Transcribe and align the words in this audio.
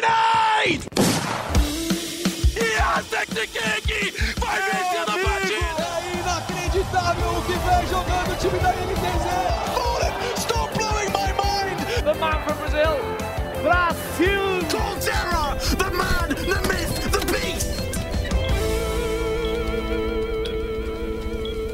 Grenade! 0.00 0.80
Yes, 2.56 3.04
Vai 4.38 4.60
vencer 4.62 5.02
a 5.02 5.04
partida! 5.04 5.84
É 5.96 6.16
inacreditável 6.18 7.30
o 7.36 7.42
que 7.42 7.52
vem 7.52 7.86
jogando 7.86 8.32
o 8.32 8.36
time 8.36 8.58
da 8.60 8.70
NTZ! 8.70 9.26
Stop 10.40 10.70
blowing 10.78 11.10
my 11.10 11.32
mind! 11.36 11.78
The 12.02 12.14
man 12.14 12.38
from 12.44 12.56
Brazil, 12.56 12.96
Brasil! 13.62 14.60
Coldzera! 14.70 15.58
The 15.76 15.90
man, 15.90 16.28
the 16.34 16.60
myth, 16.66 16.96
the 17.10 17.20
beast! 17.30 17.68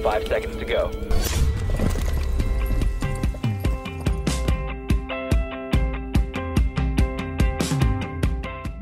Five 0.02 0.26
seconds 0.26 0.56
to 0.56 0.64
go. 0.64 1.05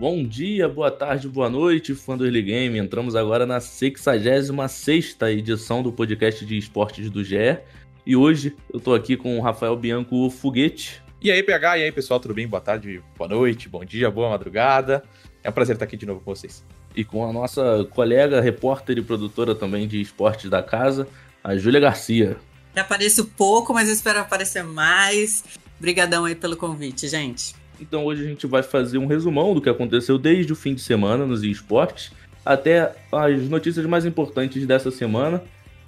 Bom 0.04 0.22
dia, 0.22 0.68
boa 0.68 0.90
tarde, 0.90 1.26
boa 1.26 1.48
noite, 1.48 1.94
fã 1.94 2.14
do 2.14 2.26
Early 2.26 2.42
Game. 2.42 2.78
Entramos 2.78 3.16
agora 3.16 3.46
na 3.46 3.58
66 3.58 4.50
edição 5.30 5.82
do 5.82 5.90
podcast 5.90 6.44
de 6.44 6.58
esportes 6.58 7.08
do 7.08 7.24
GE. 7.24 7.58
E 8.04 8.14
hoje 8.14 8.54
eu 8.70 8.78
tô 8.78 8.92
aqui 8.92 9.16
com 9.16 9.38
o 9.38 9.40
Rafael 9.40 9.74
Bianco 9.74 10.14
o 10.14 10.28
Foguete. 10.28 11.02
E 11.22 11.30
aí, 11.30 11.42
PH, 11.42 11.78
e 11.78 11.82
aí, 11.84 11.90
pessoal, 11.90 12.20
tudo 12.20 12.34
bem? 12.34 12.46
Boa 12.46 12.60
tarde, 12.60 13.02
boa 13.16 13.30
noite, 13.30 13.66
bom 13.66 13.82
dia, 13.82 14.10
boa 14.10 14.28
madrugada. 14.28 15.02
É 15.42 15.48
um 15.48 15.52
prazer 15.54 15.74
estar 15.74 15.86
aqui 15.86 15.96
de 15.96 16.04
novo 16.04 16.20
com 16.20 16.34
vocês. 16.34 16.62
E 16.94 17.02
com 17.02 17.26
a 17.26 17.32
nossa 17.32 17.88
colega, 17.88 18.42
repórter 18.42 18.98
e 18.98 19.02
produtora 19.02 19.54
também 19.54 19.88
de 19.88 20.02
esportes 20.02 20.50
da 20.50 20.62
casa, 20.62 21.08
a 21.42 21.56
Júlia 21.56 21.80
Garcia. 21.80 22.36
Eu 22.76 22.82
apareço 22.82 23.24
pouco, 23.24 23.72
mas 23.72 23.88
espero 23.88 24.20
aparecer 24.20 24.64
mais. 24.64 25.44
Obrigadão 25.78 26.26
aí 26.26 26.34
pelo 26.34 26.58
convite, 26.58 27.08
gente. 27.08 27.63
Então 27.86 28.06
hoje 28.06 28.24
a 28.24 28.28
gente 28.28 28.46
vai 28.46 28.62
fazer 28.62 28.96
um 28.96 29.06
resumão 29.06 29.52
do 29.52 29.60
que 29.60 29.68
aconteceu 29.68 30.16
desde 30.16 30.52
o 30.52 30.56
fim 30.56 30.74
de 30.74 30.80
semana 30.80 31.26
nos 31.26 31.42
esportes 31.42 32.12
até 32.44 32.92
as 33.12 33.48
notícias 33.48 33.84
mais 33.84 34.06
importantes 34.06 34.66
dessa 34.66 34.90
semana. 34.90 35.42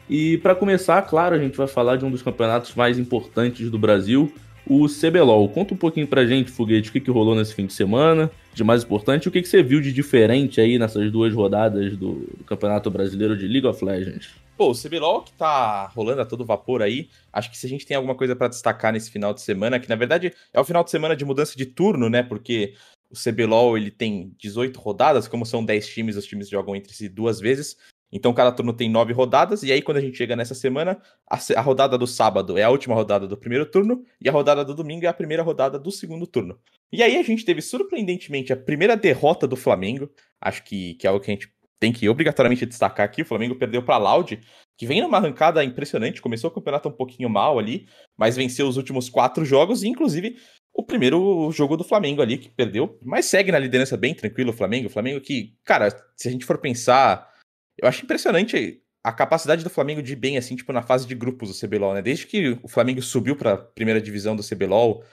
E 0.08 0.38
para 0.38 0.54
começar, 0.54 1.00
claro, 1.02 1.34
a 1.34 1.38
gente 1.38 1.56
vai 1.56 1.66
falar 1.66 1.96
de 1.96 2.04
um 2.04 2.10
dos 2.10 2.22
campeonatos 2.22 2.74
mais 2.74 2.98
importantes 2.98 3.70
do 3.70 3.78
Brasil, 3.78 4.32
o 4.66 4.86
CBLOL. 4.86 5.48
Conta 5.48 5.74
um 5.74 5.76
pouquinho 5.76 6.06
pra 6.06 6.26
gente, 6.26 6.50
Foguete, 6.50 6.90
o 6.90 6.92
que, 6.92 7.00
que 7.00 7.10
rolou 7.10 7.34
nesse 7.34 7.54
fim 7.54 7.66
de 7.66 7.72
semana, 7.72 8.30
de 8.54 8.62
mais 8.62 8.84
importante, 8.84 9.28
o 9.28 9.30
que, 9.30 9.42
que 9.42 9.48
você 9.48 9.62
viu 9.62 9.80
de 9.80 9.92
diferente 9.92 10.60
aí 10.60 10.78
nessas 10.78 11.10
duas 11.10 11.32
rodadas 11.32 11.96
do, 11.96 12.26
do 12.36 12.44
Campeonato 12.44 12.90
Brasileiro 12.90 13.36
de 13.36 13.48
League 13.48 13.66
of 13.66 13.84
Legends. 13.84 14.45
Pô, 14.56 14.70
o 14.70 14.74
CBLOL 14.74 15.22
que 15.22 15.32
tá 15.32 15.86
rolando 15.88 16.22
a 16.22 16.24
todo 16.24 16.44
vapor 16.44 16.80
aí, 16.80 17.10
acho 17.30 17.50
que 17.50 17.58
se 17.58 17.66
a 17.66 17.68
gente 17.68 17.84
tem 17.84 17.94
alguma 17.94 18.14
coisa 18.14 18.34
para 18.34 18.48
destacar 18.48 18.90
nesse 18.90 19.10
final 19.10 19.34
de 19.34 19.42
semana, 19.42 19.78
que 19.78 19.88
na 19.88 19.96
verdade 19.96 20.32
é 20.50 20.58
o 20.58 20.64
final 20.64 20.82
de 20.82 20.90
semana 20.90 21.14
de 21.14 21.26
mudança 21.26 21.54
de 21.54 21.66
turno, 21.66 22.08
né? 22.08 22.22
Porque 22.22 22.72
o 23.10 23.14
CBLOL 23.14 23.76
ele 23.76 23.90
tem 23.90 24.34
18 24.38 24.80
rodadas, 24.80 25.28
como 25.28 25.44
são 25.44 25.62
10 25.62 25.88
times, 25.88 26.16
os 26.16 26.24
times 26.24 26.48
jogam 26.48 26.74
entre 26.74 26.94
si 26.94 27.06
duas 27.06 27.38
vezes. 27.38 27.76
Então 28.10 28.32
cada 28.32 28.50
turno 28.50 28.72
tem 28.72 28.88
9 28.88 29.12
rodadas, 29.12 29.62
e 29.62 29.70
aí 29.70 29.82
quando 29.82 29.98
a 29.98 30.00
gente 30.00 30.16
chega 30.16 30.34
nessa 30.34 30.54
semana, 30.54 30.98
a, 31.28 31.38
a 31.56 31.60
rodada 31.60 31.98
do 31.98 32.06
sábado 32.06 32.56
é 32.56 32.62
a 32.62 32.70
última 32.70 32.94
rodada 32.94 33.28
do 33.28 33.36
primeiro 33.36 33.66
turno, 33.66 34.04
e 34.18 34.26
a 34.26 34.32
rodada 34.32 34.64
do 34.64 34.74
domingo 34.74 35.04
é 35.04 35.08
a 35.08 35.12
primeira 35.12 35.42
rodada 35.42 35.78
do 35.78 35.90
segundo 35.90 36.26
turno. 36.26 36.58
E 36.90 37.02
aí 37.02 37.16
a 37.16 37.22
gente 37.22 37.44
teve 37.44 37.60
surpreendentemente 37.60 38.54
a 38.54 38.56
primeira 38.56 38.96
derrota 38.96 39.46
do 39.46 39.56
Flamengo, 39.56 40.10
acho 40.40 40.62
que, 40.64 40.94
que 40.94 41.06
é 41.06 41.10
algo 41.10 41.22
que 41.22 41.30
a 41.30 41.34
gente 41.34 41.52
tem 41.78 41.92
que 41.92 42.08
obrigatoriamente 42.08 42.64
destacar 42.64 43.04
aqui, 43.04 43.22
o 43.22 43.26
Flamengo 43.26 43.54
perdeu 43.54 43.82
para 43.82 43.98
Loud, 43.98 44.40
que 44.78 44.86
vem 44.86 45.00
numa 45.00 45.18
arrancada 45.18 45.62
impressionante, 45.64 46.22
começou 46.22 46.50
o 46.50 46.52
campeonato 46.52 46.88
um 46.88 46.92
pouquinho 46.92 47.28
mal 47.28 47.58
ali, 47.58 47.86
mas 48.16 48.36
venceu 48.36 48.66
os 48.66 48.76
últimos 48.76 49.08
quatro 49.08 49.44
jogos, 49.44 49.82
e 49.82 49.88
inclusive 49.88 50.36
o 50.72 50.82
primeiro 50.82 51.50
jogo 51.52 51.76
do 51.76 51.84
Flamengo 51.84 52.20
ali, 52.20 52.38
que 52.38 52.50
perdeu, 52.50 52.98
mas 53.02 53.26
segue 53.26 53.50
na 53.50 53.58
liderança 53.58 53.96
bem 53.96 54.14
tranquilo 54.14 54.50
o 54.50 54.54
Flamengo, 54.54 54.88
o 54.88 54.90
Flamengo 54.90 55.20
que, 55.20 55.54
cara, 55.64 55.90
se 56.16 56.28
a 56.28 56.30
gente 56.30 56.44
for 56.44 56.58
pensar, 56.58 57.30
eu 57.78 57.88
acho 57.88 58.04
impressionante 58.04 58.82
a 59.02 59.12
capacidade 59.12 59.62
do 59.62 59.70
Flamengo 59.70 60.02
de 60.02 60.12
ir 60.12 60.16
bem, 60.16 60.36
assim, 60.36 60.56
tipo, 60.56 60.72
na 60.72 60.82
fase 60.82 61.06
de 61.06 61.14
grupos 61.14 61.48
do 61.48 61.66
CBLOL, 61.66 61.94
né, 61.94 62.02
desde 62.02 62.26
que 62.26 62.58
o 62.62 62.68
Flamengo 62.68 63.00
subiu 63.00 63.36
para 63.36 63.52
a 63.52 63.56
primeira 63.56 64.00
divisão 64.00 64.34
do 64.34 64.42
CBLOL, 64.42 65.04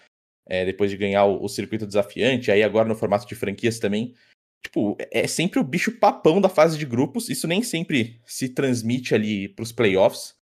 é, 0.48 0.66
depois 0.66 0.90
de 0.90 0.98
ganhar 0.98 1.26
o, 1.26 1.44
o 1.44 1.48
circuito 1.48 1.86
desafiante, 1.86 2.52
aí 2.52 2.64
agora 2.64 2.88
no 2.88 2.96
formato 2.96 3.28
de 3.28 3.36
franquias 3.36 3.80
também, 3.80 4.14
tipo, 4.64 4.98
é 5.12 5.28
sempre 5.28 5.60
o 5.60 5.64
bicho 5.64 5.92
papão 6.00 6.40
da 6.42 6.50
fase 6.50 6.78
de 6.78 6.86
grupos. 6.86 7.30
Isso 7.30 7.48
nem 7.48 7.62
sempre 7.62 8.20
se 8.26 8.50
transmite 8.50 9.14
ali 9.14 9.48
para 9.48 9.64
os 9.64 9.72
playoffs, 9.72 10.36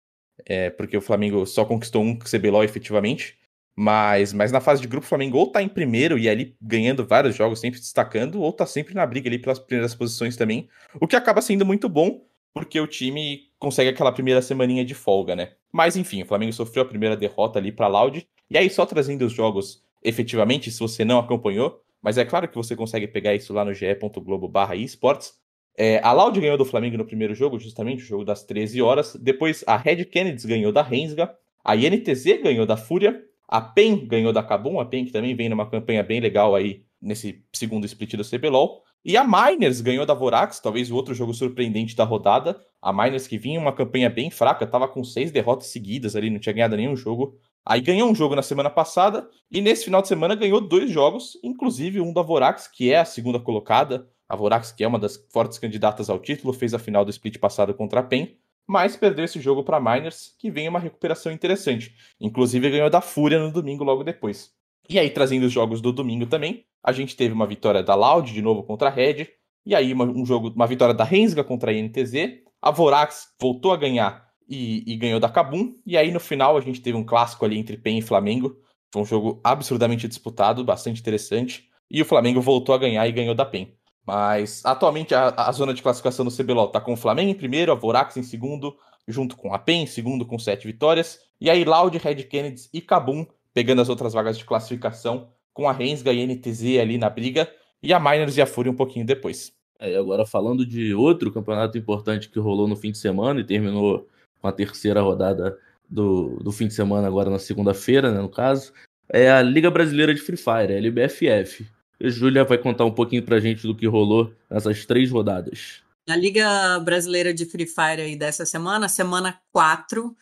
é, 0.45 0.69
porque 0.69 0.97
o 0.97 1.01
Flamengo 1.01 1.45
só 1.45 1.65
conquistou 1.65 2.03
um 2.03 2.17
CBLOL 2.19 2.63
efetivamente. 2.63 3.37
Mas, 3.81 4.33
mas 4.33 4.51
na 4.51 4.59
fase 4.59 4.81
de 4.81 4.89
grupo, 4.89 5.05
o 5.05 5.09
Flamengo 5.09 5.37
ou 5.37 5.49
tá 5.49 5.63
em 5.63 5.69
primeiro 5.69 6.19
e 6.19 6.27
ali 6.27 6.53
ganhando 6.61 7.07
vários 7.07 7.33
jogos, 7.33 7.61
sempre 7.61 7.79
destacando, 7.79 8.41
ou 8.41 8.51
tá 8.51 8.65
sempre 8.65 8.93
na 8.93 9.05
briga 9.05 9.29
ali 9.29 9.39
pelas 9.39 9.57
primeiras 9.57 9.95
posições 9.95 10.35
também. 10.35 10.67
O 10.99 11.07
que 11.07 11.15
acaba 11.15 11.41
sendo 11.41 11.65
muito 11.65 11.87
bom, 11.87 12.25
porque 12.53 12.77
o 12.77 12.85
time 12.85 13.43
consegue 13.57 13.89
aquela 13.89 14.11
primeira 14.11 14.41
semaninha 14.41 14.83
de 14.83 14.93
folga, 14.93 15.33
né? 15.33 15.53
Mas 15.71 15.95
enfim, 15.95 16.21
o 16.21 16.25
Flamengo 16.25 16.51
sofreu 16.51 16.83
a 16.83 16.87
primeira 16.87 17.15
derrota 17.15 17.57
ali 17.57 17.71
pra 17.71 17.87
Loud. 17.87 18.27
E 18.49 18.57
aí, 18.57 18.69
só 18.69 18.85
trazendo 18.85 19.25
os 19.25 19.31
jogos 19.31 19.81
efetivamente, 20.03 20.69
se 20.71 20.79
você 20.79 21.05
não 21.05 21.19
acompanhou, 21.19 21.81
mas 22.01 22.17
é 22.17 22.25
claro 22.25 22.47
que 22.47 22.55
você 22.55 22.75
consegue 22.75 23.07
pegar 23.07 23.35
isso 23.35 23.53
lá 23.53 23.65
no 23.65 23.73
ge.globo 23.73 24.47
barra 24.47 24.75
esportes. 24.75 25.33
É, 25.77 25.99
a 26.03 26.11
Loud 26.11 26.39
ganhou 26.39 26.57
do 26.57 26.65
Flamengo 26.65 26.97
no 26.97 27.05
primeiro 27.05 27.33
jogo, 27.33 27.57
justamente 27.57 28.03
o 28.03 28.05
jogo 28.05 28.25
das 28.25 28.43
13 28.43 28.81
horas. 28.81 29.15
Depois 29.15 29.63
a 29.65 29.77
Red 29.77 30.05
Kennedy 30.05 30.45
ganhou 30.45 30.71
da 30.71 30.81
Rensga. 30.81 31.33
A 31.63 31.75
INTZ 31.75 32.41
ganhou 32.43 32.65
da 32.65 32.75
Fúria. 32.75 33.21
A 33.47 33.61
PEN 33.61 34.05
ganhou 34.05 34.33
da 34.33 34.43
Kabum. 34.43 34.79
A 34.79 34.85
PEN 34.85 35.05
que 35.05 35.11
também 35.11 35.35
vem 35.35 35.49
numa 35.49 35.69
campanha 35.69 36.03
bem 36.03 36.19
legal 36.19 36.55
aí 36.55 36.83
nesse 37.01 37.45
segundo 37.53 37.85
split 37.85 38.15
do 38.15 38.25
CBLOL. 38.25 38.83
E 39.03 39.15
a 39.15 39.23
Miners 39.23 39.79
ganhou 39.79 40.05
da 40.05 40.13
Vorax, 40.13 40.59
talvez 40.59 40.91
o 40.91 40.95
outro 40.95 41.13
jogo 41.13 41.33
surpreendente 41.33 41.95
da 41.95 42.03
rodada. 42.03 42.59
A 42.81 42.91
Miners 42.91 43.27
que 43.27 43.37
vinha 43.37 43.59
uma 43.59 43.71
campanha 43.71 44.09
bem 44.09 44.29
fraca, 44.29 44.65
estava 44.65 44.87
com 44.87 45.03
seis 45.03 45.31
derrotas 45.31 45.67
seguidas 45.67 46.15
ali, 46.15 46.29
não 46.29 46.39
tinha 46.39 46.51
ganhado 46.51 46.75
nenhum 46.75 46.95
jogo. 46.95 47.37
Aí 47.69 47.81
ganhou 47.81 48.09
um 48.09 48.15
jogo 48.15 48.35
na 48.35 48.41
semana 48.41 48.67
passada 48.67 49.29
e 49.51 49.61
nesse 49.61 49.85
final 49.85 50.01
de 50.01 50.07
semana 50.07 50.33
ganhou 50.33 50.59
dois 50.59 50.89
jogos, 50.89 51.37
inclusive 51.43 52.01
um 52.01 52.11
da 52.11 52.23
Vorax, 52.23 52.67
que 52.67 52.91
é 52.91 52.97
a 52.97 53.05
segunda 53.05 53.39
colocada. 53.39 54.09
A 54.27 54.35
Vorax, 54.35 54.71
que 54.71 54.83
é 54.83 54.87
uma 54.87 54.97
das 54.97 55.23
fortes 55.31 55.59
candidatas 55.59 56.09
ao 56.09 56.17
título, 56.17 56.51
fez 56.51 56.73
a 56.73 56.79
final 56.79 57.05
do 57.05 57.11
split 57.11 57.37
passado 57.37 57.71
contra 57.75 57.99
a 57.99 58.03
PEN, 58.03 58.35
mas 58.67 58.97
perdeu 58.97 59.23
esse 59.23 59.39
jogo 59.39 59.63
para 59.63 59.79
Miners, 59.79 60.33
que 60.39 60.49
vem 60.49 60.67
uma 60.67 60.79
recuperação 60.79 61.31
interessante. 61.31 61.93
Inclusive 62.19 62.71
ganhou 62.71 62.89
da 62.89 63.01
Fúria 63.01 63.37
no 63.37 63.51
domingo 63.51 63.83
logo 63.83 64.03
depois. 64.03 64.51
E 64.89 64.97
aí, 64.97 65.11
trazendo 65.11 65.45
os 65.45 65.51
jogos 65.51 65.79
do 65.79 65.93
domingo 65.93 66.25
também, 66.25 66.65
a 66.83 66.91
gente 66.91 67.15
teve 67.15 67.35
uma 67.35 67.45
vitória 67.45 67.83
da 67.83 67.93
Loud 67.93 68.33
de 68.33 68.41
novo 68.41 68.63
contra 68.63 68.87
a 68.87 68.91
Red, 68.91 69.27
e 69.63 69.75
aí 69.75 69.93
uma, 69.93 70.05
um 70.05 70.25
jogo, 70.25 70.49
uma 70.55 70.65
vitória 70.65 70.95
da 70.95 71.03
Rensga 71.03 71.43
contra 71.43 71.69
a 71.69 71.73
INTZ. 71.75 72.41
A 72.59 72.71
Vorax 72.71 73.27
voltou 73.39 73.71
a 73.71 73.77
ganhar 73.77 74.27
e, 74.49 74.83
e, 74.85 74.97
ganhou 74.97 75.19
da 75.19 75.29
Kabum. 75.29 75.75
E 75.85 75.95
aí 75.95 76.11
no 76.11 76.19
final 76.19 76.57
a 76.57 76.61
gente 76.61 76.81
teve 76.81 76.97
um 76.97 77.03
clássico 77.03 77.45
ali 77.45 77.57
entre 77.57 77.77
PEN 77.77 77.99
e 77.99 78.01
Flamengo. 78.01 78.57
Foi 78.91 79.01
um 79.03 79.05
jogo 79.05 79.39
absurdamente 79.43 80.07
disputado, 80.07 80.63
bastante 80.63 80.99
interessante. 80.99 81.69
E 81.89 82.01
o 82.01 82.05
Flamengo 82.05 82.41
voltou 82.41 82.73
a 82.73 82.77
ganhar 82.77 83.07
e 83.07 83.11
ganhou 83.11 83.35
da 83.35 83.45
PEN. 83.45 83.73
Mas 84.05 84.61
atualmente 84.65 85.13
a, 85.13 85.29
a 85.29 85.51
zona 85.51 85.73
de 85.73 85.83
classificação 85.83 86.25
do 86.25 86.35
CBLOL 86.35 86.67
está 86.67 86.81
com 86.81 86.93
o 86.93 86.97
Flamengo 86.97 87.29
em 87.29 87.35
primeiro, 87.35 87.71
a 87.71 87.75
Vorax 87.75 88.17
em 88.17 88.23
segundo, 88.23 88.75
junto 89.07 89.37
com 89.37 89.53
a 89.53 89.59
PEN 89.59 89.83
em 89.83 89.87
segundo 89.87 90.25
com 90.25 90.39
sete 90.39 90.65
vitórias. 90.65 91.19
E 91.39 91.49
aí 91.49 91.63
Loud, 91.63 91.95
Red 91.97 92.23
Kennedy 92.23 92.69
e 92.73 92.81
Kabum 92.81 93.25
pegando 93.53 93.81
as 93.81 93.89
outras 93.89 94.13
vagas 94.13 94.37
de 94.37 94.45
classificação, 94.45 95.29
com 95.53 95.67
a 95.67 95.71
Rensga 95.71 96.13
e 96.13 96.21
a 96.21 96.25
NTZ 96.25 96.79
ali 96.79 96.97
na 96.97 97.09
briga. 97.09 97.51
E 97.81 97.93
a 97.93 97.99
Miners 97.99 98.37
e 98.37 98.41
a 98.41 98.45
Fúria 98.45 98.71
um 98.71 98.75
pouquinho 98.75 99.05
depois. 99.05 99.53
É, 99.79 99.95
agora 99.95 100.25
falando 100.25 100.65
de 100.65 100.93
outro 100.93 101.31
campeonato 101.31 101.77
importante 101.77 102.29
que 102.29 102.39
rolou 102.39 102.67
no 102.67 102.75
fim 102.75 102.91
de 102.91 102.97
semana 102.97 103.39
e 103.39 103.45
terminou 103.45 104.07
com 104.41 104.47
a 104.47 104.51
terceira 104.51 105.01
rodada 105.01 105.57
do, 105.89 106.37
do 106.41 106.51
fim 106.51 106.67
de 106.67 106.73
semana, 106.73 107.07
agora 107.07 107.29
na 107.29 107.39
segunda-feira, 107.39 108.11
né, 108.11 108.21
no 108.21 108.29
caso, 108.29 108.71
é 109.09 109.31
a 109.31 109.41
Liga 109.41 109.71
Brasileira 109.71 110.13
de 110.13 110.21
Free 110.21 110.37
Fire, 110.37 110.73
LBFF. 110.73 111.65
A 112.01 112.07
Júlia 112.07 112.45
vai 112.45 112.57
contar 112.57 112.85
um 112.85 112.93
pouquinho 112.93 113.23
pra 113.23 113.39
gente 113.39 113.65
do 113.65 113.75
que 113.75 113.87
rolou 113.87 114.33
nessas 114.49 114.85
três 114.85 115.09
rodadas. 115.09 115.81
Na 116.07 116.15
Liga 116.15 116.79
Brasileira 116.79 117.33
de 117.33 117.45
Free 117.45 117.65
Fire 117.65 118.01
aí 118.01 118.15
dessa 118.15 118.45
semana, 118.45 118.87
semana 118.87 119.39
4, 119.51 120.15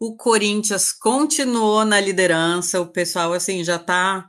o 0.00 0.16
Corinthians 0.16 0.92
continuou 0.92 1.84
na 1.84 2.00
liderança, 2.00 2.80
o 2.80 2.86
pessoal 2.86 3.32
assim 3.32 3.64
já 3.64 3.78
tá 3.78 4.28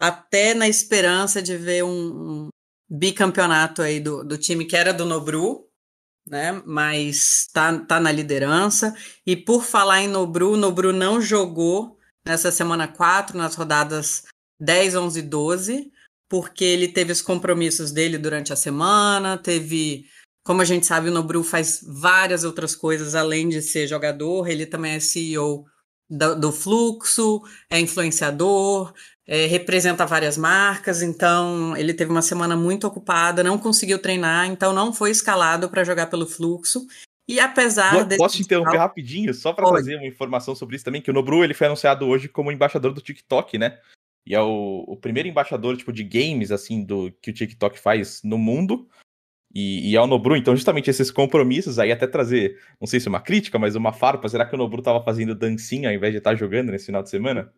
até 0.00 0.54
na 0.54 0.68
esperança 0.68 1.42
de 1.42 1.56
ver 1.56 1.84
um, 1.84 1.90
um 1.90 2.48
bicampeonato 2.88 3.82
aí 3.82 4.00
do, 4.00 4.24
do 4.24 4.38
time 4.38 4.64
que 4.64 4.76
era 4.76 4.92
do 4.92 5.04
Nobru, 5.04 5.67
né? 6.30 6.62
Mas 6.66 7.48
tá, 7.52 7.78
tá 7.80 8.00
na 8.00 8.12
liderança. 8.12 8.94
E 9.26 9.36
por 9.36 9.64
falar 9.64 10.02
em 10.02 10.08
Nobru, 10.08 10.56
Nobru 10.56 10.92
não 10.92 11.20
jogou 11.20 11.98
nessa 12.26 12.50
semana 12.50 12.86
4, 12.86 13.36
nas 13.36 13.54
rodadas 13.54 14.24
10, 14.60 14.96
11 14.96 15.18
e 15.18 15.22
12, 15.22 15.92
porque 16.28 16.64
ele 16.64 16.88
teve 16.88 17.12
os 17.12 17.22
compromissos 17.22 17.90
dele 17.90 18.18
durante 18.18 18.52
a 18.52 18.56
semana, 18.56 19.38
teve. 19.38 20.06
Como 20.44 20.62
a 20.62 20.64
gente 20.64 20.86
sabe, 20.86 21.08
o 21.08 21.12
Nobru 21.12 21.44
faz 21.44 21.80
várias 21.86 22.42
outras 22.42 22.74
coisas 22.74 23.14
além 23.14 23.48
de 23.48 23.60
ser 23.60 23.86
jogador, 23.86 24.48
ele 24.48 24.64
também 24.64 24.92
é 24.92 25.00
CEO 25.00 25.66
do, 26.08 26.34
do 26.34 26.52
fluxo, 26.52 27.42
é 27.70 27.78
influenciador, 27.78 28.94
é, 29.28 29.44
representa 29.44 30.06
várias 30.06 30.38
marcas, 30.38 31.02
então 31.02 31.76
ele 31.76 31.92
teve 31.92 32.10
uma 32.10 32.22
semana 32.22 32.56
muito 32.56 32.86
ocupada, 32.86 33.44
não 33.44 33.58
conseguiu 33.58 33.98
treinar, 33.98 34.46
então 34.46 34.72
não 34.72 34.90
foi 34.90 35.10
escalado 35.10 35.68
para 35.68 35.84
jogar 35.84 36.06
pelo 36.06 36.26
fluxo. 36.26 36.86
E 37.28 37.38
apesar. 37.38 38.08
Posso 38.16 38.38
te 38.38 38.42
interromper 38.42 38.78
rapidinho, 38.78 39.34
só 39.34 39.52
para 39.52 39.68
trazer 39.68 39.96
uma 39.96 40.06
informação 40.06 40.54
sobre 40.54 40.76
isso 40.76 40.84
também, 40.86 41.02
que 41.02 41.10
o 41.10 41.14
Nobru 41.14 41.44
ele 41.44 41.52
foi 41.52 41.66
anunciado 41.66 42.06
hoje 42.06 42.26
como 42.26 42.50
embaixador 42.50 42.94
do 42.94 43.02
TikTok, 43.02 43.58
né? 43.58 43.78
E 44.26 44.34
é 44.34 44.40
o, 44.40 44.84
o 44.88 44.96
primeiro 44.96 45.28
embaixador 45.28 45.76
tipo 45.76 45.92
de 45.92 46.04
games 46.04 46.50
assim 46.50 46.82
do 46.82 47.12
que 47.20 47.30
o 47.30 47.34
TikTok 47.34 47.78
faz 47.78 48.22
no 48.24 48.38
mundo. 48.38 48.88
E, 49.54 49.90
e 49.90 49.96
é 49.96 50.00
o 50.00 50.06
Nobru, 50.06 50.36
então 50.36 50.54
justamente 50.54 50.90
esses 50.90 51.10
compromissos 51.10 51.78
aí 51.78 51.90
até 51.90 52.06
trazer, 52.06 52.58
não 52.78 52.86
sei 52.86 53.00
se 53.00 53.08
é 53.08 53.10
uma 53.10 53.20
crítica, 53.20 53.58
mas 53.58 53.74
uma 53.74 53.92
farpa, 53.92 54.28
será 54.28 54.44
que 54.44 54.54
o 54.54 54.58
Nobru 54.58 54.82
tava 54.82 55.02
fazendo 55.02 55.34
dancinha 55.34 55.88
ao 55.88 55.94
invés 55.94 56.12
de 56.12 56.18
estar 56.18 56.30
tá 56.30 56.36
jogando 56.36 56.70
nesse 56.70 56.86
final 56.86 57.02
de 57.02 57.08
semana? 57.08 57.50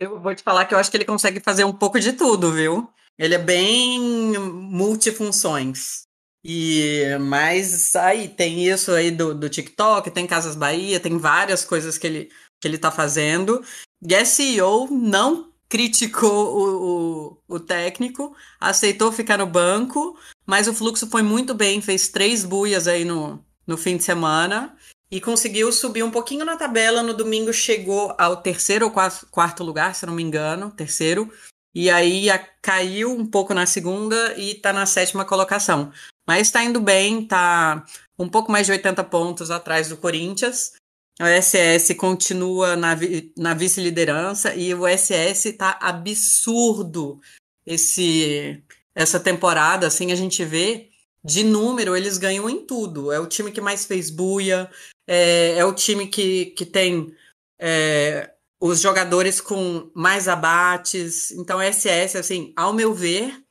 Eu 0.00 0.20
vou 0.20 0.34
te 0.34 0.42
falar 0.42 0.64
que 0.64 0.74
eu 0.74 0.78
acho 0.78 0.90
que 0.90 0.96
ele 0.96 1.04
consegue 1.04 1.40
fazer 1.40 1.64
um 1.64 1.72
pouco 1.72 2.00
de 2.00 2.14
tudo, 2.14 2.50
viu? 2.52 2.88
Ele 3.18 3.34
é 3.34 3.38
bem 3.38 4.00
multifunções. 4.38 6.04
E 6.44 7.04
mas 7.20 7.94
aí 7.94 8.28
tem 8.28 8.66
isso 8.66 8.90
aí 8.90 9.10
do, 9.10 9.34
do 9.34 9.48
TikTok, 9.48 10.10
tem 10.10 10.26
Casas 10.26 10.56
Bahia, 10.56 10.98
tem 10.98 11.16
várias 11.18 11.64
coisas 11.64 11.96
que 11.96 12.06
ele, 12.06 12.30
que 12.60 12.66
ele 12.66 12.78
tá 12.78 12.90
fazendo. 12.90 13.62
E 14.02 14.24
SEO 14.24 14.88
não 14.90 15.51
criticou 15.72 16.54
o, 16.54 17.38
o, 17.48 17.56
o, 17.56 17.58
técnico, 17.58 18.36
aceitou 18.60 19.10
ficar 19.10 19.38
no 19.38 19.46
banco, 19.46 20.14
mas 20.44 20.68
o 20.68 20.74
fluxo 20.74 21.06
foi 21.06 21.22
muito 21.22 21.54
bem, 21.54 21.80
fez 21.80 22.08
três 22.08 22.44
buias 22.44 22.86
aí 22.86 23.06
no, 23.06 23.42
no 23.66 23.78
fim 23.78 23.96
de 23.96 24.02
semana 24.02 24.76
e 25.10 25.18
conseguiu 25.18 25.72
subir 25.72 26.02
um 26.02 26.10
pouquinho 26.10 26.44
na 26.44 26.58
tabela. 26.58 27.02
No 27.02 27.14
domingo 27.14 27.54
chegou 27.54 28.14
ao 28.18 28.36
terceiro 28.36 28.84
ou 28.84 28.92
quarto 29.30 29.64
lugar, 29.64 29.94
se 29.94 30.04
não 30.04 30.12
me 30.12 30.22
engano, 30.22 30.70
terceiro. 30.70 31.32
E 31.74 31.88
aí 31.88 32.28
a, 32.28 32.38
caiu 32.60 33.10
um 33.10 33.24
pouco 33.24 33.54
na 33.54 33.64
segunda 33.64 34.34
e 34.36 34.52
está 34.52 34.74
na 34.74 34.84
sétima 34.84 35.24
colocação. 35.24 35.90
Mas 36.28 36.48
está 36.48 36.62
indo 36.62 36.82
bem, 36.82 37.22
está 37.22 37.82
um 38.18 38.28
pouco 38.28 38.52
mais 38.52 38.66
de 38.66 38.72
80 38.72 39.02
pontos 39.04 39.50
atrás 39.50 39.88
do 39.88 39.96
Corinthians. 39.96 40.74
O 41.20 41.24
SS 41.24 41.94
continua 41.94 42.74
na, 42.74 42.96
na 43.36 43.54
vice-liderança 43.54 44.54
e 44.54 44.74
o 44.74 44.86
SS 44.86 45.50
está 45.50 45.78
absurdo 45.80 47.20
esse 47.66 48.62
essa 48.94 49.20
temporada. 49.20 49.86
Assim, 49.86 50.12
a 50.12 50.14
gente 50.16 50.44
vê 50.44 50.90
de 51.24 51.44
número, 51.44 51.96
eles 51.96 52.18
ganham 52.18 52.48
em 52.48 52.64
tudo. 52.66 53.12
É 53.12 53.20
o 53.20 53.26
time 53.26 53.52
que 53.52 53.60
mais 53.60 53.84
fez 53.84 54.10
buia, 54.10 54.70
é, 55.06 55.58
é 55.58 55.64
o 55.64 55.72
time 55.72 56.06
que, 56.06 56.46
que 56.46 56.66
tem 56.66 57.14
é, 57.58 58.32
os 58.60 58.80
jogadores 58.80 59.40
com 59.40 59.90
mais 59.94 60.28
abates. 60.28 61.30
Então, 61.32 61.58
o 61.58 61.62
SS, 61.62 62.16
assim, 62.18 62.52
ao 62.56 62.72
meu 62.72 62.94
ver, 62.94 63.42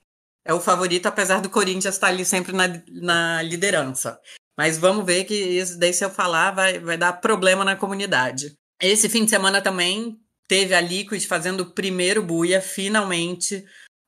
é 0.44 0.54
o 0.54 0.60
favorito, 0.60 1.06
apesar 1.06 1.42
do 1.42 1.50
Corinthians 1.50 1.96
estar 1.96 2.08
ali 2.08 2.26
sempre 2.26 2.54
na, 2.54 2.68
na 2.90 3.42
liderança. 3.42 4.20
Mas 4.58 4.78
vamos 4.78 5.06
ver 5.06 5.24
que 5.26 5.34
isso 5.34 5.80
daí, 5.80 5.94
se 5.94 6.04
eu 6.04 6.10
falar, 6.10 6.52
vai, 6.52 6.80
vai 6.80 6.98
dar 6.98 7.14
problema 7.14 7.64
na 7.64 7.76
comunidade. 7.76 8.54
Esse 8.82 9.08
fim 9.08 9.24
de 9.24 9.30
semana 9.30 9.62
também 9.62 10.20
teve 10.48 10.74
a 10.74 10.82
Liquid 10.82 11.24
fazendo 11.26 11.62
o 11.62 11.72
primeiro 11.72 12.22
buia, 12.22 12.62
finalmente. 12.62 13.64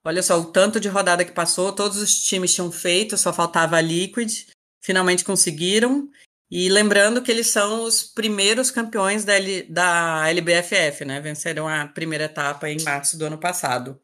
Olha 0.06 0.22
só, 0.22 0.40
o 0.40 0.52
tanto 0.52 0.80
de 0.80 0.90
rodada 0.90 1.24
que 1.24 1.32
passou, 1.32 1.72
todos 1.72 1.98
os 1.98 2.14
times 2.16 2.54
tinham 2.54 2.72
feito, 2.72 3.18
só 3.18 3.32
faltava 3.32 3.78
a 3.78 3.82
Liquid. 3.82 4.48
Finalmente 4.84 5.24
conseguiram. 5.24 6.10
E 6.52 6.70
lembrando 6.70 7.22
que 7.22 7.32
eles 7.32 7.48
são 7.48 7.84
os 7.84 8.04
primeiros 8.04 8.70
campeões 8.70 9.24
da, 9.24 9.34
L, 9.34 9.64
da 9.64 10.30
LBFF, 10.30 11.06
né? 11.06 11.20
Venceram 11.20 11.68
a 11.68 11.88
primeira 11.88 12.26
etapa 12.26 12.70
em 12.70 12.82
março 12.84 13.18
do 13.18 13.26
ano 13.26 13.40
passado. 13.40 14.00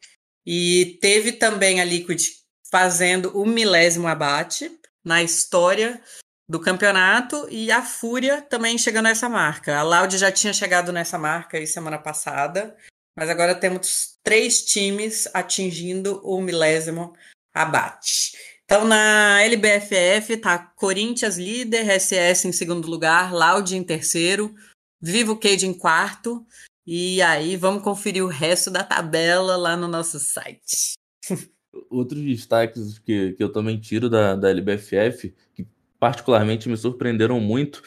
E 0.46 0.98
teve 1.02 1.34
também 1.34 1.80
a 1.82 1.86
Liquid 1.86 2.24
fazendo 2.72 3.38
o 3.38 3.46
milésimo 3.46 4.08
abate 4.08 4.72
na 5.04 5.22
história 5.22 6.02
do 6.50 6.60
campeonato 6.60 7.48
e 7.52 7.72
a 7.72 7.84
Fúria 7.84 8.42
também 8.42 8.76
chegando 8.76 9.06
a 9.06 9.12
essa 9.12 9.30
marca. 9.30 9.78
A 9.78 9.84
Loud 9.84 10.18
já 10.18 10.32
tinha 10.32 10.52
chegado 10.52 10.92
nessa 10.92 11.16
marca 11.16 11.58
aí 11.58 11.68
semana 11.68 12.00
passada, 12.00 12.76
mas 13.16 13.30
agora 13.30 13.54
temos 13.54 14.18
três 14.24 14.66
times 14.66 15.30
atingindo 15.32 16.20
o 16.24 16.42
milésimo 16.42 17.14
abate. 17.54 18.36
Então 18.66 18.84
na 18.84 19.44
LBFF 19.44 20.38
tá 20.38 20.58
Corinthians 20.58 21.38
líder, 21.38 21.86
SS 22.00 22.48
em 22.48 22.52
segundo 22.52 22.90
lugar, 22.90 23.32
Loud 23.32 23.76
em 23.76 23.84
terceiro, 23.84 24.56
Vivo 25.00 25.38
Cage 25.38 25.68
em 25.68 25.74
quarto. 25.74 26.44
E 26.86 27.22
aí 27.22 27.56
vamos 27.56 27.84
conferir 27.84 28.24
o 28.24 28.28
resto 28.28 28.72
da 28.72 28.84
tabela 28.84 29.56
lá 29.56 29.78
no 29.78 29.88
nosso 29.88 30.20
site. 30.20 30.94
Outros 31.92 32.20
destaques 32.24 32.98
que, 32.98 33.34
que 33.34 33.44
eu 33.44 33.52
também 33.52 33.80
tiro 33.80 34.10
da, 34.10 34.36
da 34.36 34.50
LBFF, 34.50 35.36
que 35.54 35.68
particularmente 36.00 36.70
me 36.70 36.78
surpreenderam 36.78 37.40
muito 37.40 37.82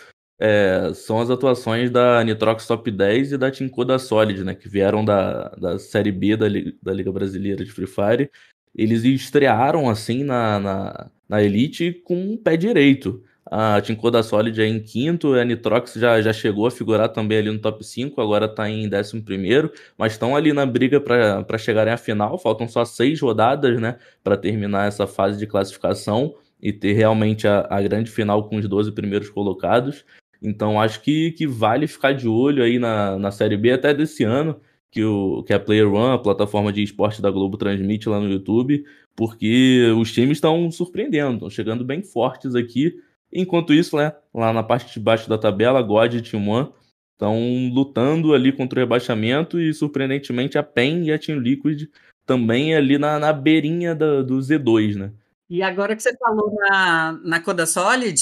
é, 0.45 0.93
são 0.93 1.21
as 1.21 1.31
atuações 1.31 1.89
da 1.89 2.23
Nitrox 2.25 2.67
Top 2.67 2.91
10 2.91 3.33
e 3.33 3.39
da 3.39 3.49
Tinko 3.49 3.85
da 3.85 3.97
Solid, 3.97 4.43
né, 4.43 4.57
que 4.57 4.69
vieram 4.69 5.05
da, 5.05 5.51
da 5.51 5.79
Série 5.79 6.11
B 6.11 6.37
da, 6.37 6.47
da 6.83 6.93
Liga 6.93 7.13
Brasileira 7.13 7.65
de 7.65 7.71
Free 7.71 7.87
Fire. 7.87 8.29
Eles 8.75 9.05
estrearam 9.05 9.89
assim 9.89 10.25
na, 10.25 10.59
na, 10.59 11.11
na 11.29 11.43
Elite 11.45 11.93
com 12.05 12.17
um 12.17 12.37
pé 12.37 12.57
direito. 12.57 13.23
A 13.47 13.81
Tinko 13.83 14.11
da 14.11 14.21
Solid 14.21 14.61
é 14.61 14.67
em 14.67 14.81
quinto, 14.81 15.35
a 15.35 15.45
Nitrox 15.45 15.95
já, 15.95 16.21
já 16.21 16.33
chegou 16.33 16.67
a 16.67 16.73
figurar 16.73 17.09
também 17.11 17.39
ali 17.39 17.51
no 17.51 17.61
top 17.61 17.85
5, 17.85 18.21
agora 18.21 18.47
está 18.47 18.69
em 18.69 18.89
décimo 18.89 19.23
primeiro, 19.23 19.71
mas 19.97 20.13
estão 20.13 20.35
ali 20.35 20.53
na 20.53 20.67
briga 20.67 21.01
para 21.01 21.59
chegarem 21.59 21.93
à 21.93 21.97
final, 21.97 22.37
faltam 22.37 22.67
só 22.67 22.85
seis 22.85 23.21
rodadas, 23.21 23.81
né, 23.81 23.97
para 24.25 24.37
terminar 24.37 24.89
essa 24.89 25.07
fase 25.07 25.39
de 25.39 25.47
classificação 25.47 26.35
e 26.63 26.73
ter 26.73 26.93
realmente 26.93 27.49
a, 27.49 27.67
a 27.69 27.83
grande 27.83 28.11
final 28.11 28.49
com 28.49 28.57
os 28.57 28.69
12 28.69 28.93
primeiros 28.93 29.29
colocados. 29.29 30.05
Então 30.41 30.81
acho 30.81 31.03
que, 31.03 31.33
que 31.33 31.47
vale 31.47 31.87
ficar 31.87 32.13
de 32.13 32.29
olho 32.29 32.63
aí 32.63 32.79
na, 32.79 33.19
na 33.19 33.31
Série 33.31 33.57
B 33.57 33.73
até 33.73 33.93
desse 33.93 34.23
ano, 34.23 34.61
que, 34.91 35.03
o, 35.03 35.43
que 35.43 35.53
a 35.53 35.59
Player 35.59 35.93
One, 35.93 36.15
a 36.15 36.19
plataforma 36.19 36.73
de 36.73 36.83
esporte 36.83 37.21
da 37.21 37.31
Globo, 37.31 37.57
transmite 37.57 38.09
lá 38.09 38.21
no 38.21 38.31
YouTube, 38.31 38.85
porque 39.17 39.93
os 39.99 40.13
times 40.13 40.39
estão 40.39 40.71
surpreendendo, 40.71 41.35
estão 41.35 41.51
chegando 41.51 41.85
bem 41.85 42.03
fortes 42.03 42.55
aqui. 42.55 42.95
Enquanto 43.33 43.73
isso, 43.73 43.97
né, 43.97 44.13
lá 44.33 44.53
na 44.53 44.63
parte 44.63 44.93
de 44.93 45.01
baixo 45.01 45.29
da 45.29 45.39
tabela, 45.39 45.83
God 45.83 46.15
e 46.15 46.23
Team 46.23 46.49
One 46.49 46.69
estão 47.13 47.39
lutando 47.73 48.35
ali 48.35 48.53
contra 48.53 48.79
o 48.79 48.83
rebaixamento 48.83 49.61
e, 49.61 49.73
surpreendentemente, 49.73 50.59
a 50.59 50.63
PEN 50.63 51.05
e 51.05 51.13
a 51.13 51.19
Team 51.19 51.39
Liquid 51.39 51.89
também 52.27 52.75
ali 52.75 52.99
na, 52.99 53.19
na 53.19 53.33
beirinha 53.33 53.95
da, 53.95 54.23
do 54.23 54.39
Z2, 54.39 54.97
né? 54.97 55.13
E 55.53 55.63
agora 55.63 55.95
que 55.95 56.03
você 56.03 56.17
falou 56.17 56.51
na, 56.55 57.13
na 57.23 57.39
Coda 57.39 57.67
Solid, 57.67 58.19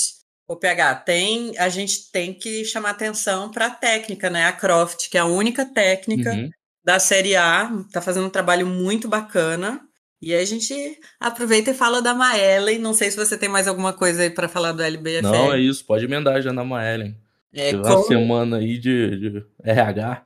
o 0.48 0.56
PH, 0.56 0.96
tem, 0.96 1.56
a 1.58 1.68
gente 1.68 2.10
tem 2.10 2.34
que 2.34 2.64
chamar 2.64 2.90
atenção 2.90 3.52
para 3.52 3.66
a 3.66 3.70
técnica, 3.70 4.28
né? 4.28 4.46
A 4.46 4.52
Croft, 4.52 5.08
que 5.08 5.16
é 5.16 5.20
a 5.20 5.26
única 5.26 5.64
técnica 5.64 6.32
uhum. 6.32 6.50
da 6.84 6.98
Série 6.98 7.36
A, 7.36 7.70
está 7.86 8.02
fazendo 8.02 8.26
um 8.26 8.30
trabalho 8.30 8.66
muito 8.66 9.06
bacana. 9.06 9.80
E 10.20 10.34
aí 10.34 10.42
a 10.42 10.44
gente 10.44 10.74
aproveita 11.20 11.70
e 11.70 11.74
fala 11.74 12.02
da 12.02 12.12
Maellen. 12.12 12.80
Não 12.80 12.92
sei 12.92 13.12
se 13.12 13.16
você 13.16 13.38
tem 13.38 13.48
mais 13.48 13.68
alguma 13.68 13.92
coisa 13.92 14.22
aí 14.24 14.30
para 14.30 14.48
falar 14.48 14.72
do 14.72 14.82
LBFF. 14.82 15.22
Não, 15.22 15.54
é 15.54 15.60
isso. 15.60 15.84
Pode 15.84 16.06
emendar 16.06 16.42
já 16.42 16.52
na 16.52 16.64
Maellen. 16.64 17.16
É, 17.54 17.70
como... 17.70 17.84
uma 17.84 18.02
semana 18.02 18.56
aí 18.56 18.76
de, 18.76 19.16
de 19.16 19.46
RH. 19.62 20.24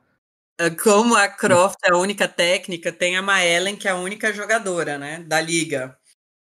É, 0.57 0.71
como 0.71 1.15
a 1.15 1.27
Croft 1.27 1.77
é 1.85 1.91
a 1.91 1.97
única 1.97 2.27
técnica, 2.27 2.91
tem 2.91 3.15
a 3.15 3.21
Maellen, 3.21 3.75
que 3.75 3.87
é 3.87 3.91
a 3.91 3.95
única 3.95 4.33
jogadora, 4.33 4.97
né, 4.97 5.23
da 5.27 5.39
liga. 5.39 5.95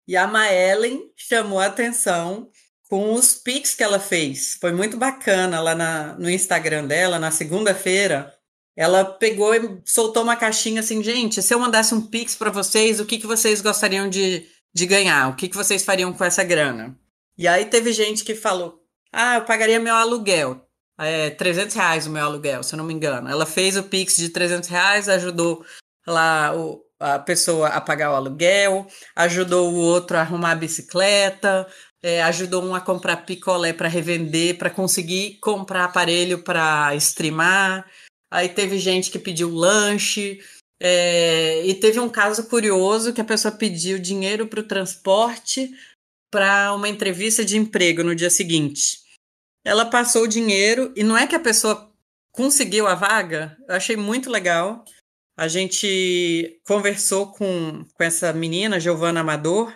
E 0.06 0.16
a 0.16 0.26
Maellen 0.26 1.10
chamou 1.16 1.58
a 1.58 1.66
atenção 1.66 2.50
com 2.88 3.14
os 3.14 3.34
pics 3.34 3.74
que 3.74 3.82
ela 3.82 3.98
fez. 3.98 4.56
Foi 4.60 4.72
muito 4.72 4.96
bacana 4.96 5.60
lá 5.60 5.74
na, 5.74 6.14
no 6.14 6.30
Instagram 6.30 6.86
dela, 6.86 7.18
na 7.18 7.30
segunda-feira. 7.30 8.32
Ela 8.76 9.04
pegou 9.04 9.54
e 9.54 9.80
soltou 9.84 10.22
uma 10.22 10.36
caixinha 10.36 10.80
assim, 10.80 11.02
gente, 11.02 11.42
se 11.42 11.54
eu 11.54 11.58
mandasse 11.58 11.94
um 11.94 12.06
pix 12.06 12.34
para 12.34 12.50
vocês, 12.50 13.00
o 13.00 13.06
que, 13.06 13.18
que 13.18 13.26
vocês 13.26 13.60
gostariam 13.60 14.08
de, 14.08 14.46
de 14.72 14.86
ganhar? 14.86 15.28
O 15.30 15.36
que, 15.36 15.48
que 15.48 15.56
vocês 15.56 15.84
fariam 15.84 16.12
com 16.12 16.24
essa 16.24 16.44
grana? 16.44 16.96
E 17.38 17.48
aí 17.48 17.64
teve 17.66 17.92
gente 17.92 18.24
que 18.24 18.34
falou, 18.34 18.80
ah, 19.12 19.36
eu 19.36 19.44
pagaria 19.44 19.80
meu 19.80 19.94
aluguel. 19.94 20.60
É, 20.98 21.30
300 21.30 21.74
reais 21.74 22.06
o 22.06 22.10
meu 22.10 22.24
aluguel, 22.24 22.62
se 22.62 22.74
eu 22.74 22.76
não 22.76 22.84
me 22.84 22.94
engano. 22.94 23.28
Ela 23.28 23.46
fez 23.46 23.76
o 23.76 23.82
pix 23.82 24.16
de 24.16 24.28
300 24.28 24.68
reais, 24.68 25.08
ajudou 25.08 25.64
lá 26.06 26.54
o, 26.54 26.80
a 27.04 27.18
pessoa 27.18 27.68
a 27.68 27.80
pagar 27.80 28.12
o 28.12 28.14
aluguel, 28.14 28.86
ajudou 29.14 29.70
o 29.70 29.76
outro 29.76 30.16
a 30.16 30.20
arrumar 30.20 30.52
a 30.52 30.56
bicicleta, 30.56 31.66
é, 32.02 32.22
ajudou 32.22 32.64
um 32.64 32.74
a 32.74 32.80
comprar 32.80 33.26
picolé 33.26 33.74
para 33.74 33.88
revender, 33.88 34.56
para 34.56 34.70
conseguir 34.70 35.38
comprar 35.40 35.84
aparelho 35.84 36.42
para 36.42 36.94
streamar. 36.96 37.86
Aí 38.30 38.48
teve 38.48 38.78
gente 38.78 39.10
que 39.10 39.18
pediu 39.18 39.50
lanche. 39.50 40.40
É, 40.80 41.64
e 41.64 41.74
teve 41.74 42.00
um 42.00 42.08
caso 42.08 42.48
curioso 42.48 43.12
que 43.12 43.20
a 43.20 43.24
pessoa 43.24 43.52
pediu 43.52 43.98
dinheiro 43.98 44.46
para 44.46 44.60
o 44.60 44.66
transporte 44.66 45.70
para 46.30 46.72
uma 46.74 46.88
entrevista 46.88 47.44
de 47.44 47.56
emprego 47.56 48.02
no 48.02 48.14
dia 48.14 48.30
seguinte. 48.30 48.98
Ela 49.64 49.84
passou 49.84 50.24
o 50.24 50.28
dinheiro 50.28 50.92
e 50.96 51.04
não 51.04 51.16
é 51.16 51.26
que 51.26 51.36
a 51.36 51.40
pessoa 51.40 51.92
conseguiu 52.32 52.86
a 52.86 52.94
vaga. 52.94 53.56
Eu 53.68 53.76
achei 53.76 53.96
muito 53.96 54.30
legal. 54.30 54.84
A 55.36 55.48
gente 55.48 56.60
conversou 56.66 57.32
com, 57.32 57.84
com 57.92 58.04
essa 58.04 58.32
menina, 58.32 58.78
Giovana 58.78 59.20
Amador. 59.20 59.74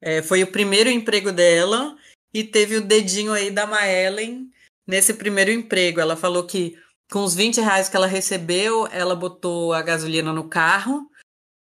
É, 0.00 0.22
foi 0.22 0.42
o 0.42 0.50
primeiro 0.50 0.88
emprego 0.88 1.30
dela 1.30 1.96
e 2.32 2.42
teve 2.42 2.76
o 2.76 2.84
dedinho 2.84 3.32
aí 3.32 3.50
da 3.50 3.66
Maellen 3.66 4.48
nesse 4.86 5.12
primeiro 5.12 5.50
emprego. 5.50 6.00
Ela 6.00 6.16
falou 6.16 6.46
que 6.46 6.78
com 7.10 7.22
os 7.22 7.34
20 7.34 7.60
reais 7.60 7.88
que 7.88 7.96
ela 7.96 8.06
recebeu, 8.06 8.86
ela 8.88 9.14
botou 9.14 9.72
a 9.72 9.82
gasolina 9.82 10.32
no 10.32 10.48
carro 10.48 11.10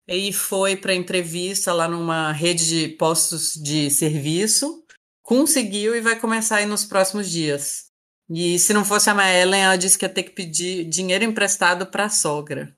e 0.08 0.32
foi 0.32 0.76
para 0.76 0.94
entrevista 0.94 1.72
lá 1.72 1.88
numa 1.88 2.32
rede 2.32 2.66
de 2.66 2.88
postos 2.96 3.52
de 3.52 3.90
serviço. 3.90 4.82
Conseguiu 5.22 5.94
e 5.94 6.00
vai 6.00 6.18
começar 6.18 6.56
aí 6.56 6.66
nos 6.66 6.84
próximos 6.84 7.30
dias. 7.30 7.86
E 8.30 8.58
se 8.58 8.72
não 8.72 8.84
fosse 8.84 9.10
a 9.10 9.14
Maellen, 9.14 9.62
ela 9.62 9.76
disse 9.76 9.98
que 9.98 10.04
ia 10.04 10.08
ter 10.08 10.22
que 10.22 10.32
pedir 10.32 10.84
dinheiro 10.84 11.24
emprestado 11.24 11.86
para 11.86 12.06
a 12.06 12.10
sogra. 12.10 12.74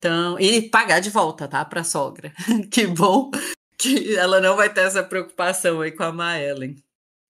Então, 0.00 0.40
e 0.40 0.62
pagar 0.62 0.98
de 1.00 1.10
volta, 1.10 1.46
tá? 1.46 1.62
Para 1.62 1.82
a 1.82 1.84
sogra. 1.84 2.32
que 2.72 2.86
bom 2.86 3.30
que 3.76 4.16
ela 4.16 4.40
não 4.40 4.56
vai 4.56 4.72
ter 4.72 4.80
essa 4.80 5.02
preocupação 5.02 5.82
aí 5.82 5.92
com 5.92 6.02
a 6.02 6.10
Maellen. 6.10 6.76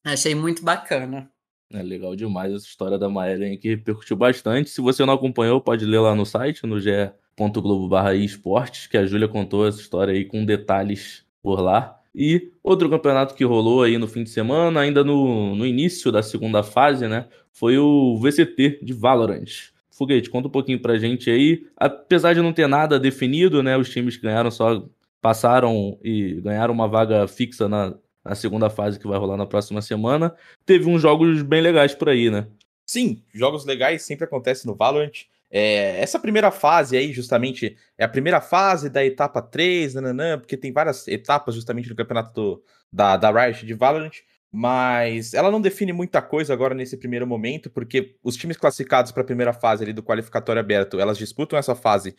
Achei 0.04 0.36
muito 0.36 0.62
bacana. 0.62 1.28
É 1.72 1.82
legal 1.82 2.14
demais 2.14 2.52
essa 2.52 2.66
história 2.66 2.96
da 2.96 3.08
Maellen 3.08 3.58
que 3.58 3.70
repercutiu 3.70 4.16
bastante. 4.16 4.70
Se 4.70 4.80
você 4.80 5.04
não 5.04 5.14
acompanhou, 5.14 5.60
pode 5.60 5.84
ler 5.84 5.98
lá 5.98 6.14
no 6.14 6.24
site, 6.24 6.64
no 6.64 6.80
ge.globo.barra 6.80 8.14
esportes, 8.14 8.86
que 8.86 8.96
a 8.96 9.04
Júlia 9.04 9.26
contou 9.26 9.66
essa 9.66 9.80
história 9.80 10.14
aí 10.14 10.24
com 10.24 10.44
detalhes 10.44 11.24
por 11.42 11.60
lá. 11.60 12.00
E 12.14 12.52
outro 12.62 12.88
campeonato 12.88 13.34
que 13.34 13.44
rolou 13.44 13.82
aí 13.82 13.98
no 13.98 14.06
fim 14.06 14.22
de 14.22 14.30
semana, 14.30 14.80
ainda 14.80 15.02
no, 15.02 15.56
no 15.56 15.66
início 15.66 16.12
da 16.12 16.22
segunda 16.22 16.62
fase, 16.62 17.08
né? 17.08 17.26
Foi 17.52 17.78
o 17.78 18.16
VCT 18.18 18.78
de 18.80 18.92
Valorant. 18.92 19.72
Foguete, 20.00 20.30
conta 20.30 20.48
um 20.48 20.50
pouquinho 20.50 20.80
pra 20.80 20.96
gente 20.96 21.30
aí. 21.30 21.66
Apesar 21.76 22.32
de 22.32 22.40
não 22.40 22.54
ter 22.54 22.66
nada 22.66 22.98
definido, 22.98 23.62
né? 23.62 23.76
Os 23.76 23.90
times 23.90 24.16
que 24.16 24.22
ganharam 24.22 24.50
só 24.50 24.88
passaram 25.20 25.98
e 26.02 26.40
ganharam 26.40 26.72
uma 26.72 26.88
vaga 26.88 27.28
fixa 27.28 27.68
na, 27.68 27.94
na 28.24 28.34
segunda 28.34 28.70
fase 28.70 28.98
que 28.98 29.06
vai 29.06 29.18
rolar 29.18 29.36
na 29.36 29.44
próxima 29.44 29.82
semana. 29.82 30.34
Teve 30.64 30.88
uns 30.88 31.02
jogos 31.02 31.42
bem 31.42 31.60
legais 31.60 31.94
por 31.94 32.08
aí, 32.08 32.30
né? 32.30 32.46
Sim, 32.86 33.22
jogos 33.34 33.66
legais 33.66 34.00
sempre 34.00 34.24
acontecem 34.24 34.70
no 34.70 34.74
Valorant. 34.74 35.26
É, 35.50 36.00
essa 36.00 36.18
primeira 36.18 36.50
fase 36.50 36.96
aí, 36.96 37.12
justamente, 37.12 37.76
é 37.98 38.04
a 38.04 38.08
primeira 38.08 38.40
fase 38.40 38.88
da 38.88 39.04
etapa 39.04 39.42
3, 39.42 39.96
nananã, 39.96 40.38
porque 40.38 40.56
tem 40.56 40.72
várias 40.72 41.06
etapas 41.08 41.54
justamente 41.54 41.90
no 41.90 41.94
campeonato 41.94 42.32
do, 42.32 42.64
da, 42.90 43.18
da 43.18 43.30
Riot 43.30 43.66
de 43.66 43.74
Valorant, 43.74 44.12
mas 44.52 45.32
ela 45.32 45.50
não 45.50 45.60
define 45.60 45.92
muita 45.92 46.20
coisa 46.20 46.52
agora 46.52 46.74
nesse 46.74 46.96
primeiro 46.96 47.26
momento, 47.26 47.70
porque 47.70 48.16
os 48.22 48.36
times 48.36 48.56
classificados 48.56 49.12
para 49.12 49.22
a 49.22 49.26
primeira 49.26 49.52
fase 49.52 49.84
ali 49.84 49.92
do 49.92 50.02
qualificatório 50.02 50.60
aberto, 50.60 50.98
elas 50.98 51.18
disputam 51.18 51.58
essa 51.58 51.74
fase 51.74 52.16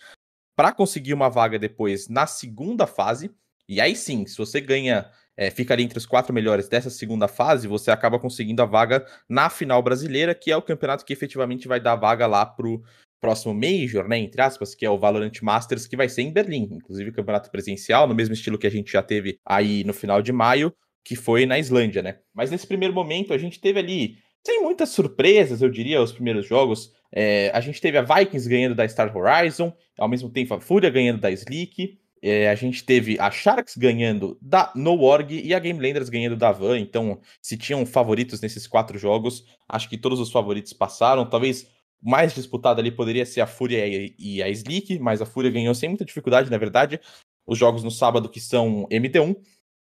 para 0.55 0.71
conseguir 0.71 1.13
uma 1.13 1.29
vaga 1.29 1.59
depois 1.59 2.07
na 2.07 2.25
segunda 2.25 2.87
fase, 2.87 3.31
e 3.67 3.81
aí 3.81 3.95
sim, 3.95 4.25
se 4.25 4.37
você 4.37 4.61
ganha 4.61 5.09
é, 5.35 5.49
fica 5.49 5.73
ali 5.73 5.83
entre 5.83 5.97
os 5.97 6.05
quatro 6.05 6.33
melhores 6.33 6.67
dessa 6.67 6.89
segunda 6.89 7.27
fase, 7.27 7.67
você 7.67 7.89
acaba 7.89 8.19
conseguindo 8.19 8.61
a 8.61 8.65
vaga 8.65 9.05
na 9.27 9.49
final 9.49 9.81
brasileira, 9.81 10.35
que 10.35 10.51
é 10.51 10.57
o 10.57 10.61
campeonato 10.61 11.05
que 11.05 11.13
efetivamente 11.13 11.67
vai 11.67 11.79
dar 11.79 11.95
vaga 11.95 12.27
lá 12.27 12.45
pro 12.45 12.83
próximo 13.19 13.53
Major, 13.53 14.07
né, 14.07 14.17
entre 14.17 14.41
aspas, 14.41 14.73
que 14.73 14.85
é 14.85 14.89
o 14.89 14.97
Valorant 14.97 15.41
Masters, 15.41 15.85
que 15.87 15.95
vai 15.95 16.09
ser 16.09 16.23
em 16.23 16.33
Berlim, 16.33 16.67
inclusive 16.71 17.11
campeonato 17.11 17.51
presencial, 17.51 18.07
no 18.07 18.15
mesmo 18.15 18.33
estilo 18.33 18.57
que 18.57 18.67
a 18.67 18.71
gente 18.71 18.91
já 18.91 19.03
teve 19.03 19.39
aí 19.45 19.83
no 19.83 19.93
final 19.93 20.21
de 20.21 20.31
maio, 20.31 20.73
que 21.03 21.15
foi 21.15 21.45
na 21.45 21.59
Islândia, 21.59 22.01
né. 22.01 22.17
Mas 22.33 22.51
nesse 22.51 22.67
primeiro 22.67 22.93
momento 22.93 23.33
a 23.33 23.37
gente 23.37 23.59
teve 23.59 23.79
ali, 23.79 24.17
sem 24.45 24.61
muitas 24.61 24.89
surpresas, 24.89 25.61
eu 25.61 25.69
diria, 25.69 26.01
os 26.01 26.11
primeiros 26.11 26.47
jogos, 26.47 26.91
é, 27.11 27.51
a 27.53 27.59
gente 27.59 27.81
teve 27.81 27.97
a 27.97 28.01
Vikings 28.01 28.49
ganhando 28.49 28.75
da 28.75 28.87
Star 28.87 29.15
Horizon, 29.15 29.73
ao 29.97 30.07
mesmo 30.07 30.29
tempo 30.29 30.53
a 30.53 30.61
Fúria 30.61 30.89
ganhando 30.89 31.19
da 31.19 31.31
Sleek, 31.31 31.99
é, 32.21 32.49
a 32.49 32.55
gente 32.55 32.83
teve 32.85 33.19
a 33.19 33.31
Sharks 33.31 33.75
ganhando 33.75 34.37
da 34.39 34.71
NoOrg 34.75 35.41
e 35.43 35.55
a 35.55 35.59
Game 35.59 35.79
Landers 35.81 36.07
ganhando 36.07 36.35
da 36.35 36.51
Van. 36.51 36.77
Então, 36.77 37.19
se 37.41 37.57
tinham 37.57 37.83
favoritos 37.85 38.39
nesses 38.39 38.67
quatro 38.67 38.97
jogos, 38.97 39.43
acho 39.67 39.89
que 39.89 39.97
todos 39.97 40.19
os 40.19 40.31
favoritos 40.31 40.71
passaram. 40.71 41.27
Talvez 41.27 41.67
mais 41.99 42.33
disputado 42.33 42.79
ali 42.79 42.91
poderia 42.91 43.25
ser 43.25 43.41
a 43.41 43.47
Fúria 43.47 43.83
e 44.19 44.41
a 44.41 44.49
Sleek, 44.49 44.99
mas 44.99 45.21
a 45.21 45.25
Fúria 45.25 45.49
ganhou 45.49 45.73
sem 45.73 45.89
muita 45.89 46.05
dificuldade, 46.05 46.51
na 46.51 46.57
verdade. 46.59 46.99
Os 47.45 47.57
jogos 47.57 47.83
no 47.83 47.89
sábado 47.89 48.29
que 48.29 48.39
são 48.39 48.87
MD1. 48.91 49.35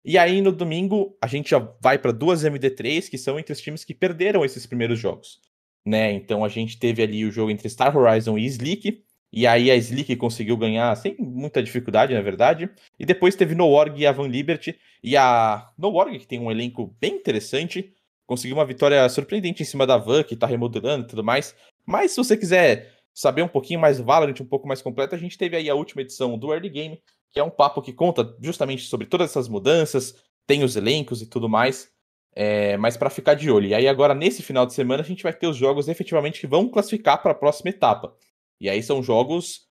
E 0.07 0.17
aí 0.17 0.41
no 0.41 0.53
domingo 0.53 1.19
a 1.21 1.27
gente 1.27 1.51
já 1.51 1.59
vai 1.81 1.99
para 1.99 2.13
duas 2.13 2.45
MD3, 2.45 3.11
que 3.11 3.19
são 3.19 3.41
entre 3.41 3.53
os 3.53 3.61
times 3.61 3.85
que 3.85 3.93
perderam 3.93 4.45
esses 4.45 4.65
primeiros 4.65 5.01
jogos. 5.01 5.41
Né? 5.85 6.13
Então 6.13 6.45
a 6.45 6.49
gente 6.49 6.79
teve 6.79 7.03
ali 7.03 7.25
o 7.25 7.33
jogo 7.33 7.51
entre 7.51 7.69
Star 7.69 7.97
Horizon 7.97 8.39
e 8.39 8.47
Sleek, 8.47 9.03
e 9.33 9.47
aí 9.47 9.71
a 9.71 9.77
Slick 9.77 10.15
conseguiu 10.17 10.57
ganhar 10.57 10.95
sem 10.97 11.17
muita 11.19 11.63
dificuldade, 11.63 12.15
na 12.15 12.23
verdade. 12.23 12.71
E 12.99 13.05
depois 13.05 13.35
teve 13.35 13.55
No 13.55 13.67
Org 13.67 13.99
e 14.01 14.07
a 14.07 14.13
Van 14.13 14.29
Liberty. 14.29 14.79
E 15.03 15.17
a 15.17 15.69
No 15.77 15.93
Org, 15.93 16.19
que 16.19 16.27
tem 16.27 16.41
um 16.41 16.51
elenco 16.51 16.95
bem 17.01 17.17
interessante, 17.17 17.93
conseguiu 18.25 18.57
uma 18.57 18.65
vitória 18.65 19.07
surpreendente 19.09 19.63
em 19.63 19.67
cima 19.67 19.87
da 19.87 19.99
Van, 19.99 20.23
que 20.23 20.37
tá 20.37 20.47
remodelando 20.47 21.05
e 21.05 21.09
tudo 21.09 21.25
mais. 21.25 21.55
Mas 21.85 22.13
se 22.13 22.17
você 22.17 22.37
quiser 22.37 22.95
saber 23.13 23.43
um 23.43 23.49
pouquinho 23.49 23.81
mais 23.81 23.99
do 23.99 24.05
Valorant, 24.05 24.41
um 24.41 24.47
pouco 24.47 24.69
mais 24.69 24.81
completo, 24.81 25.15
a 25.15 25.19
gente 25.19 25.37
teve 25.37 25.57
aí 25.57 25.69
a 25.69 25.75
última 25.75 26.03
edição 26.03 26.39
do 26.39 26.53
Early 26.53 26.71
Game, 26.71 27.03
que 27.37 27.41
é 27.41 27.45
um 27.45 27.51
papo 27.51 27.83
que 27.83 27.93
conta 27.93 28.35
justamente 28.41 28.87
sobre 28.87 29.07
todas 29.07 29.29
essas 29.31 29.47
mudanças, 29.47 30.15
tem 30.47 30.65
os 30.65 30.75
elencos 30.75 31.21
e 31.21 31.27
tudo 31.27 31.51
mais. 31.51 31.91
É, 32.35 32.79
mas 32.79 32.97
para 32.97 33.11
ficar 33.11 33.35
de 33.35 33.51
olho. 33.51 33.67
E 33.67 33.75
aí 33.75 33.87
agora 33.87 34.15
nesse 34.15 34.43
final 34.43 34.65
de 34.65 34.73
semana 34.73 35.03
a 35.03 35.07
gente 35.07 35.23
vai 35.23 35.35
ter 35.35 35.47
os 35.47 35.55
jogos 35.55 35.87
efetivamente 35.87 36.41
que 36.41 36.47
vão 36.47 36.67
classificar 36.67 37.21
para 37.21 37.33
a 37.33 37.35
próxima 37.35 37.69
etapa. 37.69 38.15
E 38.59 38.71
aí 38.71 38.83
são 38.83 39.03
jogos 39.03 39.67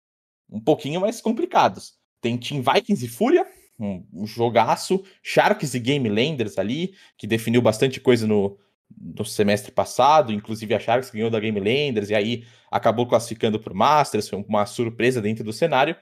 um 0.48 0.60
pouquinho 0.60 1.01
mais 1.01 1.19
complicados. 1.19 1.95
Tem 2.22 2.38
Team 2.38 2.62
Vikings 2.62 3.03
e 3.03 3.10
Fúria, 3.10 3.48
um, 3.79 4.05
um 4.13 4.27
jogaço. 4.27 5.03
Sharks 5.24 5.74
e 5.74 5.79
Game 5.79 6.07
Landers 6.07 6.60
ali, 6.60 6.93
que 7.17 7.25
definiu 7.25 7.63
bastante 7.63 8.00
coisa 8.00 8.27
no, 8.27 8.60
no 8.95 9.25
semestre 9.25 9.72
passado. 9.72 10.31
Inclusive 10.31 10.75
a 10.75 10.79
Sharks 10.79 11.10
ganhou 11.10 11.31
da 11.31 11.39
Game 11.39 11.60
Landers 11.60 12.12
e 12.12 12.15
aí 12.15 12.45
acabou 12.69 13.07
classificando 13.07 13.60
para 13.60 13.74
o 13.74 13.75
Masters. 13.75 14.29
Foi 14.29 14.45
uma 14.48 14.67
surpresa 14.67 15.19
dentro 15.19 15.43
do 15.43 15.51
cenário. 15.51 15.95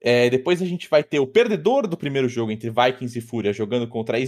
É, 0.00 0.28
depois 0.28 0.60
a 0.60 0.66
gente 0.66 0.88
vai 0.88 1.02
ter 1.02 1.18
o 1.18 1.26
perdedor 1.26 1.86
do 1.86 1.96
primeiro 1.96 2.28
jogo 2.28 2.52
entre 2.52 2.70
Vikings 2.70 3.18
e 3.18 3.22
Fúria 3.22 3.52
jogando 3.52 3.88
contra 3.88 4.18
a 4.18 4.20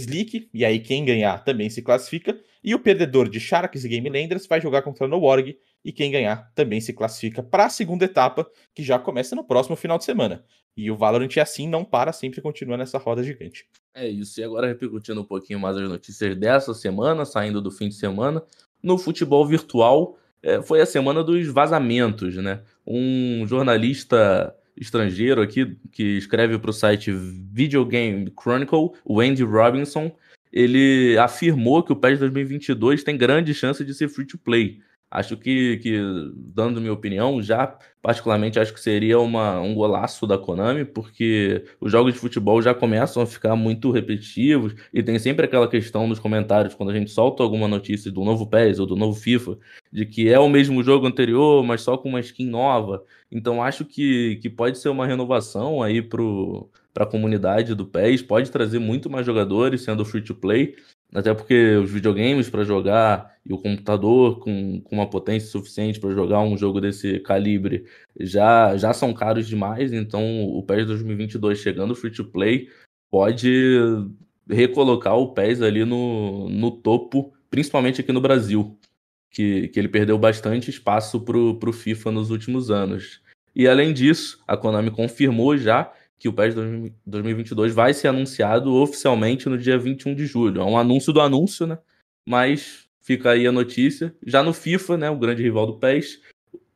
e 0.53 0.65
aí 0.65 0.79
quem 0.79 1.05
ganhar 1.05 1.43
também 1.43 1.69
se 1.69 1.81
classifica. 1.81 2.39
E 2.63 2.75
o 2.75 2.79
perdedor 2.79 3.29
de 3.29 3.39
Sharks 3.39 3.85
e 3.85 3.87
Game 3.87 4.09
Landers 4.09 4.45
vai 4.45 4.59
jogar 4.59 4.81
contra 4.81 5.05
a 5.05 5.07
Noorg, 5.07 5.57
e 5.83 5.91
quem 5.93 6.11
ganhar 6.11 6.51
também 6.53 6.81
se 6.81 6.91
classifica 6.91 7.41
para 7.41 7.65
a 7.65 7.69
segunda 7.69 8.03
etapa, 8.03 8.45
que 8.75 8.83
já 8.83 8.99
começa 8.99 9.35
no 9.35 9.43
próximo 9.43 9.75
final 9.75 9.97
de 9.97 10.03
semana. 10.03 10.43
E 10.75 10.91
o 10.91 10.97
Valorant 10.97 11.37
assim 11.37 11.67
não 11.67 11.85
para, 11.85 12.11
sempre 12.11 12.41
continua 12.41 12.77
nessa 12.77 12.97
roda 12.97 13.23
gigante. 13.23 13.65
É 13.93 14.07
isso, 14.07 14.39
e 14.39 14.43
agora 14.43 14.67
repercutindo 14.67 15.21
um 15.21 15.25
pouquinho 15.25 15.59
mais 15.59 15.77
as 15.77 15.87
notícias 15.87 16.35
dessa 16.35 16.73
semana, 16.73 17.25
saindo 17.25 17.61
do 17.61 17.71
fim 17.71 17.89
de 17.89 17.95
semana, 17.95 18.43
no 18.81 18.97
futebol 18.97 19.45
virtual, 19.45 20.17
é, 20.41 20.61
foi 20.61 20.81
a 20.81 20.85
semana 20.85 21.23
dos 21.23 21.47
vazamentos, 21.47 22.35
né? 22.35 22.61
Um 22.85 23.45
jornalista 23.45 24.55
estrangeiro 24.79 25.41
aqui 25.41 25.77
que 25.91 26.17
escreve 26.17 26.57
para 26.57 26.69
o 26.69 26.73
site 26.73 27.11
Video 27.11 27.85
Game 27.85 28.31
Chronicle, 28.39 28.91
o 29.03 29.19
Andy 29.19 29.43
Robinson, 29.43 30.11
ele 30.51 31.17
afirmou 31.17 31.83
que 31.83 31.91
o 31.91 31.95
PES 31.95 32.19
2022 32.19 33.03
tem 33.03 33.17
grande 33.17 33.53
chance 33.53 33.83
de 33.83 33.93
ser 33.93 34.07
free 34.09 34.25
to 34.25 34.37
play. 34.37 34.79
Acho 35.11 35.35
que, 35.35 35.77
que, 35.77 35.99
dando 36.35 36.79
minha 36.79 36.93
opinião, 36.93 37.41
já 37.41 37.79
particularmente 38.01 38.59
acho 38.59 38.73
que 38.73 38.79
seria 38.79 39.19
uma, 39.19 39.59
um 39.59 39.73
golaço 39.73 40.27
da 40.27 40.37
Konami, 40.37 40.85
porque 40.85 41.65
os 41.81 41.91
jogos 41.91 42.13
de 42.13 42.19
futebol 42.19 42.61
já 42.61 42.75
começam 42.75 43.23
a 43.23 43.25
ficar 43.25 43.55
muito 43.55 43.91
repetitivos 43.91 44.75
e 44.93 45.01
tem 45.01 45.17
sempre 45.17 45.45
aquela 45.45 45.67
questão 45.67 46.07
nos 46.07 46.19
comentários, 46.19 46.75
quando 46.75 46.91
a 46.91 46.93
gente 46.93 47.09
solta 47.09 47.41
alguma 47.41 47.67
notícia 47.67 48.11
do 48.11 48.23
novo 48.23 48.45
PES 48.47 48.79
ou 48.79 48.85
do 48.85 48.95
novo 48.95 49.19
FIFA, 49.19 49.57
de 49.91 50.05
que 50.05 50.29
é 50.29 50.39
o 50.39 50.47
mesmo 50.47 50.83
jogo 50.83 51.07
anterior, 51.07 51.63
mas 51.63 51.81
só 51.81 51.97
com 51.97 52.09
uma 52.09 52.19
skin 52.19 52.47
nova. 52.47 53.03
Então 53.31 53.63
acho 53.63 53.83
que, 53.85 54.37
que 54.37 54.49
pode 54.49 54.77
ser 54.77 54.89
uma 54.89 55.07
renovação 55.07 55.81
aí 55.81 56.01
para 56.03 57.03
a 57.03 57.05
comunidade 57.07 57.73
do 57.73 57.85
PES, 57.85 58.21
pode 58.21 58.51
trazer 58.51 58.79
muito 58.79 59.09
mais 59.09 59.25
jogadores 59.25 59.81
sendo 59.81 60.05
free 60.05 60.21
to 60.21 60.35
play. 60.35 60.75
Até 61.13 61.33
porque 61.33 61.75
os 61.75 61.89
videogames 61.89 62.49
para 62.49 62.63
jogar 62.63 63.35
e 63.43 63.51
o 63.51 63.57
computador 63.57 64.39
com, 64.39 64.79
com 64.81 64.95
uma 64.95 65.09
potência 65.09 65.49
suficiente 65.49 65.99
para 65.99 66.11
jogar 66.11 66.41
um 66.41 66.55
jogo 66.55 66.79
desse 66.79 67.19
calibre 67.19 67.85
já, 68.19 68.77
já 68.77 68.93
são 68.93 69.13
caros 69.13 69.47
demais. 69.47 69.91
Então, 69.91 70.43
o 70.45 70.61
PES 70.61 70.85
2022 70.85 71.57
chegando 71.57 71.95
free 71.95 72.11
to 72.11 72.25
play 72.25 72.69
pode 73.09 73.79
recolocar 74.47 75.17
o 75.17 75.33
PES 75.33 75.63
ali 75.63 75.83
no, 75.83 76.47
no 76.47 76.69
topo, 76.69 77.33
principalmente 77.49 78.01
aqui 78.01 78.11
no 78.11 78.21
Brasil, 78.21 78.77
que, 79.31 79.67
que 79.69 79.79
ele 79.79 79.87
perdeu 79.87 80.17
bastante 80.17 80.69
espaço 80.69 81.19
para 81.21 81.37
o 81.37 81.73
FIFA 81.73 82.11
nos 82.11 82.29
últimos 82.29 82.69
anos. 82.69 83.21
E 83.55 83.67
além 83.67 83.93
disso, 83.93 84.43
a 84.47 84.55
Konami 84.55 84.91
confirmou 84.91 85.57
já 85.57 85.91
que 86.19 86.27
o 86.27 86.33
PES 86.33 86.53
2022 87.05 87.73
vai 87.73 87.93
ser 87.93 88.09
anunciado 88.09 88.75
oficialmente 88.75 89.47
no 89.47 89.57
dia 89.57 89.77
21 89.77 90.13
de 90.13 90.25
julho. 90.25 90.61
É 90.61 90.65
um 90.65 90.77
anúncio 90.77 91.13
do 91.13 91.21
anúncio, 91.21 91.65
né? 91.65 91.79
Mas 92.27 92.85
fica 93.01 93.31
aí 93.31 93.47
a 93.47 93.51
notícia. 93.51 94.13
Já 94.27 94.43
no 94.43 94.53
FIFA, 94.53 94.97
né, 94.97 95.09
o 95.09 95.17
grande 95.17 95.41
rival 95.41 95.65
do 95.65 95.79
PES, 95.79 96.19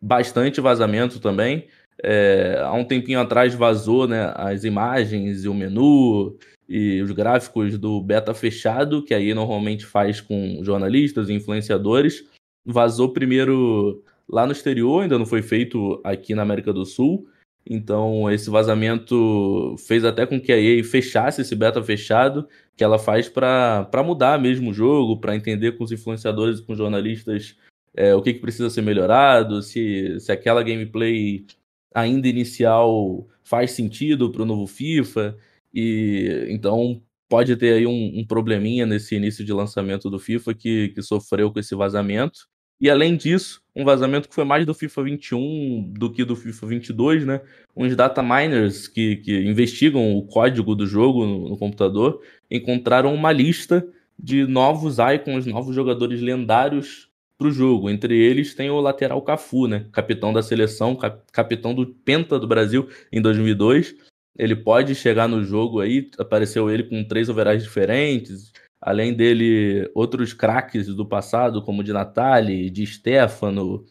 bastante 0.02 0.62
vazamento 0.62 1.20
também. 1.20 1.68
É, 2.02 2.60
há 2.64 2.74
um 2.74 2.86
tempinho 2.86 3.20
atrás 3.20 3.54
vazou 3.54 4.08
né, 4.08 4.34
as 4.36 4.64
imagens 4.64 5.44
e 5.44 5.50
o 5.50 5.54
menu 5.54 6.38
e 6.68 7.02
os 7.02 7.12
gráficos 7.12 7.78
do 7.78 8.02
beta 8.02 8.34
fechado, 8.34 9.04
que 9.04 9.14
aí 9.14 9.34
normalmente 9.34 9.86
faz 9.86 10.22
com 10.22 10.60
jornalistas 10.64 11.28
e 11.28 11.34
influenciadores. 11.34 12.24
Vazou 12.66 13.12
primeiro 13.12 14.02
lá 14.28 14.46
no 14.46 14.54
exterior, 14.54 15.04
ainda 15.04 15.20
não 15.20 15.26
foi 15.26 15.42
feito 15.42 16.00
aqui 16.02 16.34
na 16.34 16.42
América 16.42 16.72
do 16.72 16.86
Sul. 16.86 17.28
Então, 17.66 18.30
esse 18.30 18.50
vazamento 18.50 19.76
fez 19.88 20.04
até 20.04 20.26
com 20.26 20.40
que 20.40 20.52
a 20.52 20.60
EA 20.60 20.84
fechasse 20.84 21.42
esse 21.42 21.56
beta 21.56 21.82
fechado, 21.82 22.48
que 22.76 22.84
ela 22.84 23.00
faz 23.00 23.30
para 23.30 24.04
mudar 24.06 24.40
mesmo 24.40 24.72
o 24.72 24.74
jogo, 24.74 25.20
para 25.20 25.36
entender 25.36 25.74
com 25.74 25.84
os 25.84 25.92
influenciadores 25.92 26.60
e 26.60 26.64
com 26.64 26.74
os 26.74 26.78
jornalistas 26.78 27.56
é, 27.96 28.14
o 28.16 28.22
que, 28.22 28.34
que 28.34 28.40
precisa 28.40 28.70
ser 28.70 28.82
melhorado, 28.82 29.62
se, 29.62 30.20
se 30.20 30.32
aquela 30.32 30.64
gameplay 30.64 31.46
ainda 31.94 32.28
inicial 32.28 33.28
faz 33.44 33.72
sentido 33.72 34.32
para 34.32 34.42
o 34.42 34.46
novo 34.46 34.68
FIFA. 34.68 35.38
E 35.74 36.48
então 36.50 37.02
pode 37.30 37.56
ter 37.56 37.74
aí 37.74 37.88
um, 37.88 38.20
um, 38.20 38.26
probleminha 38.26 38.86
nesse 38.86 39.16
início 39.16 39.44
de 39.46 39.54
lançamento 39.54 40.10
do 40.10 40.20
FIFA 40.20 40.54
que, 40.54 40.90
que 40.90 41.02
sofreu 41.02 41.52
com 41.52 41.60
esse 41.60 41.76
vazamento. 41.76 42.48
E 42.80 42.90
além 42.90 43.16
disso, 43.16 43.62
um 43.76 43.84
vazamento 43.86 44.28
que 44.28 44.36
foi 44.36 44.44
mais 44.44 44.66
do 44.66 44.74
FIFA 44.74 45.04
21 45.04 45.94
do 45.98 46.12
que 46.12 46.24
do 46.26 46.36
FIFA 46.36 46.68
22, 46.68 47.26
né? 47.26 47.42
Uns 47.76 47.96
data 47.96 48.22
miners 48.22 48.88
que, 48.88 49.18
que 49.18 49.40
investigam 49.46 50.16
o 50.16 50.24
código 50.24 50.76
do 50.76 50.86
jogo 50.86 51.26
no, 51.26 51.50
no 51.50 51.58
computador 51.58 52.22
encontraram 52.52 53.14
uma 53.14 53.32
lista 53.32 53.88
de 54.18 54.46
novos 54.46 54.98
icons, 55.00 55.46
novos 55.46 55.76
jogadores 55.76 56.22
lendários 56.22 57.10
para 57.38 57.48
o 57.48 57.52
jogo. 57.52 57.90
Entre 57.90 58.16
eles 58.16 58.54
tem 58.54 58.70
o 58.70 58.80
lateral 58.80 59.22
Cafu, 59.22 59.68
né? 59.68 59.88
Capitão 59.92 60.32
da 60.32 60.44
seleção, 60.44 60.96
cap 60.96 61.22
capitão 61.32 61.74
do 61.74 61.88
Penta 61.88 62.40
do 62.40 62.48
Brasil 62.48 62.88
em 63.12 63.22
2002. 63.22 63.96
Ele 64.38 64.56
pode 64.56 64.96
chegar 64.96 65.28
no 65.28 65.44
jogo 65.44 65.80
aí, 65.80 66.10
apareceu 66.18 66.70
ele 66.70 66.84
com 66.84 67.04
três 67.04 67.30
overalls 67.30 67.64
diferentes, 67.64 68.52
Além 68.86 69.14
dele, 69.14 69.90
outros 69.96 70.34
craques 70.34 70.88
do 70.88 71.06
passado, 71.06 71.62
como 71.62 71.82
de 71.82 71.94
Natali, 71.94 72.70
de 72.70 72.86
Stefano, 72.86 73.86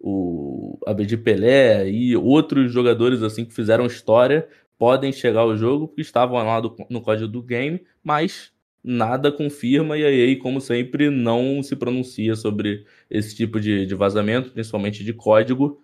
o 0.00 0.80
Abedi 0.84 1.16
Pelé 1.16 1.88
e 1.88 2.16
outros 2.16 2.72
jogadores 2.72 3.22
assim 3.22 3.44
que 3.44 3.54
fizeram 3.54 3.86
história 3.86 4.48
podem 4.76 5.12
chegar 5.12 5.42
ao 5.42 5.56
jogo 5.56 5.86
porque 5.86 6.00
estavam 6.00 6.44
lá 6.44 6.58
do, 6.58 6.74
no 6.90 7.00
código 7.00 7.28
do 7.28 7.40
game, 7.40 7.86
mas 8.02 8.52
nada 8.82 9.30
confirma 9.30 9.96
e 9.96 10.04
aí, 10.04 10.34
como 10.34 10.60
sempre, 10.60 11.08
não 11.08 11.62
se 11.62 11.76
pronuncia 11.76 12.34
sobre 12.34 12.84
esse 13.08 13.36
tipo 13.36 13.60
de, 13.60 13.86
de 13.86 13.94
vazamento, 13.94 14.50
principalmente 14.50 15.04
de 15.04 15.12
código. 15.12 15.80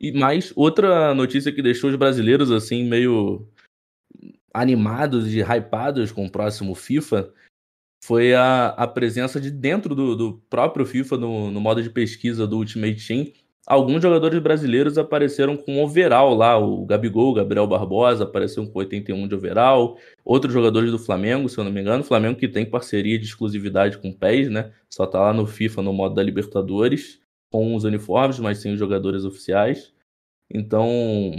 E 0.00 0.10
mais 0.10 0.52
outra 0.56 1.14
notícia 1.14 1.52
que 1.52 1.62
deixou 1.62 1.90
os 1.90 1.96
brasileiros 1.96 2.50
assim 2.50 2.82
meio 2.82 3.46
animados 4.52 5.32
e 5.32 5.40
hypados 5.42 6.10
com 6.10 6.26
o 6.26 6.30
próximo 6.30 6.74
FIFA 6.74 7.32
foi 8.04 8.34
a, 8.34 8.66
a 8.68 8.86
presença 8.86 9.40
de 9.40 9.50
dentro 9.50 9.94
do, 9.94 10.14
do 10.14 10.34
próprio 10.50 10.84
FIFA, 10.84 11.16
no, 11.16 11.50
no 11.50 11.58
modo 11.58 11.82
de 11.82 11.88
pesquisa 11.88 12.46
do 12.46 12.58
Ultimate 12.58 13.06
Team, 13.06 13.32
alguns 13.66 14.02
jogadores 14.02 14.38
brasileiros 14.40 14.98
apareceram 14.98 15.56
com 15.56 15.82
overall 15.82 16.34
lá, 16.34 16.58
o 16.58 16.84
Gabigol, 16.84 17.30
o 17.30 17.32
Gabriel 17.32 17.66
Barbosa 17.66 18.24
apareceu 18.24 18.66
com 18.66 18.78
81 18.78 19.26
de 19.26 19.34
overall, 19.34 19.98
outros 20.22 20.52
jogadores 20.52 20.90
do 20.90 20.98
Flamengo, 20.98 21.48
se 21.48 21.56
eu 21.56 21.64
não 21.64 21.72
me 21.72 21.80
engano, 21.80 22.04
Flamengo 22.04 22.38
que 22.38 22.46
tem 22.46 22.66
parceria 22.66 23.18
de 23.18 23.24
exclusividade 23.24 23.96
com 23.96 24.10
o 24.10 24.14
PES, 24.14 24.50
né? 24.50 24.70
Só 24.90 25.06
tá 25.06 25.18
lá 25.18 25.32
no 25.32 25.46
FIFA 25.46 25.80
no 25.80 25.94
modo 25.94 26.14
da 26.14 26.22
Libertadores, 26.22 27.22
com 27.50 27.74
os 27.74 27.84
uniformes, 27.84 28.38
mas 28.38 28.58
sem 28.58 28.74
os 28.74 28.78
jogadores 28.78 29.24
oficiais. 29.24 29.94
Então, 30.52 31.32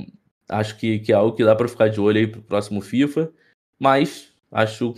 acho 0.49 0.79
que, 0.79 0.97
que 0.97 1.11
é 1.11 1.15
algo 1.15 1.37
que 1.37 1.45
dá 1.45 1.55
para 1.55 1.67
ficar 1.67 1.89
de 1.89 2.01
olho 2.01 2.17
aí 2.17 2.25
pro 2.25 2.41
próximo 2.41 2.81
FIFA, 2.81 3.31
mas 3.79 4.33
acho 4.51 4.95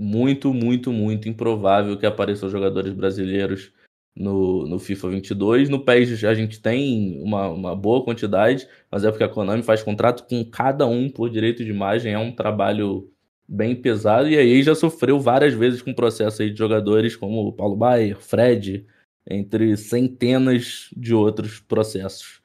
muito, 0.00 0.54
muito, 0.54 0.90
muito 0.90 1.28
improvável 1.28 1.94
que 1.98 2.06
apareçam 2.06 2.48
jogadores 2.48 2.94
brasileiros 2.94 3.70
no, 4.16 4.66
no 4.66 4.78
FIFA 4.78 5.10
22. 5.10 5.68
No 5.68 5.84
PES 5.84 6.24
a 6.24 6.32
gente 6.32 6.58
tem 6.58 7.20
uma, 7.22 7.48
uma 7.48 7.76
boa 7.76 8.02
quantidade, 8.02 8.66
mas 8.90 9.04
é 9.04 9.10
porque 9.10 9.24
a 9.24 9.28
Konami 9.28 9.62
faz 9.62 9.82
contrato 9.82 10.26
com 10.26 10.42
cada 10.42 10.86
um 10.86 11.10
por 11.10 11.28
direito 11.28 11.62
de 11.62 11.70
imagem, 11.70 12.14
é 12.14 12.18
um 12.18 12.32
trabalho 12.32 13.12
bem 13.46 13.76
pesado, 13.76 14.26
e 14.26 14.38
aí 14.38 14.62
já 14.62 14.74
sofreu 14.74 15.20
várias 15.20 15.52
vezes 15.52 15.82
com 15.82 15.92
processo 15.92 16.40
aí 16.40 16.50
de 16.50 16.56
jogadores 16.56 17.14
como 17.14 17.46
o 17.46 17.52
Paulo 17.52 17.76
Baier, 17.76 18.18
Fred, 18.18 18.86
entre 19.28 19.76
centenas 19.76 20.88
de 20.96 21.14
outros 21.14 21.60
processos 21.60 22.40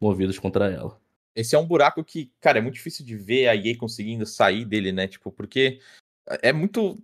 movidos 0.00 0.38
contra 0.38 0.70
ela. 0.70 0.98
Esse 1.36 1.54
é 1.54 1.58
um 1.58 1.66
buraco 1.66 2.02
que, 2.02 2.30
cara, 2.40 2.60
é 2.60 2.62
muito 2.62 2.76
difícil 2.76 3.04
de 3.04 3.14
ver 3.14 3.48
a 3.48 3.54
EA 3.54 3.76
conseguindo 3.76 4.24
sair 4.24 4.64
dele, 4.64 4.90
né? 4.90 5.06
Tipo, 5.06 5.30
porque 5.30 5.80
é 6.42 6.52
muito 6.52 6.98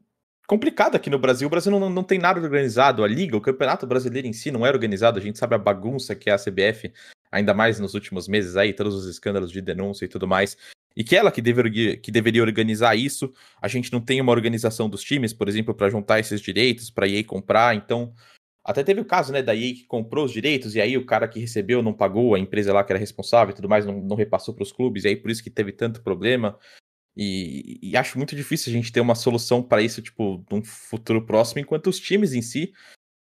complicado 0.46 0.96
aqui 0.96 1.08
no 1.08 1.18
Brasil. 1.18 1.46
O 1.46 1.50
Brasil 1.50 1.70
não, 1.70 1.88
não 1.88 2.02
tem 2.02 2.18
nada 2.18 2.40
organizado. 2.40 3.04
A 3.04 3.08
Liga, 3.08 3.36
o 3.36 3.40
Campeonato 3.40 3.86
Brasileiro 3.86 4.26
em 4.26 4.32
si 4.32 4.50
não 4.50 4.66
é 4.66 4.70
organizado. 4.70 5.18
A 5.18 5.22
gente 5.22 5.38
sabe 5.38 5.54
a 5.54 5.58
bagunça 5.58 6.14
que 6.14 6.28
é 6.28 6.32
a 6.32 6.38
CBF, 6.38 6.92
ainda 7.30 7.54
mais 7.54 7.78
nos 7.78 7.94
últimos 7.94 8.26
meses 8.26 8.56
aí, 8.56 8.72
todos 8.72 8.94
os 8.94 9.06
escândalos 9.06 9.52
de 9.52 9.60
denúncia 9.60 10.04
e 10.04 10.08
tudo 10.08 10.26
mais. 10.26 10.56
E 10.96 11.04
que 11.04 11.14
ela 11.14 11.30
que 11.30 11.40
deveria, 11.40 11.96
que 11.96 12.10
deveria 12.10 12.42
organizar 12.42 12.96
isso. 12.96 13.32
A 13.62 13.68
gente 13.68 13.92
não 13.92 14.00
tem 14.00 14.20
uma 14.20 14.32
organização 14.32 14.88
dos 14.88 15.02
times, 15.02 15.32
por 15.32 15.48
exemplo, 15.48 15.74
para 15.74 15.88
juntar 15.88 16.18
esses 16.18 16.40
direitos, 16.40 16.90
para 16.90 17.06
EA 17.06 17.22
comprar. 17.22 17.76
Então, 17.76 18.12
até 18.64 18.82
teve 18.82 19.00
o 19.00 19.04
caso, 19.04 19.32
né, 19.32 19.42
da 19.42 19.54
EA 19.54 19.74
que 19.74 19.84
comprou 19.84 20.24
os 20.24 20.32
direitos 20.32 20.74
e 20.74 20.80
aí 20.80 20.96
o 20.96 21.06
cara 21.06 21.26
que 21.26 21.38
recebeu 21.40 21.82
não 21.82 21.92
pagou, 21.94 22.34
a 22.34 22.38
empresa 22.38 22.72
lá 22.72 22.84
que 22.84 22.92
era 22.92 22.98
responsável 22.98 23.52
e 23.52 23.56
tudo 23.56 23.68
mais 23.68 23.86
não, 23.86 24.00
não 24.00 24.16
repassou 24.16 24.54
para 24.54 24.62
os 24.62 24.72
clubes, 24.72 25.04
e 25.04 25.08
aí 25.08 25.16
por 25.16 25.30
isso 25.30 25.42
que 25.42 25.50
teve 25.50 25.72
tanto 25.72 26.02
problema. 26.02 26.58
E, 27.16 27.78
e, 27.82 27.96
acho 27.96 28.16
muito 28.16 28.36
difícil 28.36 28.70
a 28.70 28.76
gente 28.76 28.92
ter 28.92 29.00
uma 29.00 29.14
solução 29.14 29.62
para 29.62 29.82
isso, 29.82 30.00
tipo, 30.00 30.44
num 30.50 30.62
futuro 30.62 31.26
próximo, 31.26 31.60
enquanto 31.60 31.88
os 31.88 31.98
times 31.98 32.32
em 32.32 32.40
si 32.40 32.72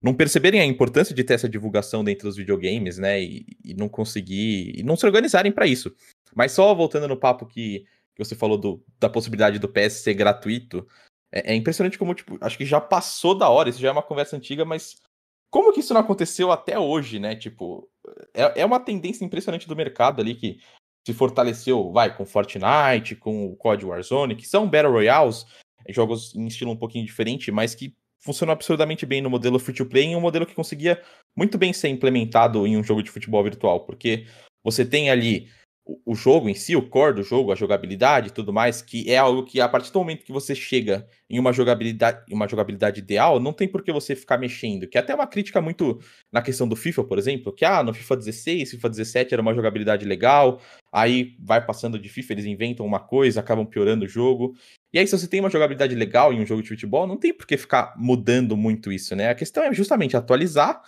não 0.02 0.14
perceberem 0.14 0.62
a 0.62 0.66
importância 0.66 1.14
de 1.14 1.24
ter 1.24 1.34
essa 1.34 1.50
divulgação 1.50 2.04
dentro 2.04 2.28
dos 2.28 2.38
videogames, 2.38 2.98
né? 2.98 3.22
E, 3.22 3.46
e 3.64 3.74
não 3.74 3.90
conseguir. 3.90 4.80
e 4.80 4.84
não 4.84 4.96
se 4.96 5.06
organizarem 5.06 5.52
para 5.52 5.68
isso. 5.68 5.94
Mas 6.36 6.52
só 6.52 6.74
voltando 6.74 7.08
no 7.08 7.18
papo 7.18 7.46
que, 7.46 7.86
que 8.16 8.24
você 8.24 8.36
falou 8.36 8.58
do, 8.58 8.84
da 9.00 9.10
possibilidade 9.10 9.60
do 9.60 9.68
PS 9.68 9.94
ser 10.04 10.14
gratuito, 10.14 10.88
é, 11.32 11.54
é 11.54 11.56
impressionante 11.56 11.98
como, 11.98 12.14
tipo, 12.14 12.38
acho 12.42 12.58
que 12.58 12.66
já 12.66 12.80
passou 12.80 13.38
da 13.38 13.50
hora, 13.50 13.70
isso 13.70 13.80
já 13.80 13.90
é 13.90 13.92
uma 13.92 14.04
conversa 14.04 14.38
antiga, 14.38 14.64
mas 14.64 14.96
como 15.50 15.74
que 15.74 15.80
isso 15.80 15.94
não 15.94 16.02
aconteceu 16.02 16.52
até 16.52 16.78
hoje, 16.80 17.20
né? 17.20 17.36
Tipo, 17.36 17.90
é, 18.34 18.62
é 18.62 18.66
uma 18.66 18.80
tendência 18.80 19.26
impressionante 19.26 19.68
do 19.68 19.76
mercado 19.76 20.22
ali 20.22 20.36
que 20.36 20.60
se 21.06 21.14
fortaleceu, 21.14 21.92
vai, 21.92 22.16
com 22.16 22.26
Fortnite, 22.26 23.16
com 23.16 23.48
o 23.48 23.56
COD 23.56 23.86
Warzone, 23.86 24.36
que 24.36 24.48
são 24.48 24.70
Battle 24.70 24.92
Royales, 24.92 25.46
é, 25.86 25.94
jogos 25.94 26.36
em 26.36 26.46
estilo 26.46 26.72
um 26.72 26.78
pouquinho 26.78 27.06
diferente, 27.06 27.52
mas 27.52 27.74
que 27.74 27.96
funcionam 28.20 28.54
absurdamente 28.54 29.06
bem 29.06 29.22
no 29.22 29.30
modelo 29.30 29.60
free-to-play 29.60 30.12
e 30.12 30.16
um 30.16 30.22
modelo 30.22 30.46
que 30.46 30.54
conseguia 30.54 31.02
muito 31.36 31.58
bem 31.58 31.72
ser 31.72 31.88
implementado 31.88 32.68
em 32.68 32.78
um 32.78 32.84
jogo 32.84 33.02
de 33.02 33.10
futebol 33.10 33.44
virtual, 33.44 33.86
porque 33.86 34.26
você 34.64 34.86
tem 34.86 35.10
ali 35.10 35.50
o 36.06 36.16
jogo 36.16 36.50
em 36.50 36.54
si, 36.54 36.76
o 36.76 36.82
core 36.82 37.16
do 37.16 37.24
jogo, 37.24 37.52
a 37.52 37.56
jogabilidade 37.56 38.28
e 38.28 38.32
tudo 38.32 38.52
mais, 38.52 38.82
que 38.82 39.10
é 39.10 39.18
algo 39.18 39.44
que 39.44 39.60
a 39.62 39.68
partir 39.68 39.92
do 39.92 40.00
momento 40.00 40.24
que 40.24 40.32
você 40.32 40.54
chega 40.54 41.08
em 41.30 41.40
uma 41.40 41.54
jogabilidade, 41.54 42.24
uma 42.32 42.48
jogabilidade 42.48 43.00
ideal, 43.00 43.40
não 43.40 43.54
tem 43.54 43.68
por 43.68 43.84
que 43.84 43.92
você 43.92 44.16
ficar 44.16 44.38
mexendo. 44.38 44.88
Que 44.88 44.98
é 44.98 45.02
até 45.02 45.16
uma 45.16 45.28
crítica 45.28 45.62
muito 45.62 46.00
na 46.32 46.42
questão 46.42 46.68
do 46.68 46.76
FIFA, 46.76 47.04
por 47.04 47.18
exemplo, 47.18 47.54
que 47.54 47.66
ah, 47.66 47.84
no 47.84 47.94
FIFA 47.94 48.18
16, 48.18 48.72
FIFA 48.72 48.90
17 48.90 49.34
era 49.34 49.42
uma 49.42 49.54
jogabilidade 49.54 50.06
legal, 50.06 50.62
aí 50.92 51.36
vai 51.40 51.66
passando 51.66 51.98
de 51.98 52.10
FIFA, 52.10 52.34
eles 52.34 52.46
inventam 52.46 52.86
uma 52.86 53.00
coisa, 53.00 53.40
acabam 53.40 53.66
piorando 53.66 54.06
o 54.06 54.10
jogo. 54.10 54.56
E 54.92 54.98
aí, 54.98 55.06
se 55.06 55.18
você 55.18 55.28
tem 55.28 55.40
uma 55.40 55.50
jogabilidade 55.52 55.94
legal 55.94 56.34
em 56.34 56.42
um 56.42 56.46
jogo 56.46 56.64
de 56.64 56.70
futebol, 56.70 57.06
não 57.06 57.18
tem 57.18 57.34
por 57.34 57.46
que 57.46 57.58
ficar 57.58 57.94
mudando 57.96 58.58
muito 58.58 58.92
isso, 58.92 59.16
né? 59.16 59.30
A 59.30 59.36
questão 59.36 59.64
é 59.64 59.74
justamente 59.74 60.18
atualizar, 60.18 60.82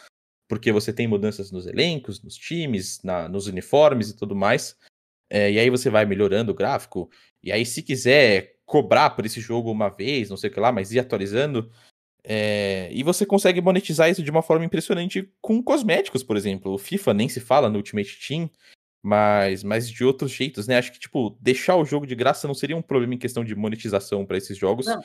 porque 0.49 0.71
você 0.71 0.91
tem 0.91 1.07
mudanças 1.07 1.51
nos 1.51 1.65
elencos, 1.67 2.21
nos 2.21 2.35
times, 2.35 3.01
na, 3.03 3.29
nos 3.29 3.47
uniformes 3.47 4.09
e 4.09 4.17
tudo 4.17 4.35
mais. 4.35 4.75
É, 5.33 5.49
e 5.49 5.57
aí 5.57 5.69
você 5.69 5.89
vai 5.89 6.05
melhorando 6.05 6.51
o 6.51 6.53
gráfico. 6.53 7.09
E 7.41 7.53
aí, 7.53 7.65
se 7.65 7.81
quiser 7.81 8.57
cobrar 8.65 9.11
por 9.11 9.25
esse 9.25 9.39
jogo 9.39 9.71
uma 9.71 9.87
vez, 9.87 10.29
não 10.29 10.35
sei 10.35 10.49
o 10.49 10.53
que 10.53 10.59
lá, 10.59 10.73
mas 10.73 10.91
ir 10.91 10.99
atualizando. 10.99 11.71
É, 12.21 12.89
e 12.91 13.01
você 13.01 13.25
consegue 13.25 13.61
monetizar 13.61 14.09
isso 14.09 14.21
de 14.21 14.29
uma 14.29 14.41
forma 14.41 14.65
impressionante 14.65 15.31
com 15.39 15.63
cosméticos, 15.63 16.21
por 16.21 16.35
exemplo. 16.35 16.73
O 16.73 16.77
FIFA 16.77 17.13
nem 17.13 17.29
se 17.29 17.39
fala 17.39 17.69
no 17.69 17.77
Ultimate 17.77 18.19
Team, 18.27 18.49
mas, 19.01 19.63
mas 19.63 19.89
de 19.89 20.03
outros 20.03 20.31
jeitos, 20.31 20.67
né? 20.67 20.77
Acho 20.77 20.91
que, 20.91 20.99
tipo, 20.99 21.37
deixar 21.39 21.77
o 21.77 21.85
jogo 21.85 22.05
de 22.05 22.13
graça 22.13 22.45
não 22.45 22.53
seria 22.53 22.75
um 22.75 22.81
problema 22.81 23.13
em 23.13 23.17
questão 23.17 23.45
de 23.45 23.55
monetização 23.55 24.25
para 24.25 24.37
esses 24.37 24.57
jogos. 24.57 24.85
Não. 24.85 25.01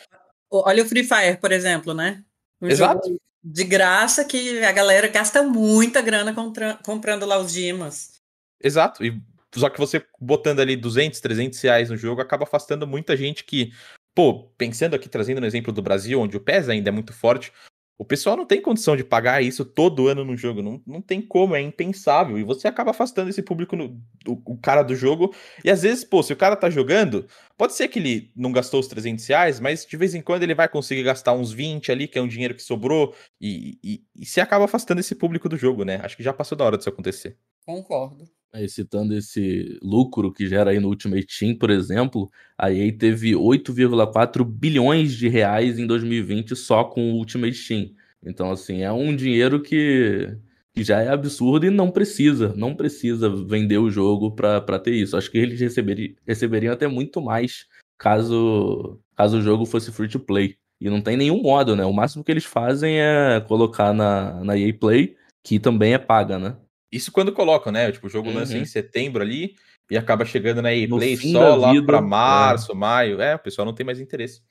Olha 0.50 0.82
o 0.82 0.88
Free 0.88 1.04
Fire, 1.04 1.36
por 1.40 1.52
exemplo, 1.52 1.94
né? 1.94 2.24
Um 2.60 2.66
Exato. 2.66 3.16
de 3.44 3.64
graça 3.64 4.24
que 4.24 4.64
a 4.64 4.72
galera 4.72 5.06
gasta 5.06 5.40
muita 5.44 6.00
grana 6.02 6.34
comprando 6.82 7.24
lá 7.24 7.38
os 7.38 7.52
dimas. 7.52 8.20
Exato. 8.60 9.04
E 9.04 9.22
só 9.61 9.69
que 9.71 9.79
você 9.79 10.05
botando 10.21 10.61
ali 10.61 10.77
200, 10.77 11.21
300 11.21 11.61
reais 11.61 11.90
no 11.90 11.97
jogo 11.97 12.21
acaba 12.21 12.45
afastando 12.45 12.87
muita 12.87 13.16
gente 13.16 13.45
que, 13.45 13.73
pô, 14.14 14.51
pensando 14.57 14.95
aqui, 14.95 15.09
trazendo 15.09 15.40
no 15.40 15.47
exemplo 15.47 15.73
do 15.73 15.83
Brasil, 15.83 16.21
onde 16.21 16.37
o 16.37 16.40
PES 16.40 16.69
ainda 16.69 16.88
é 16.90 16.92
muito 16.92 17.12
forte, 17.12 17.53
O 17.99 18.05
pessoal 18.05 18.37
não 18.37 18.45
tem 18.45 18.61
condição 18.61 18.95
de 18.95 19.03
pagar 19.03 19.42
isso 19.42 19.64
todo 19.64 20.07
ano 20.07 20.23
no 20.23 20.37
jogo. 20.37 20.61
Não, 20.62 20.83
não 20.87 21.01
tem 21.01 21.23
como, 21.23 21.57
é 21.57 21.62
impensável. 21.62 22.38
E 22.38 22.45
você 22.45 22.69
acaba 22.69 22.90
afastando 22.90 23.31
esse 23.31 23.42
público, 23.42 23.75
no, 23.75 23.99
o, 24.29 24.53
o, 24.53 24.59
cara 24.59 24.83
do 24.83 24.95
jogo. 24.95 25.35
E 25.64 25.71
às 25.71 25.81
vezes, 25.83 26.05
pô, 26.05 26.23
se 26.23 26.33
o 26.33 26.37
cara 26.37 26.57
tá 26.57 26.69
jogando, 26.69 27.27
pode 27.57 27.73
ser 27.73 27.88
que 27.88 27.99
ele 27.99 28.31
não 28.37 28.53
gastou 28.53 28.81
os 28.81 28.87
300 28.87 29.27
reais, 29.27 29.61
mas 29.61 29.87
de 29.87 29.97
vez 29.97 30.14
em 30.14 30.21
quando 30.21 30.42
ele 30.42 30.55
vai 30.55 30.69
conseguir 30.69 31.05
gastar 31.05 31.33
uns 31.33 31.53
20 31.53 31.90
ali, 31.90 32.07
que 32.07 32.19
é 32.19 32.23
um 32.23 32.29
dinheiro 32.29 32.55
que 32.55 32.62
sobrou. 32.62 33.14
E, 33.40 33.79
e, 33.83 34.05
e 34.14 34.27
se 34.27 34.40
acaba 34.42 34.66
afastando 34.66 35.01
esse 35.01 35.14
público 35.14 35.49
do 35.49 35.57
jogo, 35.57 35.83
né? 35.85 35.99
Acho 36.03 36.16
que 36.19 36.23
já 36.23 36.35
passou 36.35 36.57
da 36.57 36.64
hora 36.64 36.77
disso 36.77 36.90
acontecer. 36.90 37.38
Concordo. 37.66 38.24
Aí, 38.52 38.68
citando 38.68 39.12
esse 39.14 39.79
lucro 39.83 40.33
que 40.33 40.46
gera 40.48 40.70
aí 40.70 40.79
no 40.79 40.88
Ultimate 40.88 41.26
Team, 41.26 41.59
por 41.59 41.68
exemplo, 41.68 42.31
a 42.57 42.72
EA 42.72 42.96
teve 42.96 43.33
8,4 43.33 44.44
bilhões 44.44 45.14
de 45.14 45.29
reais 45.29 45.79
em 45.79 45.87
2020 45.87 46.55
só 46.55 46.85
com 46.85 47.12
o 47.12 47.16
Ultimate 47.16 47.68
Team. 47.68 47.90
Então, 48.24 48.50
assim, 48.50 48.83
é 48.83 48.92
um 48.92 49.14
dinheiro 49.14 49.61
que, 49.61 50.38
que 50.72 50.85
já 50.85 51.02
é 51.02 51.09
absurdo 51.09 51.66
e 51.66 51.70
não 51.70 51.90
precisa, 51.90 52.55
não 52.57 52.74
precisa 52.74 53.29
vender 53.29 53.79
o 53.79 53.90
jogo 53.90 54.31
para 54.31 54.79
ter 54.79 54.94
isso. 54.94 55.16
Acho 55.16 55.31
que 55.31 55.38
eles 55.38 55.61
receberiam, 55.61 56.14
receberiam 56.26 56.72
até 56.72 56.87
muito 56.87 57.20
mais 57.20 57.66
caso, 57.98 58.98
caso 59.14 59.38
o 59.38 59.42
jogo 59.42 59.66
fosse 59.66 59.92
free 59.92 60.09
to 60.09 60.20
play. 60.20 60.57
E 60.81 60.88
não 60.88 61.02
tem 61.02 61.16
nenhum 61.16 61.42
modo, 61.42 61.74
né? 61.76 61.85
O 61.85 61.92
máximo 61.92 62.24
que 62.24 62.31
eles 62.31 62.44
fazem 62.44 63.00
é 63.00 63.40
colocar 63.46 63.92
na, 63.92 64.42
na 64.44 64.57
EA 64.57 64.72
Play, 64.72 65.16
que 65.42 65.59
também 65.59 65.94
é 65.94 65.98
paga, 65.98 66.38
né? 66.38 66.57
Isso 66.90 67.11
quando 67.11 67.33
colocam, 67.33 67.72
né? 67.72 67.90
Tipo, 67.90 68.07
o 68.07 68.11
jogo 68.11 68.29
uhum. 68.29 68.37
lança 68.37 68.57
em 68.57 68.64
setembro 68.64 69.22
ali 69.22 69.57
e 69.90 69.96
acaba 69.96 70.25
chegando 70.25 70.62
na 70.62 70.75
EA 70.75 70.88
Play 70.88 71.16
só 71.16 71.55
lá 71.55 71.72
vida, 71.72 71.87
pra 71.87 72.01
março, 72.01 72.72
é. 72.72 72.75
maio. 72.75 73.20
É, 73.20 73.35
o 73.35 73.38
pessoal 73.38 73.64
não 73.64 73.75
tem 73.75 73.85
mais 73.87 74.01
interesse. 74.01 74.42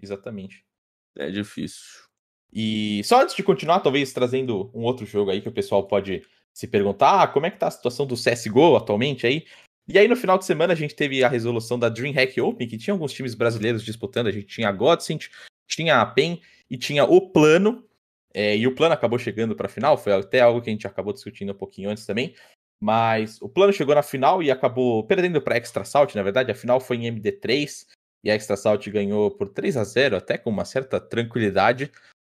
Exatamente. 0.00 0.64
É 1.16 1.30
difícil. 1.30 2.10
E 2.52 3.02
só 3.04 3.22
antes 3.22 3.34
de 3.34 3.42
continuar, 3.42 3.80
talvez 3.80 4.12
trazendo 4.12 4.70
um 4.74 4.82
outro 4.82 5.06
jogo 5.06 5.30
aí 5.30 5.40
que 5.40 5.48
o 5.48 5.52
pessoal 5.52 5.86
pode 5.86 6.22
se 6.52 6.66
perguntar, 6.66 7.22
ah, 7.22 7.28
como 7.28 7.46
é 7.46 7.50
que 7.50 7.58
tá 7.58 7.68
a 7.68 7.70
situação 7.70 8.06
do 8.06 8.16
CSGO 8.16 8.76
atualmente 8.76 9.26
aí? 9.26 9.44
E 9.88 9.98
aí 9.98 10.08
no 10.08 10.16
final 10.16 10.36
de 10.38 10.44
semana 10.44 10.72
a 10.72 10.76
gente 10.76 10.94
teve 10.94 11.22
a 11.22 11.28
resolução 11.28 11.78
da 11.78 11.88
DreamHack 11.88 12.40
Open, 12.40 12.66
que 12.66 12.78
tinha 12.78 12.94
alguns 12.94 13.12
times 13.12 13.34
brasileiros 13.34 13.84
disputando, 13.84 14.26
a 14.26 14.32
gente 14.32 14.46
tinha 14.46 14.68
a 14.68 14.72
Godsent, 14.72 15.28
tinha 15.68 16.00
a 16.00 16.06
PEN 16.06 16.40
e 16.68 16.76
tinha 16.76 17.04
o 17.04 17.30
Plano, 17.30 17.84
é, 18.32 18.56
e 18.56 18.66
o 18.66 18.74
plano 18.74 18.94
acabou 18.94 19.18
chegando 19.18 19.56
para 19.56 19.66
a 19.66 19.70
final, 19.70 19.96
foi 19.98 20.12
até 20.12 20.40
algo 20.40 20.62
que 20.62 20.70
a 20.70 20.72
gente 20.72 20.86
acabou 20.86 21.12
discutindo 21.12 21.52
um 21.52 21.56
pouquinho 21.56 21.90
antes 21.90 22.06
também. 22.06 22.34
Mas 22.80 23.40
o 23.42 23.48
plano 23.48 23.72
chegou 23.72 23.94
na 23.94 24.02
final 24.02 24.42
e 24.42 24.50
acabou 24.50 25.04
perdendo 25.04 25.42
para 25.42 25.56
Extra 25.56 25.84
Salt, 25.84 26.14
na 26.14 26.22
verdade. 26.22 26.50
A 26.50 26.54
final 26.54 26.80
foi 26.80 26.96
em 26.96 27.12
MD3 27.12 27.86
e 28.24 28.30
a 28.30 28.34
Extra 28.34 28.56
Salt 28.56 28.88
ganhou 28.88 29.30
por 29.30 29.48
3 29.50 29.76
a 29.76 29.84
0 29.84 30.16
até 30.16 30.38
com 30.38 30.48
uma 30.48 30.64
certa 30.64 30.98
tranquilidade. 30.98 31.90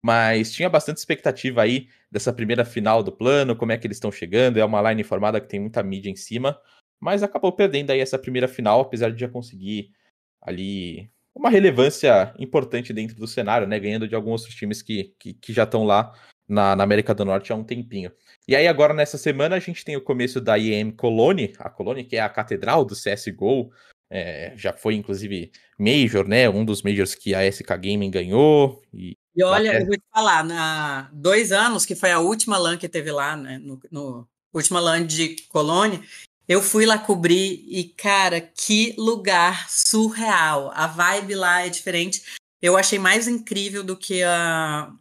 Mas 0.04 0.52
tinha 0.52 0.68
bastante 0.68 0.96
expectativa 0.96 1.62
aí 1.62 1.88
dessa 2.10 2.32
primeira 2.32 2.64
final 2.64 3.04
do 3.04 3.12
plano, 3.12 3.54
como 3.54 3.70
é 3.70 3.78
que 3.78 3.86
eles 3.86 3.98
estão 3.98 4.10
chegando. 4.10 4.58
É 4.58 4.64
uma 4.64 4.90
line 4.90 5.04
formada 5.04 5.40
que 5.40 5.48
tem 5.48 5.60
muita 5.60 5.80
mídia 5.80 6.10
em 6.10 6.16
cima. 6.16 6.60
Mas 7.00 7.22
acabou 7.22 7.52
perdendo 7.52 7.90
aí 7.90 8.00
essa 8.00 8.18
primeira 8.18 8.48
final, 8.48 8.80
apesar 8.80 9.12
de 9.12 9.20
já 9.20 9.28
conseguir 9.28 9.92
ali 10.40 11.08
uma 11.34 11.50
relevância 11.50 12.34
importante 12.38 12.92
dentro 12.92 13.16
do 13.16 13.26
cenário, 13.26 13.66
né? 13.66 13.78
Ganhando 13.78 14.06
de 14.06 14.14
alguns 14.14 14.42
outros 14.42 14.54
times 14.58 14.82
que, 14.82 15.14
que, 15.18 15.34
que 15.34 15.52
já 15.52 15.64
estão 15.64 15.84
lá 15.84 16.12
na, 16.48 16.76
na, 16.76 16.84
América 16.84 17.14
do 17.14 17.24
Norte 17.24 17.52
há 17.52 17.56
um 17.56 17.64
tempinho. 17.64 18.12
E 18.46 18.54
aí, 18.54 18.66
agora 18.66 18.92
nessa 18.92 19.16
semana, 19.16 19.56
a 19.56 19.60
gente 19.60 19.84
tem 19.84 19.96
o 19.96 20.02
começo 20.02 20.40
da 20.40 20.56
IEM 20.56 20.90
Cologne, 20.90 21.54
a 21.58 21.70
Cologne, 21.70 22.04
que 22.04 22.16
é 22.16 22.20
a 22.20 22.28
catedral 22.28 22.84
do 22.84 22.94
CSGO. 22.94 23.70
É, 24.10 24.52
já 24.56 24.74
foi, 24.74 24.94
inclusive, 24.94 25.50
Major, 25.78 26.28
né? 26.28 26.48
Um 26.48 26.64
dos 26.64 26.82
Majors 26.82 27.14
que 27.14 27.34
a 27.34 27.50
SK 27.50 27.68
Gaming 27.68 28.10
ganhou. 28.10 28.82
E, 28.92 29.16
e 29.34 29.42
olha, 29.42 29.70
até... 29.70 29.82
eu 29.82 29.86
vou 29.86 29.96
te 29.96 30.04
falar, 30.12 30.44
na 30.44 31.08
dois 31.12 31.50
anos, 31.50 31.86
que 31.86 31.94
foi 31.94 32.10
a 32.10 32.20
última 32.20 32.58
LAN 32.58 32.76
que 32.76 32.88
teve 32.88 33.10
lá, 33.10 33.34
né? 33.36 33.58
No, 33.58 33.80
no 33.90 34.28
última 34.52 34.80
LAN 34.80 35.06
de 35.06 35.36
Cologne, 35.48 36.02
eu 36.48 36.60
fui 36.60 36.84
lá 36.84 36.98
cobrir 36.98 37.64
e, 37.68 37.84
cara, 37.84 38.40
que 38.40 38.94
lugar 38.98 39.68
surreal. 39.70 40.70
A 40.74 40.86
vibe 40.86 41.34
lá 41.34 41.64
é 41.64 41.68
diferente. 41.68 42.22
Eu 42.60 42.76
achei 42.76 42.98
mais 42.98 43.26
incrível 43.28 43.82
do 43.82 43.96
que 43.96 44.22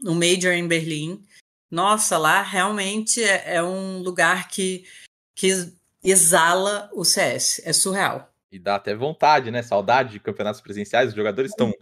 o 0.03 0.13
Major 0.13 0.53
em 0.53 0.67
Berlim. 0.67 1.23
Nossa, 1.69 2.17
lá 2.17 2.41
realmente 2.41 3.23
é, 3.23 3.55
é 3.55 3.63
um 3.63 3.99
lugar 3.99 4.49
que, 4.49 4.83
que 5.35 5.71
exala 6.03 6.89
o 6.93 7.03
CS. 7.03 7.61
É 7.63 7.73
surreal. 7.73 8.31
E 8.51 8.59
dá 8.59 8.75
até 8.75 8.93
vontade, 8.93 9.49
né? 9.49 9.63
Saudade 9.63 10.11
de 10.11 10.19
campeonatos 10.19 10.61
presenciais. 10.61 11.09
Os 11.09 11.15
jogadores 11.15 11.51
estão 11.51 11.73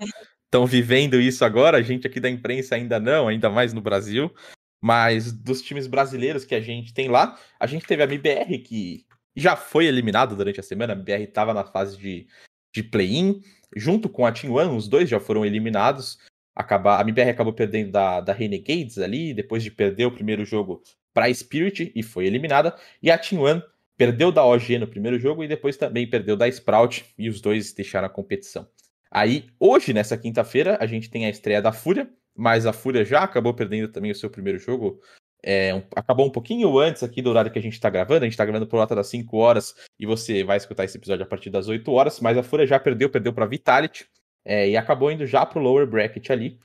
estão 0.50 0.66
vivendo 0.66 1.20
isso 1.20 1.46
agora. 1.46 1.78
A 1.78 1.82
gente 1.82 2.08
aqui 2.08 2.20
da 2.20 2.30
imprensa 2.30 2.76
ainda 2.76 3.00
não, 3.00 3.28
ainda 3.28 3.50
mais 3.50 3.74
no 3.74 3.82
Brasil. 3.82 4.34
Mas 4.82 5.32
dos 5.32 5.62
times 5.62 5.88
brasileiros 5.88 6.46
que 6.46 6.56
a 6.56 6.62
gente 6.62 6.94
tem 6.94 7.10
lá, 7.10 7.38
a 7.60 7.68
gente 7.68 7.86
teve 7.86 8.02
a 8.02 8.06
MBR, 8.06 8.60
que 8.60 9.06
já 9.36 9.56
foi 9.56 9.86
eliminado 9.86 10.36
durante 10.36 10.60
a 10.60 10.64
semana. 10.64 10.94
A 10.94 10.96
BR 10.96 11.24
estava 11.24 11.54
na 11.54 11.64
fase 11.64 11.98
de, 11.98 12.28
de 12.74 12.84
play-in, 12.84 13.42
junto 13.76 14.10
com 14.10 14.26
a 14.26 14.32
Team 14.32 14.54
One, 14.54 14.76
os 14.76 14.88
dois 14.88 15.10
já 15.10 15.20
foram 15.20 15.46
eliminados. 15.46 16.18
Acabar, 16.56 17.00
a 17.00 17.02
MBR 17.02 17.30
acabou 17.30 17.54
perdendo 17.54 17.92
da, 17.92 18.20
da 18.20 18.34
Renegades 18.34 18.98
ali, 18.98 19.34
depois 19.34 19.64
de 19.64 19.72
perder 19.72 20.06
o 20.06 20.12
primeiro 20.12 20.44
jogo 20.44 20.84
para 21.14 21.26
a 21.26 21.34
Spirit 21.34 21.92
e 21.96 22.04
foi 22.04 22.26
eliminada. 22.26 22.76
E 23.02 23.10
a 23.10 23.18
Team 23.18 23.42
One 23.42 23.64
perdeu 23.98 24.32
da 24.32 24.46
OG 24.46 24.80
no 24.80 24.88
primeiro 24.88 25.20
jogo 25.20 25.44
e 25.44 25.48
depois 25.48 25.78
também 25.78 26.10
perdeu 26.10 26.36
da 26.36 26.48
Sprout 26.48 27.06
e 27.18 27.30
os 27.30 27.42
dois 27.42 27.74
deixaram 27.74 28.08
a 28.08 28.10
competição. 28.10 28.68
Aí, 29.12 29.48
hoje, 29.60 29.92
nessa 29.92 30.18
quinta-feira, 30.18 30.78
a 30.80 30.86
gente 30.86 31.10
tem 31.10 31.26
a 31.26 31.30
estreia 31.30 31.62
da 31.62 31.72
Fúria, 31.72 32.10
mas 32.36 32.66
a 32.66 32.72
Fúria 32.72 33.04
já 33.04 33.24
acabou 33.24 33.54
perdendo 33.54 33.90
também 33.90 34.12
o 34.12 34.16
seu 34.16 34.30
primeiro 34.30 34.60
jogo 34.60 35.02
é, 35.42 35.74
um, 35.74 35.82
acabou 35.96 36.26
um 36.26 36.30
pouquinho 36.30 36.78
antes 36.78 37.04
aqui 37.04 37.22
do 37.22 37.30
horário 37.30 37.52
que 37.52 37.60
a 37.60 37.62
gente 37.62 37.74
está 37.74 37.90
gravando. 37.90 38.24
A 38.24 38.26
gente 38.26 38.34
está 38.34 38.46
gravando 38.46 38.68
por 38.68 38.78
volta 38.78 38.96
das 38.96 39.08
5 39.08 39.38
horas 39.38 39.76
e 40.00 40.06
você 40.06 40.44
vai 40.44 40.58
escutar 40.58 40.84
esse 40.84 40.98
episódio 40.98 41.24
a 41.24 41.28
partir 41.28 41.50
das 41.50 41.68
8 41.68 41.92
horas. 41.92 42.20
Mas 42.20 42.38
a 42.38 42.44
Fúria 42.44 42.68
já 42.68 42.80
perdeu, 42.80 43.10
perdeu 43.10 43.34
para 43.34 43.46
Vitality 43.46 44.06
é, 44.44 44.70
e 44.70 44.78
acabou 44.78 45.12
indo 45.12 45.26
já 45.26 45.46
para 45.46 45.60
o 45.60 45.62
lower 45.62 45.88
bracket 45.88 46.30
ali. 46.30 46.60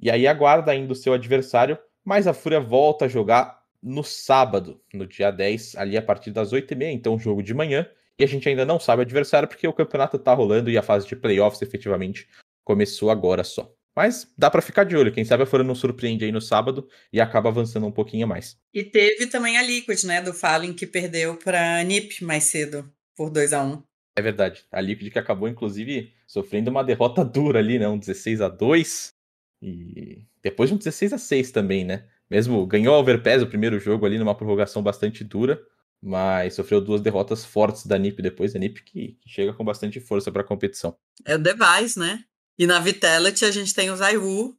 E 0.00 0.10
aí 0.10 0.26
aguarda 0.26 0.70
ainda 0.70 0.92
o 0.92 0.96
seu 0.96 1.12
adversário, 1.12 1.78
mas 2.04 2.26
a 2.26 2.34
Fúria 2.34 2.60
volta 2.60 3.06
a 3.06 3.08
jogar 3.08 3.58
no 3.82 4.04
sábado, 4.04 4.80
no 4.92 5.06
dia 5.06 5.30
10, 5.30 5.76
ali 5.76 5.96
a 5.96 6.02
partir 6.02 6.30
das 6.30 6.52
8h30, 6.52 6.92
então 6.92 7.18
jogo 7.18 7.42
de 7.42 7.54
manhã. 7.54 7.88
E 8.18 8.24
a 8.24 8.26
gente 8.26 8.48
ainda 8.48 8.64
não 8.64 8.80
sabe 8.80 9.00
o 9.00 9.04
adversário 9.04 9.48
porque 9.48 9.66
o 9.66 9.72
campeonato 9.72 10.16
está 10.16 10.34
rolando 10.34 10.70
e 10.70 10.76
a 10.76 10.82
fase 10.82 11.06
de 11.06 11.14
playoffs 11.14 11.62
efetivamente 11.62 12.28
começou 12.64 13.10
agora 13.10 13.44
só. 13.44 13.72
Mas 13.98 14.32
dá 14.38 14.48
para 14.48 14.62
ficar 14.62 14.84
de 14.84 14.96
olho. 14.96 15.10
Quem 15.10 15.24
sabe 15.24 15.42
a 15.42 15.46
Fúria 15.46 15.66
não 15.66 15.74
surpreende 15.74 16.24
aí 16.24 16.30
no 16.30 16.40
sábado 16.40 16.88
e 17.12 17.20
acaba 17.20 17.48
avançando 17.48 17.84
um 17.84 17.90
pouquinho 17.90 18.28
mais. 18.28 18.56
E 18.72 18.84
teve 18.84 19.26
também 19.26 19.58
a 19.58 19.62
Liquid, 19.62 20.04
né? 20.04 20.22
Do 20.22 20.32
Fallen 20.32 20.72
que 20.72 20.86
perdeu 20.86 21.34
para 21.34 21.82
NiP 21.82 22.22
mais 22.22 22.44
cedo, 22.44 22.88
por 23.16 23.28
2 23.28 23.52
a 23.52 23.64
1 23.64 23.82
É 24.16 24.22
verdade. 24.22 24.64
A 24.70 24.80
Liquid 24.80 25.12
que 25.12 25.18
acabou, 25.18 25.48
inclusive, 25.48 26.12
sofrendo 26.28 26.70
uma 26.70 26.84
derrota 26.84 27.24
dura 27.24 27.58
ali, 27.58 27.76
né? 27.76 27.88
Um 27.88 27.98
16 27.98 28.40
a 28.40 28.48
2 28.48 29.14
E 29.60 30.22
depois 30.44 30.70
um 30.70 30.76
16 30.76 31.14
a 31.14 31.18
6 31.18 31.50
também, 31.50 31.82
né? 31.84 32.04
Mesmo 32.30 32.64
ganhou 32.68 32.94
a 32.94 32.98
Overpass 33.00 33.42
o 33.42 33.48
primeiro 33.48 33.80
jogo 33.80 34.06
ali 34.06 34.16
numa 34.16 34.36
prorrogação 34.36 34.80
bastante 34.80 35.24
dura, 35.24 35.60
mas 36.00 36.54
sofreu 36.54 36.80
duas 36.80 37.00
derrotas 37.00 37.44
fortes 37.44 37.84
da 37.84 37.98
NiP 37.98 38.22
depois. 38.22 38.54
A 38.54 38.60
NiP 38.60 38.80
que, 38.84 39.18
que 39.20 39.28
chega 39.28 39.52
com 39.52 39.64
bastante 39.64 39.98
força 39.98 40.30
para 40.30 40.42
a 40.42 40.46
competição. 40.46 40.96
É 41.26 41.34
o 41.34 41.38
Device, 41.38 41.98
né? 41.98 42.22
E 42.58 42.66
na 42.66 42.80
Vitality 42.80 43.44
a 43.44 43.50
gente 43.50 43.72
tem 43.74 43.90
o 43.90 43.96
Zaiwu. 43.96 44.56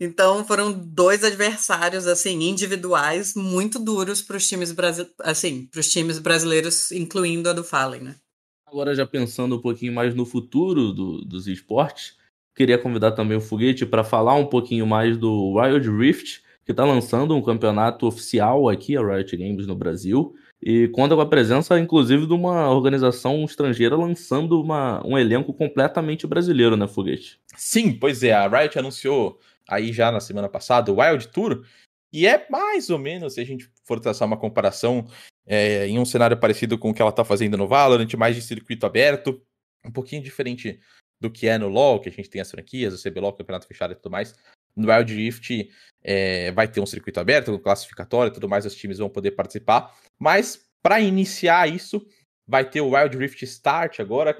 Então 0.00 0.44
foram 0.44 0.72
dois 0.72 1.22
adversários 1.22 2.06
assim 2.06 2.42
individuais 2.42 3.34
muito 3.34 3.78
duros 3.78 4.20
para 4.20 4.36
os 4.36 4.48
times 4.48 4.74
assim, 5.20 5.66
para 5.66 5.80
os 5.80 5.88
times 5.88 6.18
brasileiros, 6.18 6.90
incluindo 6.90 7.48
a 7.48 7.52
do 7.52 7.62
Fallen, 7.62 8.00
né? 8.00 8.16
Agora 8.66 8.94
já 8.94 9.06
pensando 9.06 9.56
um 9.56 9.60
pouquinho 9.60 9.92
mais 9.92 10.14
no 10.14 10.26
futuro 10.26 10.92
do, 10.92 11.24
dos 11.24 11.46
esportes, 11.46 12.16
queria 12.56 12.76
convidar 12.76 13.12
também 13.12 13.36
o 13.36 13.40
Foguete 13.40 13.86
para 13.86 14.02
falar 14.02 14.34
um 14.34 14.46
pouquinho 14.46 14.86
mais 14.86 15.16
do 15.16 15.52
Wild 15.52 15.88
Rift, 15.90 16.42
que 16.64 16.72
está 16.72 16.84
lançando 16.84 17.36
um 17.36 17.42
campeonato 17.42 18.06
oficial 18.06 18.68
aqui, 18.68 18.96
a 18.96 19.00
Riot 19.00 19.36
Games 19.36 19.66
no 19.66 19.76
Brasil. 19.76 20.34
E 20.66 20.88
conta 20.88 21.14
com 21.14 21.20
a 21.20 21.28
presença, 21.28 21.78
inclusive, 21.78 22.26
de 22.26 22.32
uma 22.32 22.70
organização 22.70 23.44
estrangeira 23.44 23.94
lançando 23.94 24.58
uma, 24.58 25.06
um 25.06 25.18
elenco 25.18 25.52
completamente 25.52 26.26
brasileiro, 26.26 26.74
né, 26.74 26.88
Foguete? 26.88 27.38
Sim, 27.54 27.92
pois 27.92 28.22
é. 28.22 28.32
A 28.32 28.48
Riot 28.48 28.78
anunciou 28.78 29.38
aí 29.68 29.92
já 29.92 30.10
na 30.10 30.20
semana 30.20 30.48
passada 30.48 30.90
o 30.90 31.02
Wild 31.02 31.28
Tour. 31.28 31.66
E 32.10 32.26
é 32.26 32.46
mais 32.48 32.88
ou 32.88 32.98
menos, 32.98 33.34
se 33.34 33.42
a 33.42 33.44
gente 33.44 33.70
for 33.84 34.00
traçar 34.00 34.26
uma 34.26 34.38
comparação 34.38 35.06
é, 35.46 35.86
em 35.86 35.98
um 35.98 36.04
cenário 36.06 36.38
parecido 36.38 36.78
com 36.78 36.88
o 36.88 36.94
que 36.94 37.02
ela 37.02 37.10
está 37.10 37.26
fazendo 37.26 37.58
no 37.58 37.68
Valorant, 37.68 38.10
mais 38.16 38.34
de 38.34 38.40
circuito 38.40 38.86
aberto, 38.86 39.42
um 39.84 39.90
pouquinho 39.90 40.22
diferente 40.22 40.80
do 41.20 41.30
que 41.30 41.46
é 41.46 41.58
no 41.58 41.68
LoL, 41.68 42.00
que 42.00 42.08
a 42.08 42.12
gente 42.12 42.30
tem 42.30 42.40
as 42.40 42.50
franquias, 42.50 42.94
o 42.94 43.02
CBLOL, 43.02 43.32
o 43.32 43.34
Campeonato 43.34 43.66
Fechado 43.66 43.92
e 43.92 43.96
tudo 43.96 44.10
mais. 44.10 44.34
No 44.76 44.92
Wild 44.92 45.14
Rift 45.14 45.68
é, 46.02 46.50
vai 46.52 46.68
ter 46.68 46.80
um 46.80 46.86
circuito 46.86 47.20
aberto, 47.20 47.52
um 47.52 47.58
classificatório 47.58 48.30
e 48.30 48.34
tudo 48.34 48.48
mais, 48.48 48.66
os 48.66 48.74
times 48.74 48.98
vão 48.98 49.08
poder 49.08 49.32
participar. 49.32 49.94
Mas 50.18 50.66
para 50.82 51.00
iniciar 51.00 51.68
isso, 51.68 52.04
vai 52.46 52.68
ter 52.68 52.80
o 52.80 52.94
Wild 52.94 53.16
Rift 53.16 53.42
Start 53.42 54.00
agora, 54.00 54.36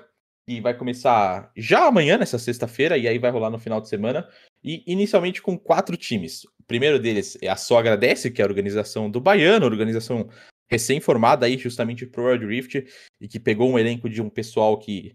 e 0.47 0.61
vai 0.61 0.77
começar 0.77 1.51
já 1.57 1.87
amanhã, 1.87 2.19
nessa 2.19 2.39
sexta-feira, 2.39 2.99
e 2.99 3.09
aí 3.09 3.19
vai 3.19 3.31
rolar 3.31 3.51
no 3.51 3.59
final 3.59 3.81
de 3.81 3.89
semana. 3.89 4.29
E 4.63 4.83
inicialmente 4.87 5.41
com 5.41 5.59
quatro 5.59 5.97
times. 5.97 6.45
O 6.45 6.63
primeiro 6.67 6.99
deles 6.99 7.39
é 7.41 7.49
a 7.49 7.57
Só 7.57 7.79
Agradece, 7.79 8.31
que 8.31 8.43
é 8.43 8.45
a 8.45 8.49
organização 8.49 9.11
do 9.11 9.21
Baiano, 9.21 9.65
organização 9.65 10.29
recém-formada 10.71 11.47
aí 11.47 11.57
justamente 11.57 12.07
pro 12.07 12.25
World 12.25 12.47
Rift, 12.47 12.87
e 13.21 13.29
que 13.29 13.41
pegou 13.41 13.71
um 13.71 13.79
elenco 13.79 14.09
de 14.09 14.21
um 14.21 14.29
pessoal 14.29 14.79
que 14.79 15.15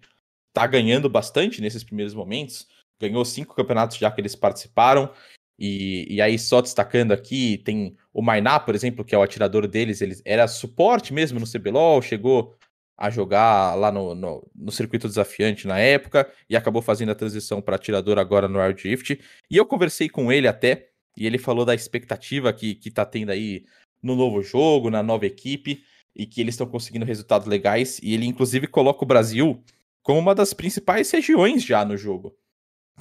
tá 0.54 0.66
ganhando 0.66 1.10
bastante 1.10 1.62
nesses 1.62 1.84
primeiros 1.84 2.14
momentos. 2.14 2.68
Ganhou 3.02 3.24
cinco 3.24 3.56
campeonatos 3.56 3.98
já 3.98 4.12
que 4.12 4.22
eles 4.22 4.36
participaram. 4.36 5.12
E, 5.58 6.08
e 6.10 6.22
aí, 6.22 6.40
só 6.40 6.62
destacando 6.62 7.12
aqui, 7.12 7.58
tem 7.60 7.96
o 8.14 8.22
Mainá, 8.22 8.60
por 8.60 8.74
exemplo, 8.76 9.04
que 9.04 9.14
é 9.14 9.18
o 9.18 9.22
atirador 9.22 9.68
deles, 9.68 10.02
ele 10.02 10.16
era 10.24 10.48
suporte 10.48 11.14
mesmo 11.14 11.38
no 11.38 11.46
CBLOL, 11.46 12.02
chegou 12.02 12.56
a 12.98 13.10
jogar 13.10 13.76
lá 13.76 13.92
no, 13.92 14.14
no, 14.14 14.52
no, 14.54 14.72
circuito 14.72 15.08
desafiante 15.08 15.66
na 15.66 15.80
época 15.80 16.30
e 16.50 16.56
acabou 16.58 16.82
fazendo 16.82 17.12
a 17.12 17.16
transição 17.16 17.62
para 17.62 17.78
atirador 17.78 18.18
agora 18.18 18.48
no 18.48 18.60
Wild 18.60 18.88
Rift. 18.88 19.20
E 19.50 19.56
eu 19.56 19.66
conversei 19.66 20.10
com 20.10 20.32
ele 20.32 20.48
até, 20.48 20.90
e 21.16 21.26
ele 21.26 21.38
falou 21.38 21.66
da 21.66 21.74
expectativa 21.74 22.52
que, 22.52 22.76
que 22.76 22.92
tá 22.92 23.06
tendo 23.06 23.32
aí 23.32 23.66
no 24.04 24.16
novo 24.16 24.42
jogo, 24.42 24.90
na 24.90 25.04
nova 25.04 25.26
equipe, 25.26 25.84
e 26.16 26.26
que 26.26 26.42
eles 26.42 26.56
estão 26.56 26.68
conseguindo 26.68 27.06
resultados 27.06 27.48
legais. 27.48 28.00
E 28.04 28.14
ele, 28.14 28.26
inclusive, 28.26 28.68
coloca 28.68 29.04
o 29.04 29.08
Brasil 29.08 29.64
como 30.04 30.20
uma 30.20 30.36
das 30.36 30.54
principais 30.54 31.10
regiões 31.12 31.64
já 31.64 31.86
no 31.86 31.96
jogo. 31.96 32.36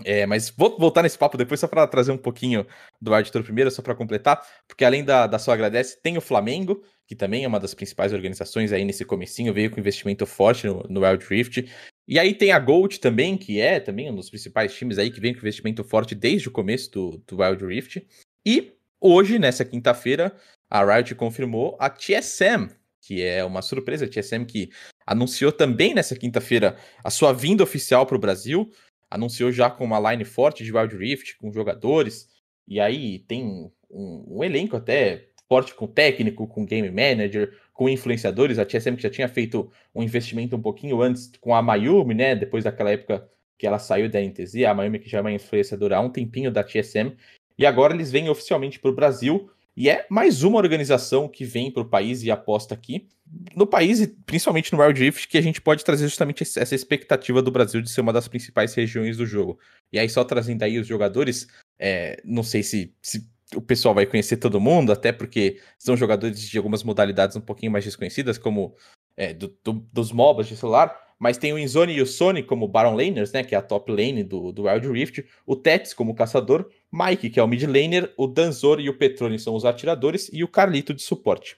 É, 0.05 0.27
mas 0.27 0.51
vou 0.51 0.79
voltar 0.79 1.03
nesse 1.03 1.19
papo 1.19 1.37
depois 1.37 1.61
só 1.61 1.67
para 1.67 1.87
trazer 1.87 2.13
um 2.13 2.19
pouquinho 2.19 2.67
do 3.01 3.13
Arthur 3.13 3.43
primeiro, 3.43 3.71
só 3.71 3.83
para 3.83 3.95
completar, 3.95 4.41
porque 4.67 4.85
além 4.85 5.05
da, 5.05 5.27
da 5.27 5.39
sua 5.39 5.55
agradece, 5.55 6.01
tem 6.03 6.17
o 6.17 6.21
Flamengo, 6.21 6.83
que 7.07 7.15
também 7.15 7.45
é 7.45 7.49
uma 7.49 7.59
das 7.59 7.75
principais 7.75 8.13
organizações 8.13 8.73
aí 8.73 8.85
nesse 8.85 9.05
comecinho, 9.05 9.53
veio 9.53 9.71
com 9.71 9.81
investimento 9.81 10.27
forte 10.27 10.67
no, 10.67 10.85
no 10.89 11.01
Wild 11.01 11.25
Rift. 11.25 11.69
E 12.07 12.19
aí 12.19 12.35
tem 12.35 12.53
a 12.53 12.59
Gold 12.59 13.01
também, 13.01 13.37
que 13.37 13.61
é 13.61 13.81
também 13.81 14.11
um 14.11 14.15
dos 14.15 14.31
principais 14.31 14.75
times 14.75 14.99
aí 14.99 15.11
que 15.11 15.21
vem 15.21 15.33
com 15.33 15.41
investimento 15.41 15.83
forte 15.85 16.15
desde 16.15 16.49
o 16.49 16.51
começo 16.51 16.91
do, 16.91 17.23
do 17.27 17.43
Wild 17.43 17.65
Rift. 17.65 18.07
E 18.45 18.73
hoje, 19.01 19.39
nessa 19.39 19.65
quinta-feira, 19.65 20.35
a 20.71 20.85
Riot 20.85 21.15
confirmou 21.15 21.77
a 21.81 21.89
TSM, 21.89 22.71
que 23.01 23.23
é 23.23 23.45
uma 23.45 23.63
surpresa, 23.63 24.05
a 24.05 24.09
TSM 24.09 24.45
que 24.45 24.71
anunciou 25.07 25.51
também 25.51 25.95
nessa 25.95 26.15
quinta-feira 26.15 26.77
a 27.03 27.11
sua 27.11 27.33
vinda 27.33 27.63
oficial 27.63 28.05
para 28.05 28.17
o 28.17 28.21
Brasil 28.21 28.71
anunciou 29.11 29.51
já 29.51 29.71
com 29.71 29.85
uma 29.85 30.13
line 30.13 30.25
forte 30.25 30.65
de 30.65 30.73
Wild 30.73 30.97
Rift, 30.97 31.39
com 31.39 31.53
jogadores, 31.53 32.29
e 32.67 32.79
aí 32.81 33.21
tem 33.21 33.45
um, 33.91 34.25
um 34.29 34.45
elenco 34.45 34.77
até 34.77 35.29
forte 35.49 35.75
com 35.75 35.87
técnico, 35.87 36.47
com 36.47 36.67
game 36.67 36.91
manager, 36.91 37.59
com 37.73 37.89
influenciadores. 37.89 38.59
A 38.59 38.67
TSM 38.67 38.97
que 38.97 39.03
já 39.03 39.11
tinha 39.11 39.29
feito 39.29 39.73
um 39.95 40.03
investimento 40.03 40.55
um 40.55 40.61
pouquinho 40.61 41.01
antes 41.01 41.33
com 41.41 41.55
a 41.55 41.63
Mayumi, 41.63 42.15
né? 42.15 42.37
Depois 42.37 42.65
daquela 42.65 42.91
época 42.91 43.27
que 43.57 43.67
ela 43.67 43.79
saiu 43.79 44.09
da 44.09 44.21
NTZ, 44.21 44.65
a 44.65 44.75
Mayumi 44.75 44.99
que 44.99 45.09
já 45.09 45.19
é 45.19 45.21
uma 45.21 45.33
influenciadora 45.33 45.97
há 45.97 46.01
um 46.01 46.11
tempinho 46.11 46.53
da 46.53 46.63
TSM. 46.63 47.17
E 47.59 47.67
agora 47.67 47.95
eles 47.95 48.11
vêm 48.11 48.29
oficialmente 48.29 48.79
para 48.79 48.91
o 48.91 48.95
Brasil 48.95 49.51
e 49.79 49.89
é 49.89 50.05
mais 50.11 50.43
uma 50.43 50.59
organização 50.59 51.29
que 51.29 51.45
vem 51.45 51.71
para 51.71 51.83
o 51.85 51.89
país 51.89 52.25
e 52.25 52.33
aposta 52.33 52.75
aqui. 52.75 53.07
No 53.55 53.65
país, 53.65 54.01
e 54.01 54.09
principalmente 54.09 54.73
no 54.73 54.83
Wild 54.83 55.01
Rift, 55.01 55.29
que 55.29 55.39
a 55.39 55.41
gente 55.41 55.61
pode 55.61 55.85
trazer 55.85 56.09
justamente 56.09 56.43
essa 56.43 56.75
expectativa 56.75 57.41
do 57.41 57.53
Brasil 57.53 57.81
de 57.81 57.89
ser 57.89 58.01
uma 58.01 58.13
das 58.13 58.27
principais 58.27 58.75
regiões 58.75 59.19
do 59.19 59.25
jogo. 59.25 59.57
E 59.93 59.99
aí, 60.01 60.09
só 60.09 60.25
trazendo 60.25 60.65
aí 60.65 60.81
os 60.81 60.87
jogadores, 60.89 61.47
é, 61.79 62.21
não 62.25 62.43
sei 62.43 62.65
se, 62.65 62.93
se 63.01 63.25
o 63.55 63.63
pessoal 63.63 63.95
vai 63.95 64.05
conhecer 64.05 64.39
todo 64.39 64.61
mundo, 64.61 64.91
até 64.91 65.13
porque 65.13 65.61
são 65.79 65.97
jogadores 65.97 66.41
de 66.41 66.59
algumas 66.59 66.83
modalidades 66.83 67.37
um 67.37 67.41
pouquinho 67.41 67.71
mais 67.71 67.85
desconhecidas, 67.85 68.37
como 68.37 68.75
é, 69.17 69.33
do, 69.33 69.57
do, 69.63 69.75
dos 69.93 70.11
MOBAs 70.11 70.49
de 70.49 70.57
celular, 70.57 70.93
mas 71.19 71.37
tem 71.37 71.53
o 71.53 71.59
Inzone 71.59 71.95
e 71.95 72.01
o 72.01 72.07
Sony 72.07 72.43
como 72.43 72.69
Baron 72.69 72.95
Laners, 72.95 73.33
né, 73.33 73.43
que 73.43 73.55
é 73.55 73.59
a 73.59 73.63
top 73.63 73.91
lane 73.91 74.23
do, 74.23 74.53
do 74.53 74.65
Wild 74.65 74.89
Rift, 74.89 75.25
o 75.45 75.57
Tets 75.57 75.93
como 75.93 76.15
caçador, 76.15 76.71
Mike, 76.93 77.31
que 77.31 77.41
é 77.41 77.43
o 77.43 77.49
mid 77.49 77.65
laner, 77.65 78.13
o 78.17 78.27
Danzor 78.27 78.81
e 78.81 78.89
o 78.89 78.97
Petrone 78.97 79.39
são 79.39 79.55
os 79.55 79.65
atiradores, 79.65 80.31
e 80.33 80.45
o 80.45 80.49
Carlito 80.49 80.95
de 80.95 81.03
suporte. 81.03 81.57